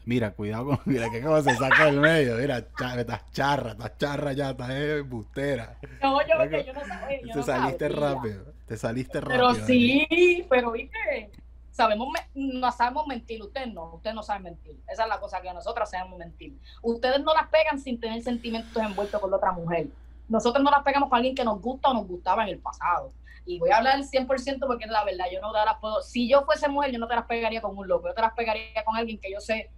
Mira, 0.04 0.32
cuidado 0.32 0.66
con. 0.66 0.80
Mira 0.86 1.10
que 1.10 1.22
como 1.22 1.42
se 1.42 1.56
saca 1.56 1.86
del 1.86 2.02
medio. 2.02 2.36
Mira, 2.36 2.58
estás 2.58 3.32
charra, 3.32 3.72
estás 3.72 3.98
charra 3.98 4.34
ya, 4.34 4.50
estás 4.50 4.70
eh, 4.72 5.00
bustera. 5.00 5.78
No, 6.04 6.20
yo, 6.28 6.50
que 6.50 6.66
yo 6.66 6.74
no 6.74 6.86
sabía. 6.86 7.34
Te 7.34 7.42
saliste 7.42 7.88
rápido. 7.88 8.54
Te 8.66 8.76
saliste 8.76 9.22
rápido. 9.22 9.48
Pero 9.54 9.66
sí, 9.66 10.46
pero 10.50 10.72
viste. 10.74 11.32
Sabemos, 11.76 12.08
no 12.34 12.72
sabemos 12.72 13.06
mentir. 13.06 13.44
Ustedes 13.44 13.74
no, 13.74 13.96
ustedes 13.96 14.16
no 14.16 14.24
saben 14.24 14.44
mentir. 14.44 14.80
Esa 14.88 15.04
es 15.04 15.10
la 15.10 15.20
cosa 15.20 15.42
que 15.42 15.52
nosotros 15.52 15.90
sabemos 15.90 16.18
mentir. 16.18 16.58
Ustedes 16.82 17.22
no 17.22 17.34
las 17.34 17.50
pegan 17.50 17.78
sin 17.82 18.00
tener 18.00 18.22
sentimientos 18.24 18.82
envueltos 18.82 19.20
con 19.20 19.30
la 19.30 19.36
otra 19.36 19.52
mujer. 19.52 19.88
Nosotros 20.30 20.64
no 20.64 20.72
las 20.72 20.84
pegamos 20.84 21.10
con 21.10 21.18
alguien 21.18 21.36
que 21.36 21.44
nos 21.44 21.62
gusta 21.62 21.90
o 21.90 21.94
nos 21.94 22.08
gustaba 22.08 22.44
en 22.44 22.50
el 22.50 22.60
pasado. 22.60 23.12
Y 23.46 23.60
voy 23.60 23.72
a 23.72 23.78
hablar 23.78 23.98
del 23.98 24.08
100% 24.08 24.66
porque 24.66 24.86
es 24.86 24.90
la 24.90 25.04
verdad. 25.04 25.26
Yo 25.30 25.42
no 25.42 25.52
te 25.52 25.58
las 25.66 25.78
puedo. 25.82 26.02
Si 26.02 26.30
yo 26.30 26.46
fuese 26.46 26.70
mujer, 26.70 26.94
yo 26.94 26.98
no 26.98 27.10
te 27.10 27.16
las 27.16 27.26
pegaría 27.26 27.62
con 27.62 27.78
un 27.78 27.86
loco. 27.90 28.08
Yo 28.08 28.14
te 28.14 28.22
las 28.22 28.34
pegaría 28.34 28.86
con 28.86 28.96
alguien 28.96 29.20
que 29.20 29.30
yo 29.30 29.42
sé 29.42 29.70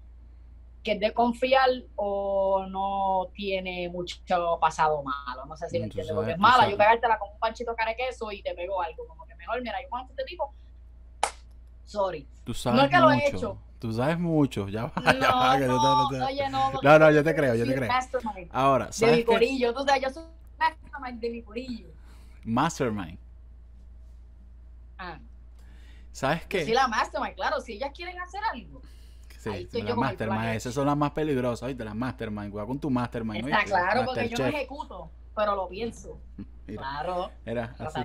que 0.83 0.91
es 0.91 0.99
de 0.99 1.11
confiar 1.13 1.67
o 1.95 2.67
no 2.69 3.31
tiene 3.33 3.89
mucho 3.89 4.19
pasado 4.61 5.01
malo. 5.01 5.47
No 5.47 5.57
sé 5.57 5.67
si 5.67 5.79
me 5.79 5.85
entiendes. 5.85 6.13
Porque 6.13 6.33
es 6.33 6.37
mala 6.37 6.69
yo 6.69 6.77
pegártela 6.77 7.17
con 7.17 7.31
un 7.31 7.39
panchito 7.39 7.75
cara 7.75 7.95
queso 7.95 8.31
y 8.31 8.43
te 8.43 8.53
pego 8.53 8.83
algo. 8.83 9.07
Como 9.07 9.25
que 9.25 9.33
mejor, 9.33 9.63
mira, 9.63 9.81
yo 9.81 9.89
conozco 9.89 10.11
este 10.11 10.25
tipo. 10.25 10.53
Sorry. 11.87 12.27
Tú 12.43 12.53
sabes 12.53 12.77
no 12.77 12.85
es 12.85 12.91
que 12.91 12.97
lo 12.99 13.11
he 13.11 13.27
hecho. 13.27 13.57
Tú 13.79 13.93
sabes 13.93 14.19
mucho, 14.19 14.67
ya 14.69 14.85
va, 14.85 14.93
no, 15.13 15.19
ya 15.19 15.31
va, 15.35 15.57
que 15.57 15.65
no, 15.65 16.09
yo 16.11 16.17
te, 16.17 16.23
oye, 16.23 16.49
no, 16.49 16.71
no, 16.81 16.99
no, 16.99 17.11
yo 17.11 17.23
te 17.23 17.35
creo, 17.35 17.55
yo 17.55 17.65
te 17.65 17.75
creo. 17.75 17.91
Ahora, 18.51 18.91
¿sabes 18.91 19.15
De 19.15 19.17
mi 19.17 19.23
corillo, 19.23 19.73
tú 19.73 19.85
sabes, 19.85 20.01
yo 20.01 20.09
soy 20.09 20.23
mastermind 20.57 21.21
de 21.21 21.29
mi 21.29 21.41
corillo. 21.43 21.87
Mastermind. 22.43 23.19
Ah. 24.97 25.19
¿Sabes 26.11 26.45
qué? 26.45 26.65
Sí, 26.65 26.73
la 26.73 26.87
mastermind, 26.87 27.35
claro, 27.35 27.61
si 27.61 27.73
ellas 27.73 27.91
quieren 27.93 28.19
hacer 28.19 28.41
algo 28.51 28.81
Sí, 29.37 29.81
las 29.81 29.95
mastermind, 29.95 30.55
esas 30.55 30.73
son 30.73 30.87
las 30.87 30.97
más 30.97 31.11
peligrosas, 31.11 31.67
¿viste? 31.67 31.83
Las 31.83 31.95
mastermind, 31.95 32.51
cuidado 32.51 32.67
con 32.67 32.79
tu 32.79 32.89
mastermind. 32.89 33.47
Está 33.47 33.63
claro, 33.63 34.05
porque 34.05 34.29
yo 34.29 34.37
no 34.37 34.45
ejecuto, 34.45 35.09
pero 35.35 35.55
lo 35.55 35.67
pienso. 35.67 36.19
claro. 36.65 37.31
Era 37.45 37.75
así. 37.79 38.01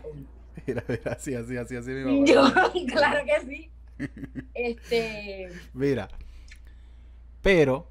Era, 0.66 0.84
así, 1.06 1.34
así, 1.34 1.56
así, 1.56 1.76
así 1.76 1.90
mi 1.90 2.26
Yo, 2.26 2.44
claro 2.88 3.24
que 3.24 3.46
sí. 3.46 3.70
este. 4.54 5.48
Mira. 5.74 6.08
Pero, 7.42 7.88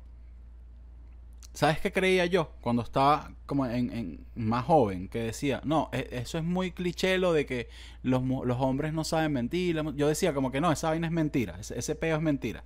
¿sabes 1.53 1.79
qué 1.79 1.91
creía 1.91 2.25
yo 2.25 2.53
cuando 2.61 2.81
estaba 2.83 3.33
como 3.45 3.65
en, 3.65 4.25
más 4.35 4.65
joven? 4.65 5.09
Que 5.09 5.23
decía, 5.23 5.61
no, 5.65 5.89
e, 5.91 6.07
eso 6.11 6.37
es 6.37 6.43
muy 6.43 6.71
cliché 6.71 7.17
lo 7.17 7.33
de 7.33 7.45
que 7.45 7.67
los, 8.01 8.23
los 8.23 8.57
hombres 8.61 8.93
no 8.93 9.03
saben 9.03 9.33
mentir. 9.33 9.81
Yo 9.95 10.07
decía 10.07 10.33
como 10.33 10.51
que 10.51 10.61
no, 10.61 10.71
esa 10.71 10.89
vaina 10.89 11.07
es 11.07 11.13
mentira, 11.13 11.57
ese, 11.59 11.77
ese 11.77 11.95
peo 11.95 12.15
es 12.15 12.21
mentira. 12.21 12.63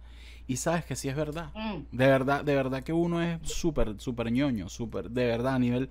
Y 0.47 0.57
sabes 0.57 0.85
que 0.85 0.95
sí 0.95 1.09
es 1.09 1.15
verdad. 1.15 1.51
Mm. 1.55 1.95
De 1.95 2.05
verdad, 2.07 2.43
de 2.43 2.55
verdad 2.55 2.83
que 2.83 2.93
uno 2.93 3.21
es 3.21 3.39
súper, 3.43 3.95
súper 3.99 4.31
ñoño, 4.31 4.69
súper, 4.69 5.09
de 5.09 5.25
verdad, 5.25 5.55
a 5.55 5.59
nivel, 5.59 5.89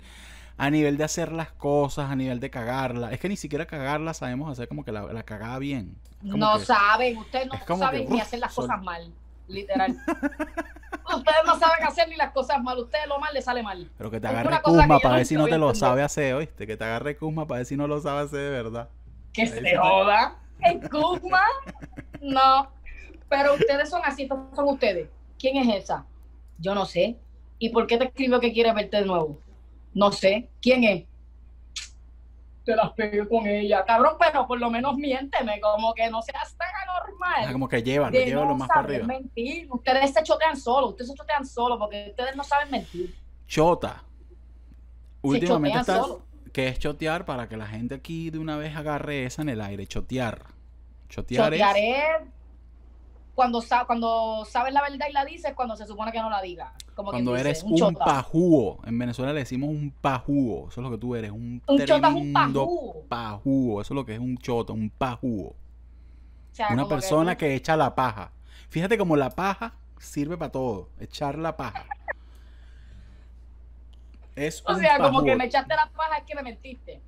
a 0.57 0.69
nivel 0.69 0.97
de 0.97 1.03
hacer 1.03 1.31
las 1.31 1.51
cosas, 1.51 2.09
a 2.09 2.15
nivel 2.15 2.39
de 2.39 2.49
cagarla. 2.49 3.11
Es 3.11 3.19
que 3.19 3.29
ni 3.29 3.37
siquiera 3.37 3.65
cagarla 3.65 4.13
sabemos 4.13 4.51
hacer 4.51 4.67
como 4.67 4.85
que 4.85 4.91
la, 4.91 5.01
la 5.03 5.23
cagada 5.23 5.59
bien. 5.59 5.97
No 6.21 6.59
saben, 6.59 7.17
ustedes 7.17 7.47
no 7.47 7.77
saben 7.77 8.09
ni 8.09 8.19
hacer 8.19 8.39
las 8.39 8.53
cosas 8.53 8.81
mal, 8.81 9.13
literal. 9.47 9.91
ustedes 11.15 11.37
no 11.45 11.59
saben 11.59 11.83
hacer 11.85 12.09
ni 12.09 12.15
las 12.15 12.31
cosas 12.31 12.61
mal, 12.63 12.79
ustedes 12.79 13.07
lo 13.07 13.19
mal 13.19 13.33
les 13.33 13.45
sale 13.45 13.61
mal. 13.61 13.89
Pero 13.97 14.09
que 14.09 14.19
te 14.19 14.27
agarre 14.27 14.61
Kuzma 14.61 14.99
para 14.99 15.15
ver 15.17 15.25
si 15.25 15.35
no 15.35 15.45
te 15.45 15.57
lo 15.57 15.75
sabe 15.75 16.01
hacer, 16.01 16.33
¿oíste? 16.33 16.65
Que 16.65 16.77
te 16.77 16.83
agarre 16.83 17.17
Kuzma 17.17 17.45
para 17.45 17.59
ver 17.59 17.65
si 17.65 17.77
no 17.77 17.87
lo 17.87 17.99
sabe 18.01 18.21
hacer 18.21 18.39
de 18.39 18.49
verdad. 18.49 18.89
Que 19.33 19.45
se 19.47 19.77
joda. 19.77 20.37
¿En 20.61 20.79
Kuzma? 20.87 21.41
No. 22.21 22.69
Pero 23.29 23.55
ustedes 23.55 23.89
son 23.89 24.01
así, 24.05 24.27
son 24.27 24.69
ustedes. 24.69 25.09
¿Quién 25.37 25.57
es 25.57 25.83
esa? 25.83 26.05
Yo 26.57 26.73
no 26.73 26.85
sé. 26.85 27.17
¿Y 27.59 27.69
por 27.69 27.87
qué 27.87 27.97
te 27.97 28.05
escribió 28.05 28.39
que 28.39 28.53
quiere 28.53 28.73
verte 28.73 28.97
de 28.97 29.05
nuevo? 29.05 29.39
No 29.95 30.11
sé. 30.11 30.49
¿Quién 30.61 30.83
es? 30.83 31.05
Te 32.63 32.75
las 32.75 32.91
pegué 32.91 33.27
con 33.27 33.47
ella. 33.47 33.83
Cabrón, 33.85 34.17
pero 34.19 34.45
por 34.45 34.59
lo 34.59 34.69
menos 34.69 34.95
miénteme, 34.97 35.59
como 35.61 35.93
que 35.93 36.09
no 36.09 36.21
seas 36.21 36.55
tan 36.55 36.67
anormal. 36.83 37.51
como 37.51 37.67
que 37.67 37.81
llevan, 37.81 38.13
lo 38.13 38.55
más 38.55 38.67
para 38.67 38.81
arriba. 38.81 39.07
mentir. 39.07 39.67
Ustedes 39.71 40.13
se 40.13 40.21
chotean 40.21 40.57
solo, 40.57 40.89
ustedes 40.89 41.09
se 41.09 41.15
chotean 41.15 41.45
solo 41.45 41.79
porque 41.79 42.07
ustedes 42.09 42.35
no 42.35 42.43
saben 42.43 42.69
mentir. 42.69 43.15
Chota. 43.47 44.03
Últimamente 45.21 45.79
estás, 45.79 46.05
que 46.51 46.67
es 46.67 46.77
chotear 46.77 47.25
para 47.25 47.47
que 47.47 47.57
la 47.57 47.65
gente 47.65 47.95
aquí 47.95 48.29
de 48.29 48.39
una 48.39 48.57
vez 48.57 48.75
agarre 48.75 49.25
esa 49.25 49.41
en 49.43 49.49
el 49.49 49.61
aire, 49.61 49.87
chotear. 49.87 50.43
Chotear, 51.07 51.51
chotear 51.51 51.77
es 51.77 52.34
cuando, 53.35 53.61
cuando 53.85 54.45
sabes 54.45 54.73
la 54.73 54.81
verdad 54.81 55.07
y 55.09 55.13
la 55.13 55.25
dices, 55.25 55.53
cuando 55.53 55.75
se 55.75 55.85
supone 55.85 56.11
que 56.13 56.19
no 56.19 56.29
la 56.29 56.41
diga. 56.41 56.73
Como 56.95 57.11
cuando 57.11 57.35
eres 57.35 57.63
un, 57.63 57.81
un 57.81 57.93
pajúo. 57.93 58.79
En 58.85 58.97
Venezuela 58.97 59.33
le 59.33 59.39
decimos 59.39 59.69
un 59.69 59.91
pajúo. 59.91 60.69
Eso 60.69 60.79
es 60.79 60.83
lo 60.83 60.89
que 60.89 60.97
tú 60.97 61.15
eres. 61.15 61.31
Un, 61.31 61.61
un 61.67 61.85
chota 61.85 62.07
es 62.07 62.15
un 62.15 62.33
pajúo. 63.09 63.81
Eso 63.81 63.93
es 63.93 63.95
lo 63.95 64.05
que 64.05 64.13
es 64.13 64.19
un 64.19 64.37
chota, 64.37 64.71
un 64.71 64.89
pajúo. 64.89 65.53
Una 66.71 66.87
persona 66.87 67.37
que, 67.37 67.55
echa 67.55 67.75
la 67.75 67.93
paja. 67.93 68.31
Fíjate 68.69 68.97
como 68.97 69.17
la 69.17 69.29
paja 69.29 69.73
sirve 69.99 70.37
para 70.37 70.53
todo. 70.53 70.89
Echar 70.99 71.37
la 71.37 71.57
paja. 71.57 71.85
Es 74.37 74.63
o 74.65 74.75
sea, 74.75 74.97
como 74.97 75.23
que 75.23 75.35
me 75.35 75.45
echaste 75.45 75.75
la 75.75 75.89
paja 75.89 76.17
es 76.17 76.23
que 76.23 76.35
me 76.35 76.43
mentiste. 76.43 77.01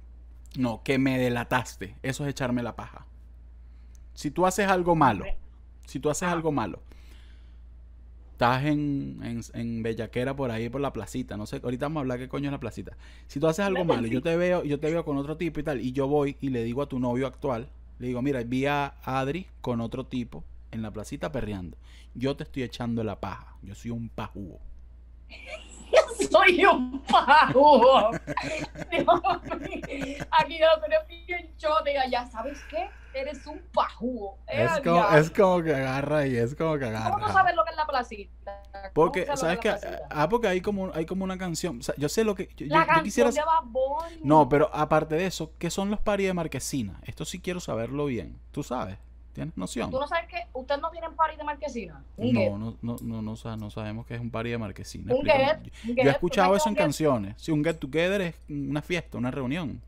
No, 0.57 0.83
que 0.83 0.97
me 0.97 1.17
delataste. 1.17 1.95
Eso 2.03 2.25
es 2.25 2.31
echarme 2.31 2.63
la 2.63 2.75
paja. 2.75 3.05
Si 4.13 4.29
tú 4.29 4.45
haces 4.45 4.67
algo 4.67 4.95
malo 4.95 5.25
si 5.87 5.99
tú 5.99 6.09
haces 6.09 6.27
algo 6.27 6.51
malo, 6.51 6.81
estás 8.33 8.65
en, 8.65 9.19
en, 9.53 9.81
Bellaquera 9.81 10.35
por 10.35 10.51
ahí 10.51 10.69
por 10.69 10.81
la 10.81 10.93
placita, 10.93 11.37
no 11.37 11.47
sé, 11.47 11.59
ahorita 11.63 11.85
vamos 11.85 11.97
a 11.97 12.01
hablar 12.01 12.19
qué 12.19 12.27
coño 12.27 12.49
es 12.49 12.51
la 12.51 12.59
placita. 12.59 12.95
Si 13.25 13.39
tú 13.39 13.47
haces 13.47 13.65
algo 13.65 13.83
malo, 13.83 14.05
yo 14.05 14.21
te 14.21 14.35
veo, 14.35 14.63
yo 14.63 14.79
te 14.79 14.91
veo 14.91 15.03
con 15.03 15.17
otro 15.17 15.37
tipo 15.37 15.59
y 15.59 15.63
tal, 15.63 15.81
y 15.81 15.93
yo 15.93 16.07
voy 16.07 16.37
y 16.41 16.49
le 16.49 16.63
digo 16.63 16.83
a 16.83 16.89
tu 16.89 16.99
novio 16.99 17.25
actual, 17.25 17.69
le 17.99 18.07
digo, 18.07 18.21
mira, 18.21 18.43
vi 18.43 18.67
a 18.67 18.93
Adri 19.03 19.47
con 19.61 19.81
otro 19.81 20.05
tipo 20.05 20.43
en 20.71 20.81
la 20.81 20.91
placita 20.91 21.31
perreando. 21.31 21.77
Yo 22.13 22.35
te 22.35 22.43
estoy 22.43 22.63
echando 22.63 23.03
la 23.03 23.19
paja. 23.19 23.55
Yo 23.61 23.73
soy 23.73 23.91
un 23.91 24.09
pajugo. 24.09 24.59
soy 26.31 26.65
un 26.65 27.01
pajugo. 27.03 28.11
Aquí 30.31 30.57
yo 30.59 30.67
tengo 30.81 30.97
bien 31.07 31.49
chote 31.57 31.93
ya 32.11 32.25
sabes 32.27 32.59
qué 32.69 32.89
eres 33.19 33.45
un 33.47 33.61
pajugo. 33.73 34.37
Es 34.47 34.79
como, 34.81 35.09
es 35.09 35.31
como, 35.31 35.63
que 35.63 35.73
agarra 35.73 36.27
y 36.27 36.35
es 36.35 36.55
como 36.55 36.77
que 36.77 36.85
agarra. 36.85 37.11
¿Cómo 37.11 37.27
no 37.27 37.33
sabes 37.33 37.55
lo 37.55 37.63
que 37.63 37.71
es 37.71 37.77
la 37.77 37.87
placita? 37.87 38.63
Porque, 38.93 39.27
¿sabes 39.35 39.59
qué? 39.59 39.75
Ah, 40.09 40.27
porque 40.29 40.47
hay 40.47 40.61
como, 40.61 40.91
hay 40.93 41.05
como 41.05 41.23
una 41.23 41.37
canción. 41.37 41.79
O 41.79 41.83
sea, 41.83 41.95
yo 41.97 42.09
sé 42.09 42.23
lo 42.23 42.35
que. 42.35 42.49
Yo, 42.55 42.67
la 42.67 42.97
yo, 42.97 43.03
quisiera. 43.03 43.29
No, 44.23 44.47
pero 44.49 44.69
aparte 44.73 45.15
de 45.15 45.25
eso, 45.25 45.51
¿qué 45.57 45.69
son 45.69 45.89
los 45.89 45.99
paris 45.99 46.27
de 46.27 46.33
marquesina? 46.33 46.99
Esto 47.03 47.25
sí 47.25 47.39
quiero 47.39 47.59
saberlo 47.59 48.05
bien. 48.05 48.39
¿Tú 48.51 48.63
sabes? 48.63 48.97
¿Tienes 49.37 49.55
noción? 49.55 49.91
¿Tú 49.91 49.99
no 49.99 50.07
sabes 50.07 50.27
que 50.27 50.47
ustedes 50.53 50.81
no 50.81 50.89
tienen 50.89 51.13
party 51.15 51.37
de 51.37 51.43
marquesina? 51.43 52.03
no, 52.17 52.57
no, 52.57 52.77
no, 52.81 52.97
no, 52.99 53.21
no, 53.21 53.69
sabemos 53.69 54.07
que 54.07 54.15
es 54.15 54.19
un 54.19 54.31
party 54.31 54.49
de 54.49 54.57
marquesina. 54.57 55.13
Un 55.13 55.23
get, 55.23 55.71
yo, 55.85 56.03
he 56.03 56.09
escuchado 56.09 56.55
eso 56.55 56.67
en 56.69 56.73
canciones. 56.73 57.35
Sí, 57.37 57.51
un 57.51 57.63
get 57.63 57.77
together 57.77 58.19
es 58.21 58.35
una 58.49 58.81
fiesta, 58.81 59.15
una 59.19 59.29
reunión. 59.29 59.79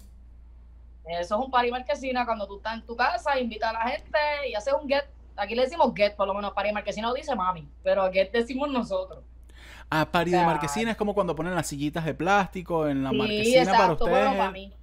Eso 1.09 1.35
es 1.35 1.45
un 1.45 1.49
party 1.49 1.71
marquesina 1.71 2.25
cuando 2.25 2.47
tú 2.47 2.57
estás 2.57 2.75
en 2.75 2.85
tu 2.85 2.95
casa, 2.95 3.39
invitas 3.39 3.71
a 3.71 3.73
la 3.73 3.89
gente 3.89 4.19
y 4.47 4.53
haces 4.53 4.73
un 4.79 4.87
get. 4.87 5.05
Aquí 5.35 5.55
le 5.55 5.63
decimos 5.63 5.91
get, 5.95 6.15
por 6.15 6.27
lo 6.27 6.33
menos 6.33 6.53
party 6.53 6.71
marquesina 6.71 7.07
lo 7.07 7.13
dice 7.13 7.35
mami, 7.35 7.67
pero 7.83 8.11
get 8.11 8.31
decimos 8.31 8.69
nosotros. 8.69 9.23
Ah, 9.89 10.07
party 10.09 10.31
de 10.31 10.45
marquesina 10.45 10.91
es 10.91 10.97
como 10.97 11.15
cuando 11.15 11.35
ponen 11.35 11.55
las 11.55 11.65
sillitas 11.65 12.05
de 12.05 12.13
plástico 12.13 12.87
en 12.87 13.03
la 13.03 13.11
marquesina 13.11 13.71
para 13.71 13.93
ustedes. 13.93 14.37
para 14.37 14.51
mí. 14.51 14.73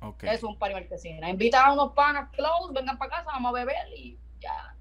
Okay. 0.00 0.30
Es 0.30 0.42
un 0.42 0.58
party 0.58 0.74
marquesina. 0.74 1.30
Invita 1.30 1.64
a 1.64 1.72
unos 1.72 1.92
panas 1.92 2.30
close, 2.30 2.72
vengan 2.72 2.98
para 2.98 3.10
casa, 3.10 3.26
vamos 3.26 3.50
a 3.50 3.52
beber 3.52 3.86
y 3.96 4.18
ya. 4.40 4.74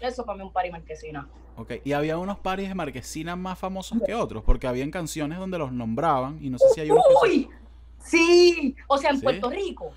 Eso 0.00 0.24
para 0.24 0.36
mí 0.36 0.42
es 0.42 0.46
un 0.46 0.52
party 0.52 0.70
marquesina. 0.70 1.28
Ok, 1.56 1.72
y 1.84 1.92
había 1.92 2.18
unos 2.18 2.38
paris 2.38 2.68
de 2.68 2.74
marquesina 2.74 3.34
más 3.34 3.58
famosos 3.58 3.98
que 4.04 4.14
otros, 4.14 4.44
porque 4.44 4.66
habían 4.66 4.90
canciones 4.90 5.38
donde 5.38 5.56
los 5.56 5.72
nombraban 5.72 6.38
y 6.42 6.50
no 6.50 6.58
sé 6.58 6.68
si 6.74 6.80
hay 6.82 6.90
unos 6.90 7.04
¡Uy! 7.22 7.48
Sí, 8.04 8.76
o 8.86 8.98
sea, 8.98 9.10
en 9.10 9.20
Puerto 9.20 9.50
Rico. 9.50 9.92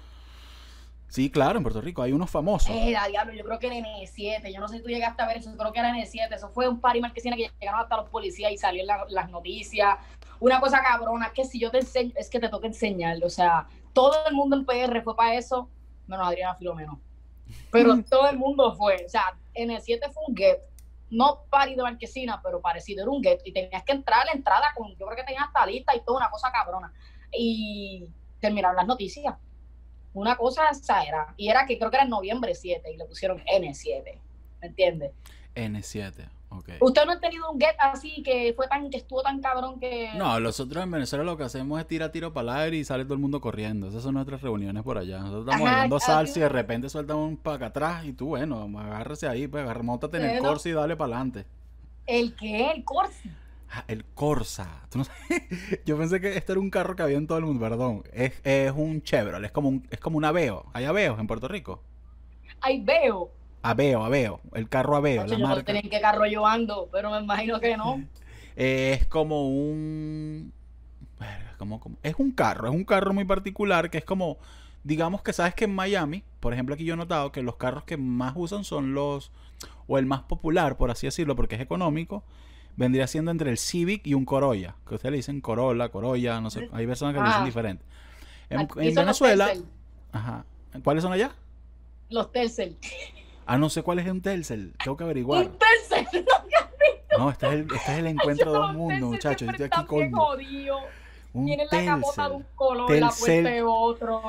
Sí, 1.09 1.31
claro, 1.31 1.57
en 1.57 1.63
Puerto 1.63 1.81
Rico 1.81 2.03
hay 2.03 2.11
unos 2.11 2.29
famosos. 2.29 2.69
Era, 2.69 3.07
diablo, 3.07 3.33
yo 3.33 3.43
creo 3.43 3.57
que 3.57 3.65
era 3.65 3.75
N7. 3.75 4.53
Yo 4.53 4.59
no 4.59 4.67
sé 4.67 4.77
si 4.77 4.83
tú 4.83 4.89
llegaste 4.89 5.23
a 5.23 5.27
ver 5.27 5.37
eso, 5.37 5.51
creo 5.57 5.73
que 5.73 5.79
era 5.79 5.91
N7. 5.91 6.35
Eso 6.35 6.49
fue 6.49 6.67
un 6.67 6.79
party 6.79 7.01
marquesina 7.01 7.35
que 7.35 7.49
llegaron 7.59 7.81
hasta 7.81 7.97
los 7.97 8.09
policías 8.09 8.51
y 8.51 8.57
salió 8.57 8.83
en 8.83 9.13
las 9.13 9.29
noticias. 9.31 9.97
Una 10.39 10.59
cosa 10.59 10.83
cabrona, 10.83 11.31
que 11.33 11.45
si 11.45 11.59
yo 11.59 11.71
te 11.71 11.79
enseño, 11.79 12.13
es 12.15 12.29
que 12.29 12.39
te 12.39 12.47
toca 12.47 12.67
enseñarlo. 12.67 13.25
O 13.25 13.31
sea, 13.31 13.67
todo 13.91 14.15
el 14.27 14.35
mundo 14.35 14.55
en 14.55 14.65
PR 14.65 15.01
fue 15.01 15.15
para 15.15 15.33
eso, 15.33 15.67
menos 16.05 16.27
Adriana 16.27 16.55
Filomeno. 16.55 17.01
Pero 17.71 18.03
todo 18.09 18.29
el 18.29 18.37
mundo 18.37 18.75
fue. 18.75 19.03
O 19.03 19.09
sea, 19.09 19.35
N7 19.55 20.11
fue 20.11 20.23
un 20.27 20.35
get. 20.35 20.59
No 21.09 21.41
party 21.49 21.73
de 21.73 21.81
marquesina, 21.81 22.39
pero 22.43 22.61
parecido, 22.61 23.01
era 23.01 23.09
un 23.09 23.23
get. 23.23 23.41
Y 23.45 23.51
tenías 23.51 23.83
que 23.83 23.93
entrar 23.93 24.21
a 24.21 24.25
la 24.25 24.31
entrada 24.33 24.67
con, 24.75 24.89
yo 24.95 25.07
creo 25.07 25.17
que 25.17 25.23
tenías 25.23 25.45
hasta 25.47 25.65
lista 25.65 25.95
y 25.95 26.01
toda 26.01 26.19
una 26.19 26.29
cosa 26.29 26.51
cabrona. 26.51 26.93
Y 27.31 28.07
terminaron 28.39 28.75
las 28.75 28.87
noticias 28.87 29.35
una 30.13 30.35
cosa 30.35 30.69
esa 30.71 31.03
era. 31.03 31.33
Y 31.37 31.49
era 31.49 31.65
que 31.65 31.77
creo 31.77 31.89
que 31.89 31.97
era 31.97 32.03
en 32.03 32.09
noviembre 32.09 32.55
7 32.55 32.91
y 32.91 32.97
le 32.97 33.05
pusieron 33.05 33.39
N7. 33.45 34.03
¿Me 34.61 34.67
entiendes? 34.67 35.11
N7, 35.55 36.27
ok. 36.49 36.69
¿Usted 36.81 37.05
no 37.05 37.13
ha 37.13 37.19
tenido 37.19 37.49
un 37.51 37.59
get 37.59 37.75
así 37.79 38.21
que 38.23 38.53
fue 38.55 38.67
tan, 38.67 38.89
que 38.89 38.97
estuvo 38.97 39.21
tan 39.21 39.41
cabrón 39.41 39.79
que. 39.79 40.11
No, 40.15 40.39
nosotros 40.39 40.83
en 40.83 40.91
Venezuela 40.91 41.23
lo 41.23 41.37
que 41.37 41.43
hacemos 41.43 41.79
es 41.79 41.87
tirar 41.87 42.11
tiro 42.11 42.33
para 42.33 42.43
el 42.43 42.63
aire 42.63 42.77
y 42.77 42.85
sale 42.85 43.03
todo 43.05 43.13
el 43.13 43.19
mundo 43.19 43.39
corriendo. 43.39 43.87
Esas 43.87 44.03
son 44.03 44.15
nuestras 44.15 44.41
reuniones 44.41 44.83
por 44.83 44.97
allá. 44.97 45.19
Nosotros 45.19 45.45
estamos 45.45 45.69
hablando 45.69 45.99
salsa 45.99 46.39
y 46.39 46.41
de 46.41 46.49
repente 46.49 46.89
sueltan 46.89 47.17
un 47.17 47.37
para 47.37 47.67
atrás 47.67 48.05
y 48.05 48.13
tú, 48.13 48.27
bueno, 48.27 48.69
agárrese 48.79 49.27
ahí, 49.27 49.47
pues 49.47 49.65
montate 49.83 50.17
en 50.17 50.25
el 50.25 50.39
corsi 50.39 50.69
y 50.69 50.73
dale 50.73 50.95
para 50.95 51.15
adelante. 51.15 51.45
¿El 52.05 52.35
qué? 52.35 52.71
¿El 52.71 52.83
corsi? 52.83 53.29
Ah, 53.71 53.83
el 53.87 54.03
Corsa. 54.03 54.87
Yo 55.85 55.97
pensé 55.97 56.19
que 56.19 56.35
este 56.35 56.53
era 56.53 56.59
un 56.59 56.71
carro 56.71 56.95
que 56.95 57.03
había 57.03 57.17
en 57.17 57.27
todo 57.27 57.37
el 57.37 57.45
mundo, 57.45 57.61
perdón. 57.61 58.03
Es, 58.13 58.71
un 58.75 59.03
Chevrolet, 59.03 59.45
es 59.45 59.51
como 59.51 59.69
un, 59.69 59.87
es 59.91 59.99
como 59.99 60.17
un 60.17 60.25
Aveo. 60.25 60.65
¿Hay 60.73 60.85
Aveos 60.85 61.19
en 61.19 61.27
Puerto 61.27 61.47
Rico? 61.47 61.83
Hay 62.61 62.81
Veo. 62.83 63.31
Aveo, 63.61 64.03
Aveo. 64.03 64.41
El 64.53 64.69
carro 64.69 64.95
Aveo, 64.95 65.25
la 65.25 65.27
yo 65.27 65.37
No 65.37 65.55
sé 65.55 65.63
qué 65.63 66.01
carro 66.01 66.25
yo 66.25 66.47
ando, 66.47 66.89
pero 66.91 67.11
me 67.11 67.19
imagino 67.19 67.59
que 67.59 67.77
no. 67.77 68.03
es 68.55 69.05
como 69.05 69.47
un... 69.47 70.51
Como, 71.57 71.79
como... 71.79 71.97
Es 72.01 72.15
un 72.17 72.31
carro, 72.31 72.69
es 72.69 72.73
un 72.73 72.85
carro 72.85 73.13
muy 73.13 73.25
particular 73.25 73.89
que 73.89 73.99
es 73.99 74.05
como... 74.05 74.37
Digamos 74.83 75.21
que 75.21 75.33
sabes 75.33 75.53
que 75.53 75.65
en 75.65 75.75
Miami, 75.75 76.23
por 76.39 76.53
ejemplo, 76.53 76.73
aquí 76.73 76.85
yo 76.85 76.93
he 76.93 76.97
notado 76.97 77.33
que 77.33 77.43
los 77.43 77.57
carros 77.57 77.83
que 77.83 77.97
más 77.97 78.33
usan 78.35 78.63
son 78.63 78.93
los... 78.93 79.31
O 79.87 79.97
el 79.97 80.05
más 80.05 80.21
popular, 80.21 80.77
por 80.77 80.89
así 80.89 81.05
decirlo, 81.05 81.35
porque 81.35 81.55
es 81.55 81.61
económico 81.61 82.23
vendría 82.79 83.07
siendo 83.07 83.29
entre 83.29 83.51
el 83.51 83.57
Civic 83.57 84.07
y 84.07 84.13
un 84.13 84.23
Corolla. 84.23 84.75
Que 84.87 84.95
ustedes 84.95 85.11
le 85.11 85.17
dicen 85.17 85.41
Corolla, 85.41 85.89
Corolla, 85.89 86.39
no 86.39 86.49
sé. 86.49 86.69
Hay 86.71 86.87
personas 86.87 87.13
que 87.13 87.19
le 87.19 87.27
dicen 87.27 87.41
ah. 87.41 87.45
diferente. 87.45 87.85
En, 88.49 88.67
Venezuela. 88.95 89.51
Ajá. 90.13 90.45
¿Cuáles 90.81 91.03
son 91.03 91.11
allá? 91.11 91.35
Los 92.09 92.31
Telcel. 92.31 92.77
Ah, 93.45 93.57
no 93.57 93.69
sé 93.69 93.83
cuál 93.83 93.99
es 93.99 94.09
un 94.09 94.21
Telcel. 94.21 94.73
Tengo 94.81 94.95
que 94.95 95.03
averiguar. 95.03 95.45
Un 95.45 95.57
Telcel. 95.57 96.25
No, 97.17 97.31
este 97.31 97.47
es 97.47 97.53
el, 97.53 97.61
este 97.61 97.75
es 97.75 97.89
el 97.89 98.07
encuentro 98.07 98.53
de 98.53 98.57
dos 98.59 98.73
mundos, 98.73 99.09
muchachos. 99.09 99.41
Yo 99.41 99.51
estoy 99.51 99.65
aquí 99.65 99.85
con. 99.87 100.13
Un 101.33 101.45
Tiene 101.47 101.67
la 101.69 101.85
capota 101.85 102.29
de 102.29 102.35
un 102.35 102.45
color, 102.55 102.87
Telcel, 102.87 103.43
la 103.43 103.49
de 103.49 103.63
otro. 103.63 104.21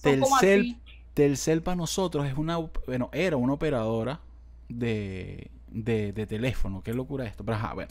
Telcel, 0.00 0.80
Telcel 1.14 1.62
para 1.62 1.76
nosotros 1.76 2.26
es 2.26 2.36
una, 2.36 2.56
bueno, 2.56 3.08
era 3.12 3.36
una 3.36 3.52
operadora 3.52 4.20
de, 4.68 5.51
de, 5.72 6.12
teléfono. 6.26 6.82
Qué 6.82 6.94
locura 6.94 7.24
esto. 7.24 7.44
Pero 7.44 7.56
ajá, 7.56 7.74
bueno. 7.74 7.90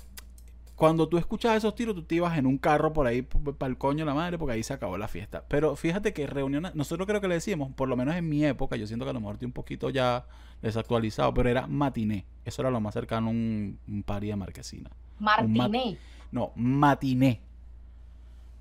Cuando 0.76 1.08
tú 1.08 1.20
escuchabas 1.20 1.60
esos 1.60 1.76
tiros, 1.76 1.94
tú 1.94 2.04
te 2.04 2.16
ibas 2.16 2.36
en 2.40 2.48
un 2.48 2.58
carro 2.58 2.92
por 2.92 3.06
ahí 3.06 3.22
para 3.22 3.70
el 3.70 3.78
coño 3.78 4.04
la 4.04 4.16
madre, 4.16 4.40
porque 4.40 4.54
ahí 4.54 4.64
se 4.64 4.74
acabó 4.74 4.98
la 4.98 5.08
fiesta. 5.08 5.46
Pero 5.48 5.76
fíjate 5.76 6.12
que 6.12 6.26
reuniones, 6.26 6.74
nosotros 6.74 7.08
creo 7.08 7.22
que 7.22 7.28
le 7.28 7.36
decíamos, 7.36 7.72
por 7.74 7.88
lo 7.88 7.96
menos 7.96 8.16
en 8.16 8.28
mi 8.28 8.44
época, 8.44 8.78
yo 8.78 8.88
siento 8.88 9.06
que 9.06 9.12
a 9.12 9.14
lo 9.14 9.20
mejor 9.20 9.36
estoy 9.36 9.46
un 9.46 9.52
poquito 9.52 9.92
ya 9.92 10.26
desactualizado, 10.64 11.36
pero 11.36 11.50
era 11.50 11.68
matiné. 11.68 12.26
Eso 12.46 12.64
era 12.64 12.72
lo 12.72 12.82
más 12.82 12.96
cercano 12.96 13.28
a 13.28 13.30
un, 13.30 13.78
un 13.88 14.02
party 14.02 14.28
de 14.28 14.36
marquesina. 14.36 14.90
Martiné. 15.20 16.00
no, 16.32 16.52
matiné. 16.56 17.42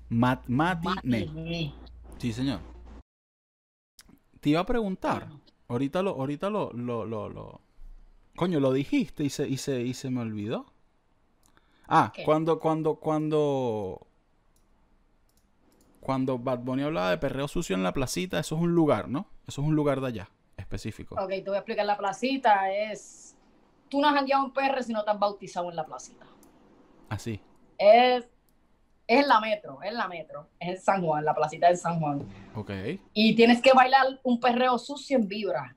Mat 0.09 0.45
matiné. 0.47 1.73
Sí, 2.19 2.33
señor. 2.33 2.59
Te 4.41 4.49
iba 4.49 4.59
a 4.59 4.65
preguntar. 4.65 5.27
Ahorita 5.67 6.03
lo, 6.03 6.11
ahorita 6.11 6.49
lo, 6.49 6.71
lo, 6.73 7.05
lo 7.05 7.61
Coño, 8.35 8.59
lo 8.59 8.73
dijiste 8.73 9.23
y 9.23 9.29
se, 9.29 9.47
y 9.47 9.57
se, 9.57 9.81
y 9.81 9.93
se 9.93 10.09
me 10.09 10.21
olvidó. 10.21 10.65
Ah, 11.87 12.11
cuando, 12.25 12.59
cuando, 12.59 12.95
cuando. 12.95 14.07
Cuando 15.99 16.39
Bad 16.39 16.59
Bunny 16.59 16.83
hablaba 16.83 17.11
de 17.11 17.17
perreo 17.17 17.47
sucio 17.47 17.75
en 17.75 17.83
la 17.83 17.93
placita, 17.93 18.39
eso 18.39 18.55
es 18.55 18.61
un 18.61 18.73
lugar, 18.73 19.07
¿no? 19.07 19.27
Eso 19.47 19.61
es 19.61 19.67
un 19.67 19.75
lugar 19.75 20.01
de 20.01 20.07
allá, 20.07 20.29
específico. 20.57 21.15
Ok, 21.15 21.29
te 21.29 21.43
voy 21.43 21.55
a 21.55 21.57
explicar. 21.57 21.85
La 21.85 21.97
placita 21.97 22.71
es. 22.71 23.35
Tú 23.89 23.99
no 23.99 24.07
has 24.07 24.15
jangueado 24.15 24.45
un 24.45 24.53
perro 24.53 24.81
si 24.81 24.93
no 24.93 25.03
te 25.03 25.11
has 25.11 25.19
bautizado 25.19 25.69
en 25.69 25.75
la 25.75 25.85
placita. 25.85 26.25
Así. 27.09 27.41
Es. 27.77 28.25
Es 29.07 29.19
en 29.19 29.27
la 29.27 29.41
metro, 29.41 29.81
es 29.83 29.89
en 29.89 29.97
la 29.97 30.07
metro. 30.07 30.47
Es 30.57 30.69
en 30.69 30.81
San 30.81 31.05
Juan, 31.05 31.25
la 31.25 31.35
placita 31.35 31.67
de 31.67 31.75
San 31.75 31.99
Juan. 31.99 32.25
Ok. 32.55 32.71
Y 33.13 33.35
tienes 33.35 33.61
que 33.61 33.73
bailar 33.73 34.07
un 34.23 34.39
perreo 34.39 34.79
sucio 34.79 35.17
en 35.17 35.27
vibra. 35.27 35.75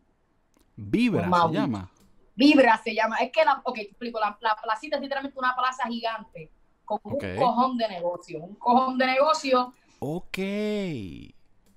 Vibra 0.76 1.24
se 1.24 1.52
llama. 1.52 1.90
Vibra 2.34 2.80
se 2.82 2.94
llama. 2.94 3.16
Es 3.18 3.30
que, 3.30 3.44
la, 3.44 3.60
ok, 3.64 3.74
te 3.74 3.82
explico, 3.82 4.20
la, 4.20 4.36
placita 4.62 4.96
es 4.96 5.02
literalmente 5.02 5.38
una 5.38 5.54
plaza 5.54 5.84
gigante 5.88 6.50
con 6.84 7.00
un 7.04 7.18
cojón 7.36 7.76
de 7.76 7.88
negocio. 7.88 8.40
Un 8.40 8.54
cojón 8.56 8.98
de 8.98 9.06
negocio. 9.06 9.72
Ok. 10.00 10.38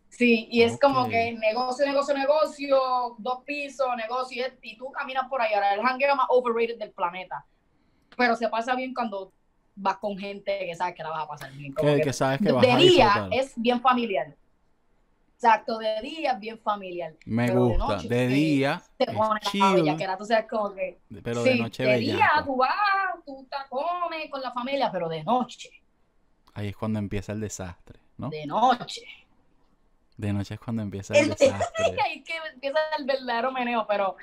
Sí, 0.09 0.47
y 0.49 0.63
es 0.63 0.79
como 0.79 1.07
que 1.07 1.33
negocio, 1.33 1.85
negocio, 1.85 2.15
negocio, 2.15 3.15
dos 3.19 3.43
pisos, 3.45 3.87
negocio, 3.95 4.45
y 4.63 4.75
tú 4.75 4.91
caminas 4.91 5.27
por 5.29 5.41
ahí. 5.41 5.53
Ahora, 5.53 5.75
el 5.75 5.81
hangueo 5.81 6.15
más 6.15 6.25
overrated 6.29 6.79
del 6.79 6.91
planeta. 6.91 7.45
Pero 8.17 8.35
se 8.35 8.49
pasa 8.49 8.73
bien 8.73 8.95
cuando 8.95 9.31
vas 9.75 9.97
con 9.97 10.17
gente 10.17 10.57
que 10.65 10.75
sabes 10.75 10.95
que 10.95 11.03
la 11.03 11.09
vas 11.09 11.23
a 11.23 11.27
pasar 11.27 11.51
bien. 11.53 11.73
que, 11.75 12.11
sabes 12.11 12.39
que 12.41 12.51
vas 12.51 12.65
de 12.65 12.75
día 12.77 13.29
es 13.31 13.53
bien 13.55 13.79
familiar. 13.79 14.35
Exacto, 15.37 15.77
de 15.77 16.01
día 16.01 16.33
bien 16.33 16.57
familiar. 16.57 17.13
Me 17.25 17.51
gusta. 17.51 17.97
De, 17.97 18.27
día. 18.27 18.81
Te 18.97 19.05
pone 19.05 19.39
la 19.83 19.95
que 19.95 20.03
era, 20.03 20.17
tú 20.17 20.25
sabes 20.25 20.47
como 20.49 20.73
que. 20.73 20.99
Pero 21.23 21.43
de 21.43 21.55
noche 21.57 21.83
De 21.83 21.97
día 21.99 22.27
tú 22.43 22.55
vas, 22.55 22.73
tú 23.23 23.47
te 23.47 23.57
comes 23.69 24.31
con 24.31 24.41
la 24.41 24.51
familia, 24.51 24.91
pero 24.91 25.07
de 25.07 25.23
noche. 25.23 25.69
Ahí 26.55 26.69
es 26.69 26.75
cuando 26.75 26.97
empieza 26.97 27.33
el 27.33 27.39
desastre, 27.39 27.99
¿no? 28.17 28.29
De 28.29 28.47
noche. 28.47 29.03
De 30.17 30.33
noche 30.33 30.55
es 30.55 30.59
cuando 30.59 30.81
empieza 30.81 31.13
el, 31.13 31.29
desastre. 31.37 31.95
Ahí 32.03 32.23
que 32.23 32.33
empieza 32.51 32.79
el 32.97 33.05
verdadero 33.05 33.51
meneo, 33.51 33.85
pero. 33.87 34.15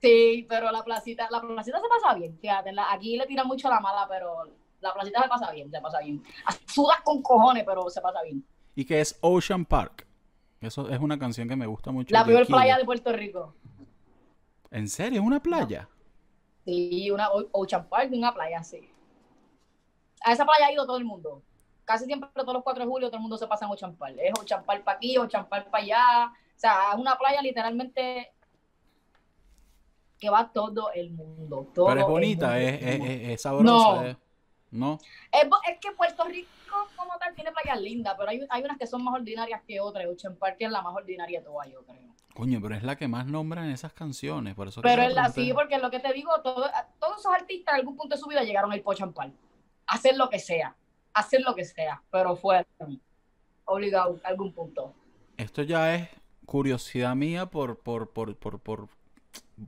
Sí, 0.00 0.46
pero 0.48 0.70
la 0.70 0.84
placita, 0.84 1.26
la 1.32 1.40
placita 1.40 1.80
se 1.80 1.88
pasa 1.88 2.14
bien, 2.14 2.38
fíjate. 2.38 2.70
aquí 2.90 3.16
le 3.16 3.26
tiran 3.26 3.48
mucho 3.48 3.68
la 3.68 3.80
mala, 3.80 4.06
pero 4.08 4.44
la 4.80 4.94
placita 4.94 5.22
se 5.22 5.28
pasa 5.28 5.50
bien, 5.50 5.68
se 5.68 5.80
pasa 5.80 5.98
bien. 5.98 6.22
Sudas 6.64 7.00
con 7.02 7.20
cojones, 7.22 7.64
pero 7.66 7.90
se 7.90 8.00
pasa 8.00 8.22
bien 8.22 8.44
y 8.76 8.84
que 8.84 9.00
es 9.00 9.18
Ocean 9.22 9.64
Park. 9.64 10.06
Eso 10.60 10.88
es 10.88 11.00
una 11.00 11.18
canción 11.18 11.48
que 11.48 11.56
me 11.56 11.66
gusta 11.66 11.90
mucho. 11.90 12.12
La 12.12 12.24
peor 12.24 12.46
playa 12.46 12.78
de 12.78 12.84
Puerto 12.84 13.12
Rico. 13.12 13.54
¿En 14.70 14.88
serio? 14.88 15.20
¿Es 15.20 15.26
una 15.26 15.42
playa? 15.42 15.88
Sí, 16.64 17.10
una 17.10 17.28
Ocean 17.52 17.88
Park, 17.88 18.10
una 18.12 18.32
playa, 18.32 18.62
sí. 18.62 18.88
A 20.22 20.32
esa 20.32 20.44
playa 20.44 20.66
ha 20.66 20.72
ido 20.72 20.86
todo 20.86 20.98
el 20.98 21.04
mundo. 21.04 21.42
Casi 21.84 22.04
siempre 22.04 22.28
todos 22.34 22.52
los 22.52 22.62
4 22.62 22.84
de 22.84 22.90
julio 22.90 23.08
todo 23.08 23.16
el 23.16 23.22
mundo 23.22 23.38
se 23.38 23.46
pasa 23.46 23.64
en 23.64 23.70
Ocean 23.70 23.96
Park. 23.96 24.16
Es 24.18 24.32
Ocean 24.38 24.64
Park 24.64 24.84
para 24.84 24.96
aquí, 24.96 25.16
Ocean 25.16 25.48
Park 25.48 25.70
para 25.70 25.84
allá. 25.84 26.32
O 26.56 26.58
sea, 26.58 26.92
es 26.92 26.98
una 26.98 27.16
playa 27.16 27.40
literalmente 27.40 28.32
que 30.18 30.28
va 30.28 30.50
todo 30.52 30.92
el 30.92 31.12
mundo. 31.12 31.70
Pero 31.74 32.00
es 32.00 32.06
bonita, 32.06 32.60
es, 32.60 32.82
es, 32.82 33.42
sabrosa. 33.42 34.02
No. 34.02 34.25
Es, 34.72 35.78
que 35.80 35.92
Puerto 35.92 36.24
Rico 36.24 36.48
como 36.96 37.16
tal 37.18 37.34
tiene 37.34 37.52
playas 37.52 37.80
lindas, 37.80 38.14
pero 38.18 38.30
hay, 38.30 38.46
hay 38.48 38.62
unas 38.62 38.78
que 38.78 38.86
son 38.86 39.02
más 39.02 39.14
ordinarias 39.14 39.62
que 39.66 39.80
otras. 39.80 40.06
Ocean 40.06 40.36
Park 40.36 40.56
es 40.58 40.70
la 40.70 40.82
más 40.82 40.94
ordinaria 40.94 41.40
de 41.40 41.44
todas, 41.44 41.70
yo 41.70 41.82
creo. 41.84 42.14
Coño, 42.34 42.60
pero 42.60 42.74
es 42.74 42.82
la 42.82 42.96
que 42.96 43.08
más 43.08 43.26
nombran 43.26 43.70
esas 43.70 43.94
canciones, 43.94 44.54
por 44.54 44.68
eso 44.68 44.82
Pero 44.82 45.02
es 45.02 45.14
la 45.14 45.30
sí, 45.30 45.52
porque 45.54 45.78
lo 45.78 45.90
que 45.90 46.00
te 46.00 46.12
digo, 46.12 46.30
todos 46.42 47.18
esos 47.18 47.32
artistas 47.32 47.74
en 47.74 47.80
algún 47.80 47.96
punto 47.96 48.14
de 48.14 48.20
su 48.20 48.28
vida 48.28 48.42
llegaron 48.42 48.72
al 48.72 48.82
Ocean 48.84 49.12
Park. 49.12 49.32
Hacer 49.86 50.16
lo 50.16 50.28
que 50.28 50.38
sea, 50.38 50.76
hacer 51.14 51.40
lo 51.40 51.54
que 51.54 51.64
sea, 51.64 52.02
pero 52.10 52.36
fue 52.36 52.66
obligado 53.64 54.20
a 54.22 54.28
algún 54.28 54.52
punto. 54.52 54.92
Esto 55.38 55.62
ya 55.62 55.94
es 55.94 56.08
curiosidad 56.44 57.14
mía 57.14 57.46
por, 57.46 57.78
por, 57.78 58.10
por, 58.10 58.36
por, 58.36 58.60
por, 58.60 58.88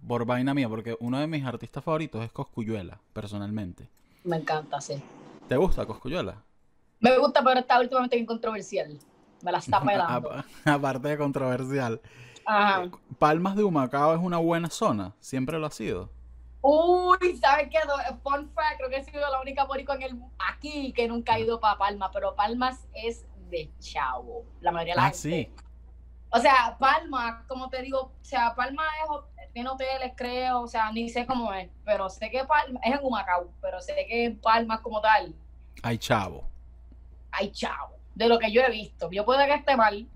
por 0.06 0.26
vaina 0.26 0.52
mía, 0.52 0.68
porque 0.68 0.96
uno 1.00 1.20
de 1.20 1.26
mis 1.26 1.44
artistas 1.44 1.82
favoritos 1.82 2.22
es 2.22 2.32
Coscuyuela, 2.32 3.00
personalmente. 3.14 3.88
Me 4.24 4.36
encanta, 4.36 4.80
sí. 4.80 5.02
¿Te 5.48 5.56
gusta 5.56 5.86
Coscuyuela? 5.86 6.42
Me 7.00 7.16
gusta, 7.18 7.42
pero 7.42 7.60
está 7.60 7.80
últimamente 7.80 8.16
bien 8.16 8.26
controversial. 8.26 8.98
Me 9.42 9.52
la 9.52 9.58
está 9.58 9.80
pelando. 9.84 10.30
Aparte 10.64 11.08
de 11.08 11.18
controversial. 11.18 12.00
Ajá. 12.44 12.90
Palmas 13.18 13.56
de 13.56 13.64
Humacao 13.64 14.14
es 14.14 14.20
una 14.20 14.38
buena 14.38 14.70
zona. 14.70 15.14
Siempre 15.20 15.58
lo 15.58 15.66
ha 15.66 15.70
sido. 15.70 16.10
Uy, 16.60 17.36
¿sabes 17.40 17.68
qué? 17.70 17.78
Fun 18.22 18.50
fact, 18.50 18.78
creo 18.78 18.90
que 18.90 18.96
he 18.96 19.04
sido 19.04 19.20
la 19.30 19.40
única 19.40 19.64
boricua 19.64 19.94
en 19.94 20.02
el, 20.02 20.22
aquí 20.38 20.92
que 20.92 21.06
nunca 21.06 21.34
ha 21.34 21.40
ido 21.40 21.60
para 21.60 21.78
Palmas, 21.78 22.10
pero 22.12 22.34
Palmas 22.34 22.86
es 22.94 23.24
de 23.48 23.70
chavo. 23.78 24.44
La 24.60 24.72
mayoría 24.72 24.94
de 24.94 25.00
la 25.00 25.06
ah, 25.06 25.10
gente. 25.10 25.18
sí. 25.18 25.52
O 26.30 26.38
sea, 26.40 26.76
Palma, 26.78 27.44
como 27.48 27.70
te 27.70 27.80
digo, 27.82 28.00
o 28.00 28.24
sea, 28.24 28.54
Palma 28.54 28.82
es, 29.02 29.08
tiene 29.52 29.68
hoteles, 29.68 30.12
creo, 30.16 30.62
o 30.62 30.68
sea, 30.68 30.90
ni 30.92 31.08
sé 31.08 31.26
cómo 31.26 31.52
es, 31.52 31.68
pero 31.84 32.08
sé 32.08 32.30
que 32.30 32.44
Palma 32.44 32.80
es 32.82 32.94
en 32.94 33.00
Humacao, 33.04 33.50
pero 33.60 33.80
sé 33.80 33.94
que 34.08 34.24
en 34.24 34.38
Palma 34.40 34.82
como 34.82 35.00
tal. 35.00 35.34
Hay 35.82 35.98
chavo. 35.98 36.48
Hay 37.30 37.50
chavo. 37.50 37.96
De 38.14 38.28
lo 38.28 38.38
que 38.38 38.50
yo 38.50 38.62
he 38.62 38.70
visto. 38.70 39.10
Yo 39.10 39.24
puedo 39.24 39.44
que 39.46 39.54
esté 39.54 39.76
mal, 39.76 40.06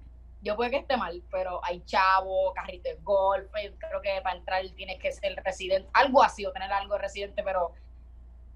yo 0.43 0.57
puede 0.57 0.71
que 0.71 0.79
esté 0.79 0.97
mal, 0.97 1.23
pero 1.31 1.65
hay 1.65 1.83
chavo, 1.85 2.53
carrito 2.53 2.89
de 2.89 2.97
golf, 3.03 3.51
creo 3.53 4.03
que 4.03 4.21
para 4.23 4.37
entrar 4.37 4.65
tienes 4.77 4.99
que 4.99 5.13
ser 5.13 5.41
residente, 5.45 5.89
algo 5.93 6.23
así, 6.23 6.45
o 6.45 6.53
tener 6.53 6.73
algo 6.73 6.95
de 6.95 7.01
residente, 7.01 7.43
pero 7.43 7.73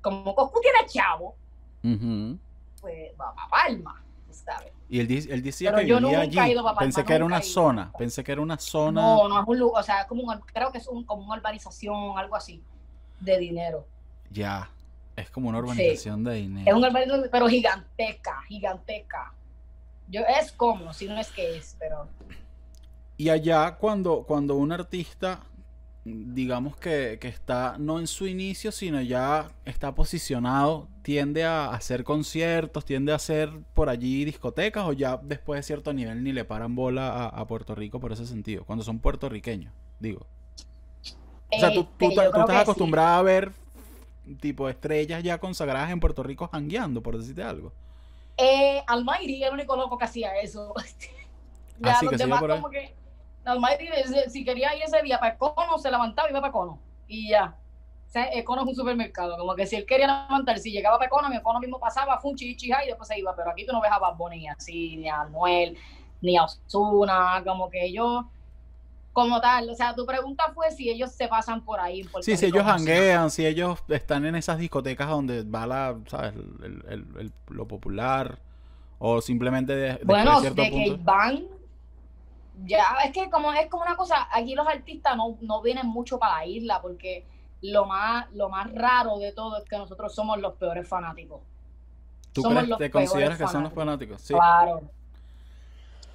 como 0.03 0.35
Coscu 0.35 0.61
tiene 0.61 0.87
chavo, 0.87 1.37
pues 2.81 3.13
va 3.21 3.35
a 3.37 3.49
Palma. 3.49 4.03
Y 4.89 5.01
él, 5.01 5.27
él 5.31 5.43
decía 5.43 5.75
que 5.75 5.85
vivía 5.85 6.21
allí. 6.21 6.39
pensé 6.79 7.05
que 7.05 7.15
era 7.15 7.25
una 7.25 7.43
zona. 7.43 7.93
Pensé 7.99 8.23
que 8.23 8.33
era 8.33 8.41
una 8.41 8.59
zona. 8.59 9.01
No, 9.01 9.29
no 9.29 9.41
es 9.41 9.49
un 9.49 9.59
lugar. 9.59 9.83
O 9.83 9.85
sea, 9.85 10.07
como 10.07 10.27
creo 10.53 10.71
que 10.71 10.79
es 10.79 10.87
un, 10.89 11.05
como 11.05 11.25
una 11.25 11.37
urbanización, 11.37 12.19
algo 12.19 12.37
así, 12.37 12.63
de 13.21 13.39
dinero. 13.39 13.87
Ya. 14.31 14.71
Es 15.17 15.31
como 15.31 15.49
una 15.49 15.59
urbanización 15.59 16.25
de 16.25 16.35
dinero. 16.35 16.71
Es 16.71 16.75
una 16.77 16.89
urbanización, 16.89 17.29
pero 17.33 17.49
gigantesca, 17.49 18.43
gigantesca. 18.49 19.33
Yo, 20.09 20.21
es 20.21 20.53
como, 20.53 20.93
si 20.93 21.09
no 21.09 21.19
es 21.19 21.31
que 21.33 21.57
es, 21.57 21.77
pero. 21.79 22.09
Y 23.17 23.31
allá, 23.31 23.77
cuando, 23.77 24.25
cuando 24.25 24.55
un 24.57 24.73
artista 24.73 25.41
digamos 26.07 26.77
que, 26.77 27.19
está 27.21 27.77
no 27.79 27.99
en 27.99 28.07
su 28.07 28.27
inicio, 28.27 28.71
sino 28.71 29.01
ya 29.01 29.51
está 29.65 29.95
posicionado, 29.95 30.89
tiende 31.07 31.45
a 31.45 31.69
hacer 31.69 32.03
conciertos, 32.03 32.85
tiende 32.85 33.13
a 33.13 33.15
hacer 33.15 33.49
por 33.75 33.89
allí 33.89 34.25
discotecas 34.25 34.87
o 34.87 34.93
ya 34.93 35.21
después 35.23 35.57
de 35.57 35.63
cierto 35.63 35.93
nivel 35.93 36.25
ni 36.25 36.33
le 36.33 36.45
paran 36.45 36.75
bola 36.75 37.27
a, 37.27 37.47
Puerto 37.47 37.77
Rico 37.77 38.01
por 38.01 38.11
ese 38.11 38.27
sentido, 38.27 38.65
cuando 38.65 38.85
son 38.85 38.99
puertorriqueños, 38.99 39.73
digo. 40.01 40.27
O 41.53 41.61
sea, 41.61 41.73
tú, 41.73 41.87
este, 42.01 42.25
estás 42.25 42.57
acostumbrada 42.57 43.21
a 43.21 43.23
ver 43.23 43.53
tipo 44.41 44.69
estrellas 44.69 45.23
ya 45.23 45.39
consagradas 45.39 45.93
en 45.93 46.01
Puerto 46.01 46.25
Rico 46.25 46.49
jangueando, 46.49 47.05
por 47.05 47.17
decirte 47.17 47.45
algo. 47.45 47.73
Eh, 48.37 48.83
Almighty 48.89 49.37
era 49.37 49.51
el 49.51 49.55
único 49.55 49.77
loco 49.77 49.97
que 49.97 50.07
hacía 50.07 50.37
eso. 50.41 50.75
ya 51.79 52.03
los 52.03 52.19
demás 52.19 52.41
como 52.41 52.69
que 52.69 52.97
Almighty, 53.45 53.87
si 54.29 54.45
quería 54.45 54.75
ir 54.75 54.83
ese 54.83 55.01
día 55.03 55.21
para 55.21 55.35
Econo, 55.35 55.79
se 55.79 55.89
levantaba 55.89 56.27
y 56.27 56.33
iba 56.33 56.41
para 56.41 56.51
Econo. 56.51 56.81
Y 57.07 57.29
ya. 57.29 57.57
Sea, 58.17 58.31
Econo 58.33 58.63
es 58.63 58.69
un 58.69 58.75
supermercado. 58.75 59.37
Como 59.37 59.55
que 59.55 59.67
si 59.67 59.77
él 59.77 59.85
quería 59.85 60.07
levantar, 60.07 60.59
si 60.59 60.71
llegaba 60.71 60.97
para 60.97 61.09
Econo, 61.09 61.29
mi 61.29 61.37
Econo 61.37 61.61
mismo 61.61 61.79
pasaba, 61.79 62.19
fue 62.19 62.31
un 62.31 62.37
chichija 62.39 62.83
y 62.83 62.87
después 62.87 63.07
se 63.07 63.19
iba. 63.19 63.37
Pero 63.37 63.51
aquí 63.51 63.67
tú 63.67 63.75
no 63.75 63.81
ves 63.83 63.93
a 63.93 63.99
Bad 63.99 64.17
Bunny 64.17 64.49
así, 64.49 64.97
ni 64.97 65.07
a 65.07 65.25
Noel, 65.25 65.77
ni 66.23 66.39
a 66.39 66.45
Osuna. 66.45 67.43
Como 67.45 67.69
que 67.69 67.85
ellos, 67.85 68.25
como 69.13 69.39
tal. 69.43 69.69
O 69.69 69.75
sea, 69.75 69.95
tu 69.95 70.07
pregunta 70.07 70.51
fue 70.55 70.71
si 70.71 70.89
ellos 70.89 71.13
se 71.13 71.29
pasan 71.29 71.63
por 71.63 71.79
ahí. 71.79 72.09
sí, 72.23 72.39
si 72.39 72.47
ellos 72.47 72.65
hanguean, 72.65 73.31
si 73.31 73.45
ellos 73.45 73.81
están 73.89 74.25
en 74.25 74.35
esas 74.35 74.57
discotecas 74.57 75.11
donde 75.11 75.43
va 75.43 75.67
la, 75.67 75.99
¿sabes? 76.07 76.33
lo 77.49 77.69
popular. 77.69 78.39
O 78.99 79.21
simplemente 79.21 79.77
de, 79.77 80.01
bueno, 80.05 80.41
de 80.41 80.55
que 80.55 80.97
van 81.03 81.45
ya 82.65 82.83
es 83.05 83.13
que 83.13 83.29
como 83.29 83.53
es 83.53 83.69
como 83.69 83.83
una 83.83 83.97
cosa, 83.97 84.29
aquí 84.33 84.55
los 84.55 84.67
artistas 84.67 85.15
no, 85.17 85.37
no 85.43 85.61
vienen 85.61 85.87
mucho 85.87 86.19
para 86.19 86.39
la 86.39 86.47
isla 86.47 86.81
porque 86.81 87.27
lo 87.63 87.87
más, 87.87 88.31
lo 88.33 88.49
más 88.49 88.73
raro 88.73 89.19
de 89.19 89.33
todo 89.33 89.59
es 89.59 89.69
que 89.69 89.77
nosotros 89.77 90.15
somos 90.15 90.39
los 90.39 90.55
peores 90.55 90.89
fanáticos. 90.89 91.41
¿Tú 92.33 92.43
crees, 92.43 92.69
te 92.79 92.91
consideras 92.91 93.39
que 93.39 93.49
son 93.49 93.65
los 93.65 93.73
fanáticos? 93.73 94.21
Sí. 94.21 94.35
Claro. 94.35 94.83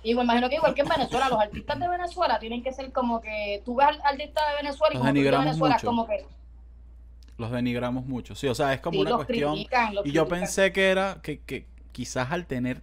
Y 0.03 0.15
me 0.15 0.23
imagino 0.23 0.49
que 0.49 0.55
igual 0.55 0.73
que 0.73 0.81
en 0.81 0.89
Venezuela, 0.89 1.29
los 1.29 1.39
artistas 1.39 1.79
de 1.79 1.87
Venezuela 1.87 2.39
tienen 2.39 2.63
que 2.63 2.73
ser 2.73 2.91
como 2.91 3.21
que 3.21 3.61
tú 3.65 3.75
ves 3.75 3.87
al 3.87 4.01
artista 4.03 4.41
de 4.49 4.55
Venezuela 4.63 4.93
y 4.93 4.97
los 4.97 5.07
como 5.07 5.13
de 5.13 5.31
Venezuela 5.31 5.75
mucho. 5.75 5.87
como 5.87 6.07
que 6.07 6.25
los 7.37 7.51
denigramos 7.51 8.05
mucho. 8.05 8.35
Sí, 8.35 8.47
o 8.47 8.55
sea, 8.55 8.73
es 8.73 8.81
como 8.81 9.01
una 9.01 9.15
cuestión. 9.15 9.57
y 9.57 10.11
yo 10.11 10.27
pensé 10.27 10.71
que 10.71 10.89
era 10.89 11.19
que, 11.21 11.41
que 11.41 11.67
quizás 11.91 12.31
al 12.31 12.45
tener 12.45 12.81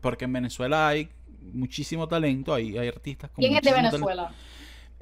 porque 0.00 0.24
en 0.24 0.32
Venezuela 0.32 0.88
hay 0.88 1.08
muchísimo 1.52 2.08
talento, 2.08 2.52
hay, 2.52 2.76
hay 2.76 2.88
artistas 2.88 3.30
con 3.30 3.42
¿Quién 3.42 3.56
es 3.56 3.62
de 3.62 3.72
Venezuela? 3.72 4.32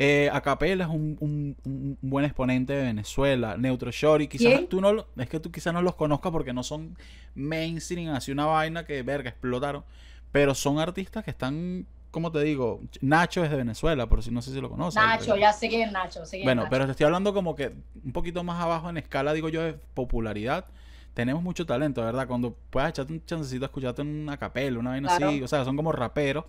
Eh, 0.02 0.30
Acapella 0.32 0.84
es 0.84 0.90
un, 0.90 1.18
un, 1.20 1.98
buen 2.00 2.24
exponente 2.24 2.72
de 2.72 2.84
Venezuela. 2.84 3.58
Neutro 3.58 3.90
Shorty, 3.90 4.28
quizás 4.28 4.66
tú 4.66 4.80
no 4.80 5.04
es 5.14 5.28
que 5.28 5.38
tú 5.40 5.52
quizás 5.52 5.74
no 5.74 5.82
los 5.82 5.94
conozcas 5.94 6.32
porque 6.32 6.54
no 6.54 6.62
son 6.62 6.96
mainstream, 7.34 8.14
así 8.14 8.32
una 8.32 8.46
vaina 8.46 8.86
que 8.86 9.02
verga 9.02 9.28
explotaron, 9.28 9.84
pero 10.32 10.54
son 10.54 10.78
artistas 10.78 11.22
que 11.22 11.30
están 11.30 11.86
como 12.10 12.32
te 12.32 12.40
digo, 12.40 12.80
Nacho 13.02 13.44
es 13.44 13.50
de 13.50 13.56
Venezuela, 13.58 14.08
por 14.08 14.22
si 14.22 14.30
no 14.30 14.40
sé 14.40 14.52
si 14.52 14.60
lo 14.60 14.70
conoces. 14.70 15.00
Nacho, 15.00 15.36
ya 15.36 15.52
sé 15.52 15.68
que 15.68 15.82
es 15.82 15.92
Nacho. 15.92 16.22
bueno, 16.44 16.64
pero 16.70 16.86
te 16.86 16.92
estoy 16.92 17.04
hablando 17.04 17.34
como 17.34 17.54
que 17.54 17.70
un 18.02 18.12
poquito 18.12 18.42
más 18.42 18.58
abajo 18.60 18.88
en 18.88 18.96
escala, 18.96 19.34
digo 19.34 19.50
yo, 19.50 19.62
de 19.62 19.74
popularidad 19.74 20.64
tenemos 21.12 21.42
mucho 21.42 21.66
talento, 21.66 22.02
¿verdad? 22.02 22.26
Cuando 22.26 22.56
puedas 22.70 22.88
echarte 22.88 23.12
un 23.12 23.22
chancecito 23.26 23.66
a 23.66 23.68
escucharte 23.68 24.00
una 24.00 24.38
capela, 24.38 24.78
una 24.78 24.90
vaina 24.90 25.14
así, 25.14 25.42
o 25.42 25.46
sea, 25.46 25.62
son 25.64 25.76
como 25.76 25.92
raperos. 25.92 26.46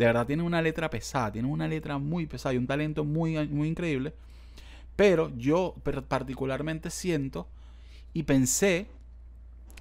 De 0.00 0.06
verdad 0.06 0.26
tienen 0.26 0.46
una 0.46 0.62
letra 0.62 0.88
pesada, 0.88 1.30
tienen 1.30 1.52
una 1.52 1.68
letra 1.68 1.98
muy 1.98 2.24
pesada 2.24 2.54
y 2.54 2.56
un 2.56 2.66
talento 2.66 3.04
muy, 3.04 3.36
muy 3.48 3.68
increíble. 3.68 4.14
Pero 4.96 5.30
yo 5.36 5.74
particularmente 6.08 6.88
siento 6.88 7.46
y 8.14 8.22
pensé 8.22 8.86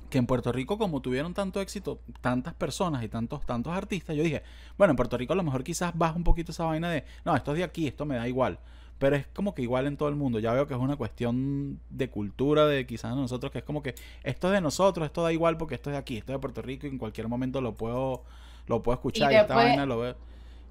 que 0.09 0.17
en 0.17 0.26
Puerto 0.26 0.51
Rico, 0.51 0.78
como 0.78 1.01
tuvieron 1.01 1.34
tanto 1.34 1.61
éxito, 1.61 2.01
tantas 2.20 2.53
personas 2.53 3.01
y 3.01 3.07
tantos, 3.07 3.45
tantos 3.45 3.72
artistas, 3.72 4.13
yo 4.13 4.22
dije, 4.22 4.43
bueno, 4.78 4.91
en 4.91 4.97
Puerto 4.97 5.17
Rico 5.17 5.32
a 5.32 5.38
lo 5.38 5.43
mejor 5.43 5.63
quizás 5.63 5.97
baja 5.97 6.17
un 6.17 6.26
poquito 6.26 6.51
esa 6.51 6.65
vaina 6.65 6.89
de, 6.89 7.05
no, 7.24 7.34
esto 7.34 7.53
es 7.53 7.59
de 7.59 7.63
aquí, 7.63 7.88
esto 7.88 8.05
me 8.05 8.17
da 8.17 8.28
igual. 8.28 8.59
Pero 8.97 9.15
es 9.15 9.26
como 9.28 9.55
que 9.55 9.61
igual 9.61 9.88
en 9.88 9.95
todo 9.95 10.09
el 10.09 10.15
mundo. 10.15 10.39
Ya 10.39 10.51
veo 10.51 10.67
que 10.67 10.74
es 10.74 10.80
una 10.82 10.97
cuestión 10.97 11.80
de 11.89 12.09
cultura 12.09 12.67
de 12.67 12.86
quizás 12.86 13.15
nosotros, 13.15 13.53
que 13.53 13.59
es 13.59 13.63
como 13.63 13.82
que 13.82 13.95
esto 14.24 14.47
es 14.47 14.53
de 14.53 14.59
nosotros, 14.59 15.05
esto 15.05 15.24
da 15.24 15.32
igual 15.32 15.55
porque 15.55 15.76
esto 15.76 15.89
es 15.91 15.93
de 15.93 15.97
aquí, 15.97 16.17
esto 16.17 16.34
es 16.34 16.36
de 16.36 16.41
Puerto 16.41 16.61
Rico 16.61 16.88
y 16.88 16.89
en 16.89 16.97
cualquier 16.97 17.30
momento 17.30 17.61
lo 17.61 17.76
puedo, 17.76 18.26
lo 18.70 18.84
puedo 18.84 18.95
escuchar 18.95 19.32
y, 19.32 19.36
esta 19.36 19.55
vaina 19.55 19.86
lo 19.86 19.99
veo. 19.99 20.15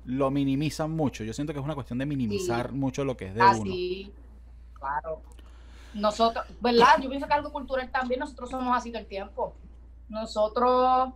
Lo 0.05 0.31
minimizan 0.31 0.93
mucho. 0.93 1.25
Yo 1.25 1.35
siento 1.35 1.53
que 1.53 1.59
es 1.59 1.65
una 1.65 1.75
cuestión 1.75 1.99
de 1.99 2.07
minimizar 2.07 2.73
mucho 2.73 3.05
lo 3.05 3.17
que 3.17 3.27
es 3.27 3.35
de 3.35 3.43
ah, 3.43 3.53
uno. 3.55 3.65
Sí, 3.65 4.13
claro. 4.73 5.21
Nosotros, 5.95 6.47
¿verdad? 6.61 7.01
Yo 7.03 7.11
pienso 7.11 7.27
que 7.27 7.35
algo 7.35 7.53
cultural 7.53 7.91
también, 7.91 8.21
nosotros 8.21 8.51
somos 8.51 8.75
así 8.75 8.91
todo 8.91 9.01
el 9.01 9.09
tiempo. 9.09 9.55
Nosotros 10.09 11.11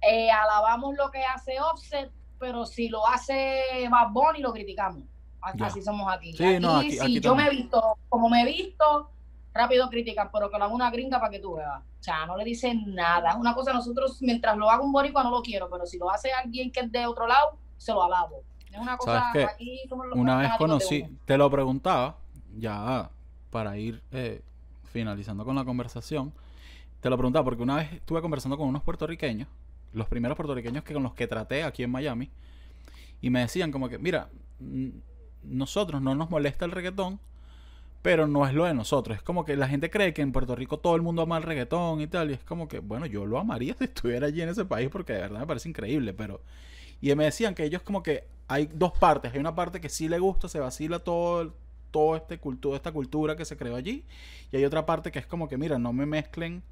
eh, 0.00 0.30
alabamos 0.30 0.96
lo 0.96 1.10
que 1.10 1.24
hace 1.24 1.60
Offset, 1.60 2.10
pero 2.38 2.64
si 2.64 2.88
lo 2.88 3.06
hace 3.06 3.88
Bad 3.90 4.10
Bunny 4.12 4.40
lo 4.40 4.52
criticamos. 4.52 5.02
Así 5.40 5.82
somos 5.82 6.10
aquí. 6.12 6.32
Sí, 6.32 6.60
si 6.92 7.20
yo 7.20 7.34
me 7.34 7.46
he 7.46 7.50
visto, 7.50 7.98
como 8.08 8.28
me 8.28 8.42
he 8.42 8.46
visto, 8.46 9.10
rápido 9.58 9.90
critican, 9.90 10.30
pero 10.32 10.50
que 10.50 10.56
lo 10.56 10.64
haga 10.64 10.74
una 10.74 10.90
gringa 10.90 11.18
para 11.18 11.30
que 11.30 11.40
tú 11.40 11.56
veas. 11.56 11.80
O 11.80 12.02
sea, 12.02 12.24
no 12.26 12.36
le 12.36 12.44
dicen 12.44 12.94
nada. 12.94 13.36
Una 13.36 13.54
cosa, 13.54 13.72
nosotros, 13.72 14.22
mientras 14.22 14.56
lo 14.56 14.70
haga 14.70 14.82
un 14.82 14.92
boricua, 14.92 15.24
no 15.24 15.30
lo 15.30 15.42
quiero, 15.42 15.68
pero 15.68 15.84
si 15.84 15.98
lo 15.98 16.10
hace 16.10 16.32
alguien 16.32 16.70
que 16.70 16.80
es 16.80 16.92
de 16.92 17.06
otro 17.06 17.26
lado, 17.26 17.58
se 17.76 17.92
lo 17.92 18.02
alabo. 18.02 18.42
Es 18.70 18.78
una 18.78 18.96
cosa, 18.96 19.30
aquí 19.30 19.80
Una 20.14 20.36
vez 20.36 20.50
conocí, 20.58 21.04
te 21.24 21.36
lo 21.36 21.50
preguntaba, 21.50 22.16
ya 22.56 23.10
para 23.50 23.76
ir 23.78 24.02
eh, 24.12 24.42
finalizando 24.92 25.44
con 25.44 25.56
la 25.56 25.64
conversación, 25.64 26.32
te 27.00 27.10
lo 27.10 27.16
preguntaba 27.16 27.44
porque 27.44 27.62
una 27.62 27.76
vez 27.76 27.92
estuve 27.92 28.20
conversando 28.20 28.56
con 28.56 28.68
unos 28.68 28.82
puertorriqueños, 28.82 29.48
los 29.92 30.06
primeros 30.06 30.36
puertorriqueños 30.36 30.84
que 30.84 30.94
con 30.94 31.02
los 31.02 31.14
que 31.14 31.26
traté 31.26 31.64
aquí 31.64 31.82
en 31.82 31.90
Miami, 31.90 32.30
y 33.20 33.30
me 33.30 33.40
decían 33.40 33.72
como 33.72 33.88
que, 33.88 33.98
mira, 33.98 34.28
nosotros 35.42 36.02
no 36.02 36.14
nos 36.14 36.30
molesta 36.30 36.66
el 36.66 36.72
reggaetón, 36.72 37.18
pero 38.02 38.26
no 38.26 38.46
es 38.46 38.54
lo 38.54 38.64
de 38.64 38.74
nosotros. 38.74 39.16
Es 39.16 39.22
como 39.22 39.44
que 39.44 39.56
la 39.56 39.68
gente 39.68 39.90
cree 39.90 40.14
que 40.14 40.22
en 40.22 40.32
Puerto 40.32 40.54
Rico 40.54 40.78
todo 40.78 40.94
el 40.96 41.02
mundo 41.02 41.22
ama 41.22 41.36
el 41.36 41.42
reggaetón 41.42 42.00
y 42.00 42.06
tal. 42.06 42.30
Y 42.30 42.34
es 42.34 42.44
como 42.44 42.68
que, 42.68 42.78
bueno, 42.78 43.06
yo 43.06 43.26
lo 43.26 43.38
amaría 43.38 43.74
si 43.78 43.84
estuviera 43.84 44.26
allí 44.28 44.42
en 44.42 44.48
ese 44.48 44.64
país 44.64 44.88
porque 44.90 45.14
de 45.14 45.20
verdad 45.20 45.40
me 45.40 45.46
parece 45.46 45.68
increíble. 45.68 46.14
Pero. 46.14 46.40
Y 47.00 47.14
me 47.14 47.24
decían 47.24 47.54
que 47.54 47.64
ellos, 47.64 47.82
como 47.82 48.02
que 48.02 48.24
hay 48.46 48.68
dos 48.72 48.92
partes. 48.92 49.32
Hay 49.32 49.40
una 49.40 49.54
parte 49.54 49.80
que 49.80 49.88
sí 49.88 50.08
le 50.08 50.18
gusta, 50.18 50.48
se 50.48 50.60
vacila 50.60 51.00
todo, 51.00 51.54
todo 51.90 52.16
este 52.16 52.38
cultura, 52.38 52.76
esta 52.76 52.92
cultura 52.92 53.36
que 53.36 53.44
se 53.44 53.56
creó 53.56 53.76
allí. 53.76 54.04
Y 54.52 54.56
hay 54.56 54.64
otra 54.64 54.86
parte 54.86 55.10
que 55.10 55.18
es 55.18 55.26
como 55.26 55.48
que, 55.48 55.56
mira, 55.56 55.78
no 55.78 55.92
me 55.92 56.06
mezclen 56.06 56.62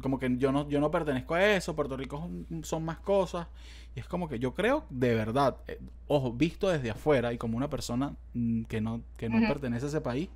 como 0.00 0.18
que 0.18 0.36
yo 0.38 0.50
no, 0.52 0.68
yo 0.68 0.80
no 0.80 0.90
pertenezco 0.90 1.34
a 1.34 1.44
eso, 1.44 1.76
Puerto 1.76 1.96
Rico 1.96 2.28
son, 2.62 2.84
más 2.84 2.98
cosas. 2.98 3.46
Y 3.94 4.00
es 4.00 4.06
como 4.06 4.28
que 4.28 4.38
yo 4.38 4.54
creo, 4.54 4.84
de 4.90 5.14
verdad, 5.14 5.56
eh, 5.68 5.78
ojo, 6.08 6.32
visto 6.32 6.68
desde 6.68 6.90
afuera 6.90 7.32
y 7.32 7.38
como 7.38 7.56
una 7.56 7.68
persona 7.68 8.14
mm, 8.32 8.64
que 8.64 8.80
no, 8.80 9.02
que 9.16 9.28
no 9.28 9.46
pertenece 9.46 9.86
a 9.86 9.88
ese 9.88 10.00
país, 10.00 10.28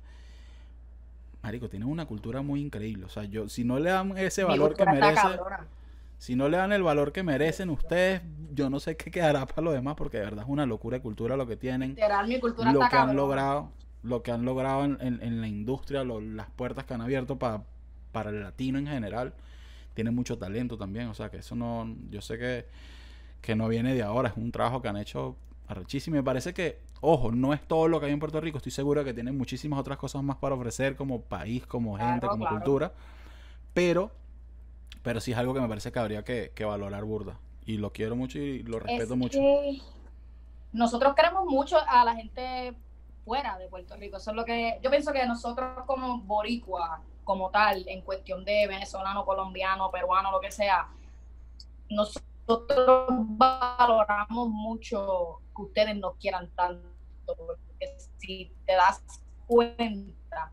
Marico, 1.41 1.69
tiene 1.69 1.85
una 1.85 2.05
cultura 2.05 2.41
muy 2.41 2.61
increíble. 2.61 3.05
O 3.05 3.09
sea, 3.09 3.23
yo, 3.23 3.49
si 3.49 3.63
no 3.63 3.79
le 3.79 3.89
dan 3.89 4.17
ese 4.17 4.43
valor 4.43 4.75
que 4.75 4.85
merece, 4.85 5.39
si 6.17 6.35
no 6.35 6.49
le 6.49 6.57
dan 6.57 6.71
el 6.73 6.83
valor 6.83 7.11
que 7.11 7.23
merecen 7.23 7.69
ustedes, 7.69 8.21
yo 8.53 8.69
no 8.69 8.79
sé 8.79 8.97
qué 8.97 9.09
quedará 9.09 9.45
para 9.45 9.61
los 9.61 9.73
demás, 9.73 9.95
porque 9.95 10.17
de 10.17 10.25
verdad 10.25 10.43
es 10.43 10.49
una 10.49 10.65
locura 10.65 10.97
de 10.97 11.01
cultura 11.01 11.37
lo 11.37 11.47
que 11.47 11.55
tienen. 11.55 11.95
lo 12.73 12.89
que 12.89 12.97
han 12.97 13.15
logrado, 13.15 13.71
lo 14.03 14.21
que 14.21 14.31
han 14.31 14.43
logrado 14.43 14.83
en, 14.83 14.97
en, 15.01 15.41
la 15.41 15.47
industria, 15.47 16.03
las 16.03 16.49
puertas 16.51 16.85
que 16.85 16.93
han 16.93 17.01
abierto 17.01 17.39
para 17.39 17.63
para 18.11 18.29
el 18.29 18.41
latino 18.41 18.79
en 18.79 18.87
general, 18.87 19.33
tiene 19.93 20.11
mucho 20.11 20.37
talento 20.37 20.77
también. 20.77 21.07
O 21.07 21.13
sea, 21.13 21.29
que 21.29 21.37
eso 21.37 21.55
no. 21.55 21.95
Yo 22.09 22.21
sé 22.21 22.37
que, 22.37 22.65
que 23.41 23.55
no 23.55 23.67
viene 23.67 23.93
de 23.93 24.03
ahora, 24.03 24.29
es 24.29 24.37
un 24.37 24.51
trabajo 24.51 24.81
que 24.81 24.87
han 24.87 24.97
hecho 24.97 25.35
arrechísimo. 25.69 26.17
Me 26.17 26.23
parece 26.23 26.53
que, 26.53 26.79
ojo, 26.99 27.31
no 27.31 27.53
es 27.53 27.61
todo 27.61 27.87
lo 27.87 27.99
que 27.99 28.07
hay 28.07 28.11
en 28.11 28.19
Puerto 28.19 28.41
Rico, 28.41 28.57
estoy 28.57 28.71
seguro 28.71 29.03
que 29.03 29.13
tienen 29.13 29.37
muchísimas 29.37 29.79
otras 29.79 29.97
cosas 29.97 30.21
más 30.23 30.37
para 30.37 30.55
ofrecer 30.55 30.95
como 30.95 31.21
país, 31.21 31.65
como 31.65 31.97
gente, 31.97 32.27
como 32.27 32.47
cultura, 32.47 32.91
pero, 33.73 34.11
pero 35.03 35.21
sí 35.21 35.31
es 35.31 35.37
algo 35.37 35.53
que 35.53 35.61
me 35.61 35.69
parece 35.69 35.91
que 35.91 35.99
habría 35.99 36.23
que, 36.23 36.51
valorar 36.65 37.03
burda. 37.05 37.37
Y 37.65 37.77
lo 37.77 37.93
quiero 37.93 38.15
mucho 38.15 38.39
y 38.39 38.63
lo 38.63 38.79
respeto 38.79 39.15
mucho. 39.15 39.39
nosotros 40.73 41.13
queremos 41.15 41.45
mucho 41.45 41.77
a 41.87 42.03
la 42.03 42.15
gente 42.15 42.73
fuera 43.23 43.59
de 43.59 43.67
Puerto 43.67 43.95
Rico. 43.95 44.17
Eso 44.17 44.31
es 44.31 44.35
lo 44.35 44.43
que 44.43 44.79
yo 44.81 44.89
pienso 44.89 45.13
que 45.13 45.23
nosotros 45.27 45.85
como 45.85 46.19
boricua, 46.21 47.01
como 47.29 47.51
tal, 47.51 47.87
en 47.87 48.01
cuestión 48.01 48.43
de 48.43 48.65
venezolano, 48.65 49.23
colombiano, 49.23 49.91
peruano, 49.91 50.31
lo 50.31 50.39
que 50.39 50.51
sea, 50.51 50.87
nosotros 51.87 53.05
valoramos 53.07 54.49
mucho 54.49 55.39
que 55.55 55.61
ustedes 55.61 55.95
nos 55.95 56.15
quieran 56.15 56.49
tanto, 56.55 56.89
porque 57.37 57.95
si 58.17 58.51
te 58.65 58.73
das 58.73 59.03
cuenta, 59.45 60.51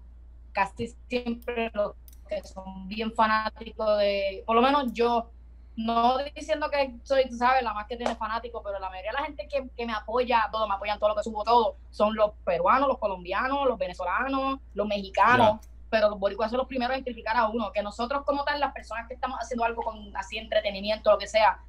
casi 0.52 0.94
siempre 1.08 1.70
los 1.72 1.94
que 2.28 2.42
son 2.42 2.86
bien 2.88 3.10
fanáticos 3.10 3.96
de, 3.96 4.44
por 4.44 4.54
lo 4.54 4.60
menos 4.60 4.92
yo, 4.92 5.30
no 5.76 6.18
diciendo 6.34 6.68
que 6.68 6.94
soy, 7.04 7.26
tú 7.30 7.38
sabes, 7.38 7.62
la 7.62 7.72
más 7.72 7.86
que 7.86 7.96
tiene 7.96 8.16
fanáticos, 8.16 8.60
pero 8.62 8.78
la 8.78 8.90
mayoría 8.90 9.12
de 9.12 9.18
la 9.18 9.24
gente 9.24 9.48
que, 9.48 9.86
me 9.86 9.94
apoya, 9.94 10.46
todo, 10.52 10.68
me 10.68 10.74
apoyan 10.74 10.98
todo 10.98 11.08
lo 11.08 11.16
que 11.16 11.22
subo, 11.22 11.42
todo, 11.42 11.76
son 11.90 12.14
los 12.14 12.32
peruanos, 12.44 12.86
los 12.86 12.98
colombianos, 12.98 13.66
los 13.66 13.78
venezolanos, 13.78 14.60
los 14.74 14.86
mexicanos, 14.86 15.60
pero 15.90 16.10
los 16.10 16.18
boricuas 16.18 16.50
son 16.50 16.58
los 16.58 16.66
primeros 16.66 16.94
a 16.94 16.98
identificar 16.98 17.36
a 17.36 17.48
uno, 17.48 17.72
que 17.72 17.82
nosotros 17.82 18.24
como 18.24 18.44
tal, 18.44 18.60
las 18.60 18.72
personas 18.72 19.06
que 19.06 19.14
estamos 19.14 19.38
haciendo 19.40 19.64
algo 19.64 19.82
con 19.82 20.16
así 20.16 20.38
entretenimiento, 20.38 21.10
lo 21.10 21.18
que 21.18 21.26
sea, 21.26 21.60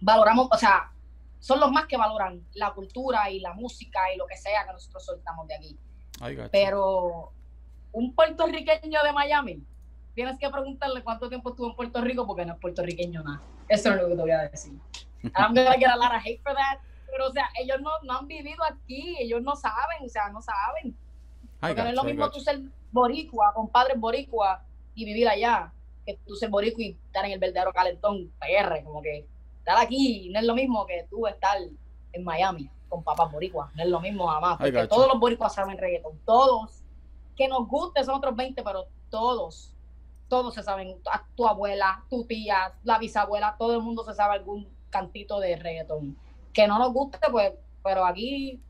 valoramos, 0.00 0.48
o 0.50 0.56
sea, 0.58 0.92
son 1.38 1.60
los 1.60 1.70
más 1.70 1.86
que 1.86 1.96
valoran 1.96 2.44
la 2.54 2.72
cultura 2.72 3.30
y 3.30 3.40
la 3.40 3.54
música 3.54 4.12
y 4.12 4.18
lo 4.18 4.26
que 4.26 4.36
sea 4.36 4.64
que 4.66 4.72
nosotros 4.72 5.04
soltamos 5.04 5.46
de 5.46 5.54
aquí. 5.54 5.78
Pero 6.50 7.32
un 7.92 8.14
puertorriqueño 8.14 9.02
de 9.02 9.12
Miami, 9.12 9.62
tienes 10.14 10.38
que 10.38 10.48
preguntarle 10.50 11.02
cuánto 11.02 11.28
tiempo 11.28 11.50
estuvo 11.50 11.70
en 11.70 11.76
Puerto 11.76 12.00
Rico 12.00 12.26
porque 12.26 12.44
no 12.44 12.54
es 12.54 12.58
puertorriqueño 12.58 13.22
nada. 13.22 13.42
Eso 13.68 13.90
es 13.90 13.96
lo 13.96 14.08
que 14.08 14.16
te 14.16 14.20
voy 14.22 14.30
a 14.30 14.48
decir. 14.48 14.72
I'm 15.34 15.54
gonna 15.54 15.76
get 15.76 15.88
a 15.88 15.96
lot 15.96 16.14
of 16.14 16.22
hate 16.24 16.40
for 16.42 16.54
that. 16.54 16.78
Pero, 17.10 17.28
o 17.28 17.32
sea, 17.32 17.48
ellos 17.58 17.80
no, 17.80 17.90
no 18.02 18.18
han 18.18 18.26
vivido 18.26 18.62
aquí, 18.64 19.16
ellos 19.18 19.42
no 19.42 19.56
saben, 19.56 20.04
o 20.04 20.08
sea, 20.08 20.28
no 20.30 20.40
saben. 20.42 20.96
Porque 21.60 21.82
no 21.82 21.88
es 21.88 21.94
lo 21.94 22.04
mismo 22.04 22.30
tú 22.30 22.40
ser 22.40 22.60
boricua, 22.96 23.52
con 23.54 23.68
padres 23.68 24.00
boricua 24.00 24.64
y 24.96 25.04
vivir 25.04 25.28
allá, 25.28 25.72
que 26.04 26.18
tú 26.26 26.34
ser 26.34 26.50
boricua 26.50 26.82
y 26.82 26.96
estar 27.06 27.24
en 27.24 27.32
el 27.32 27.38
verdadero 27.38 27.72
calentón 27.72 28.32
PR, 28.40 28.82
como 28.82 29.00
que 29.00 29.24
estar 29.58 29.78
aquí 29.78 30.28
no 30.32 30.40
es 30.40 30.44
lo 30.44 30.54
mismo 30.54 30.84
que 30.86 31.06
tú 31.08 31.28
estar 31.28 31.58
en 32.12 32.24
Miami 32.24 32.68
con 32.88 33.04
papás 33.04 33.30
boricua, 33.30 33.70
no 33.74 33.82
es 33.82 33.88
lo 33.88 34.00
mismo 34.00 34.26
jamás, 34.26 34.58
porque 34.58 34.86
todos 34.88 35.06
los 35.06 35.20
boricuas 35.20 35.54
saben 35.54 35.78
reggaeton, 35.78 36.18
todos, 36.24 36.82
que 37.36 37.46
nos 37.46 37.68
guste 37.68 38.02
son 38.02 38.16
otros 38.16 38.34
20, 38.34 38.62
pero 38.64 38.86
todos 39.10 39.76
todos 40.28 40.54
se 40.54 40.62
saben, 40.62 40.96
tu 41.34 41.46
abuela, 41.46 42.02
tu 42.10 42.24
tía, 42.24 42.72
la 42.84 42.98
bisabuela, 42.98 43.56
todo 43.58 43.76
el 43.76 43.82
mundo 43.82 44.04
se 44.04 44.14
sabe 44.14 44.34
algún 44.34 44.68
cantito 44.90 45.38
de 45.40 45.56
reggaetón. 45.56 46.16
Que 46.52 46.66
no 46.66 46.78
nos 46.78 46.92
guste, 46.92 47.18
pues, 47.30 47.52
pero 47.82 48.04
aquí, 48.04 48.60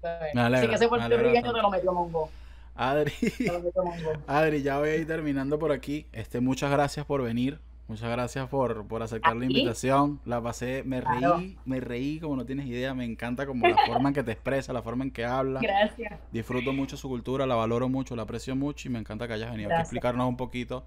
pues, 0.00 0.32
sí 0.60 0.68
que 0.68 0.74
ese 0.74 0.88
puertorriqueño 0.88 1.52
te 1.52 1.62
lo 1.62 1.70
metió 1.70 1.92
mongo. 1.92 2.30
Adri, 2.78 3.12
Adri, 4.28 4.62
ya 4.62 4.78
voy 4.78 4.90
a 4.90 4.96
ir 4.96 5.06
terminando 5.06 5.58
por 5.58 5.72
aquí. 5.72 6.06
Este, 6.12 6.38
muchas 6.38 6.70
gracias 6.70 7.04
por 7.04 7.20
venir. 7.22 7.58
Muchas 7.88 8.08
gracias 8.08 8.48
por, 8.48 8.86
por 8.86 9.02
aceptar 9.02 9.34
la 9.34 9.46
invitación. 9.46 10.20
La 10.24 10.40
pasé, 10.40 10.84
me 10.84 11.00
reí, 11.00 11.56
me 11.64 11.80
reí 11.80 12.20
como 12.20 12.36
no 12.36 12.46
tienes 12.46 12.66
idea. 12.66 12.94
Me 12.94 13.04
encanta 13.04 13.46
como 13.46 13.66
la 13.66 13.76
forma 13.86 14.10
en 14.10 14.14
que 14.14 14.22
te 14.22 14.30
expresa, 14.30 14.72
la 14.72 14.82
forma 14.82 15.02
en 15.02 15.10
que 15.10 15.24
habla. 15.24 15.58
Gracias. 15.60 16.20
Disfruto 16.30 16.72
mucho 16.72 16.96
su 16.96 17.08
cultura, 17.08 17.46
la 17.46 17.56
valoro 17.56 17.88
mucho, 17.88 18.14
la 18.14 18.22
aprecio 18.22 18.54
mucho 18.54 18.86
y 18.86 18.92
me 18.92 19.00
encanta 19.00 19.26
que 19.26 19.32
hayas 19.32 19.50
venido 19.50 19.70
a 19.72 19.80
explicarnos 19.80 20.28
un 20.28 20.36
poquito 20.36 20.86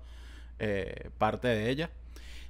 eh, 0.60 1.10
parte 1.18 1.50
de 1.50 1.72
ella. 1.72 1.89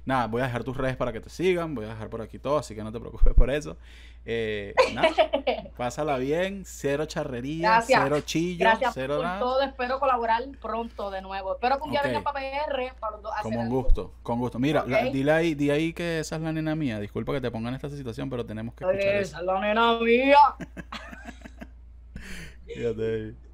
Nada, 0.04 0.26
voy 0.26 0.40
a 0.40 0.46
dejar 0.46 0.64
tus 0.64 0.76
redes 0.76 0.96
para 0.96 1.12
que 1.12 1.20
te 1.20 1.30
sigan, 1.30 1.74
voy 1.74 1.84
a 1.84 1.90
dejar 1.90 2.10
por 2.10 2.22
aquí 2.22 2.38
todo, 2.38 2.58
así 2.58 2.74
que 2.74 2.82
no 2.82 2.90
te 2.90 2.98
preocupes 2.98 3.34
por 3.34 3.50
eso. 3.50 3.76
Eh, 4.24 4.74
nada, 4.94 5.08
pásala 5.76 6.16
bien, 6.18 6.62
cero 6.64 7.06
charrería, 7.06 7.80
cero 7.82 8.20
chillo, 8.20 8.64
Gracias 8.64 8.94
cero 8.94 9.18
por 9.18 9.38
todo, 9.38 9.62
espero 9.62 10.00
colaborar 10.00 10.42
pronto 10.60 11.10
de 11.10 11.22
nuevo. 11.22 11.54
Espero 11.54 11.78
que 11.78 11.84
un 11.84 11.90
día 11.92 12.02
venga 12.02 12.22
para 12.22 12.40
PR 12.40 12.94
para 12.98 13.12
los 13.12 13.22
dos. 13.22 13.32
Con 13.42 13.68
gusto, 13.68 14.12
con 14.22 14.38
gusto. 14.38 14.58
Mira, 14.58 14.84
dile 15.12 15.32
ahí, 15.32 15.54
di 15.54 15.70
ahí 15.70 15.92
que 15.92 16.20
esa 16.20 16.36
es 16.36 16.42
la 16.42 16.52
nena 16.52 16.74
mía. 16.74 16.98
Disculpa 16.98 17.32
que 17.32 17.40
te 17.40 17.50
pongan 17.50 17.74
en 17.74 17.76
esta 17.76 17.88
situación, 17.88 18.28
pero 18.28 18.44
tenemos 18.44 18.74
que 18.74 18.84
escuchar 18.84 19.16
Esa 19.16 19.38
es 19.38 19.44
la 19.44 19.60
nena 19.60 19.98
mía. 20.00 20.38
Fíjate 22.66 23.51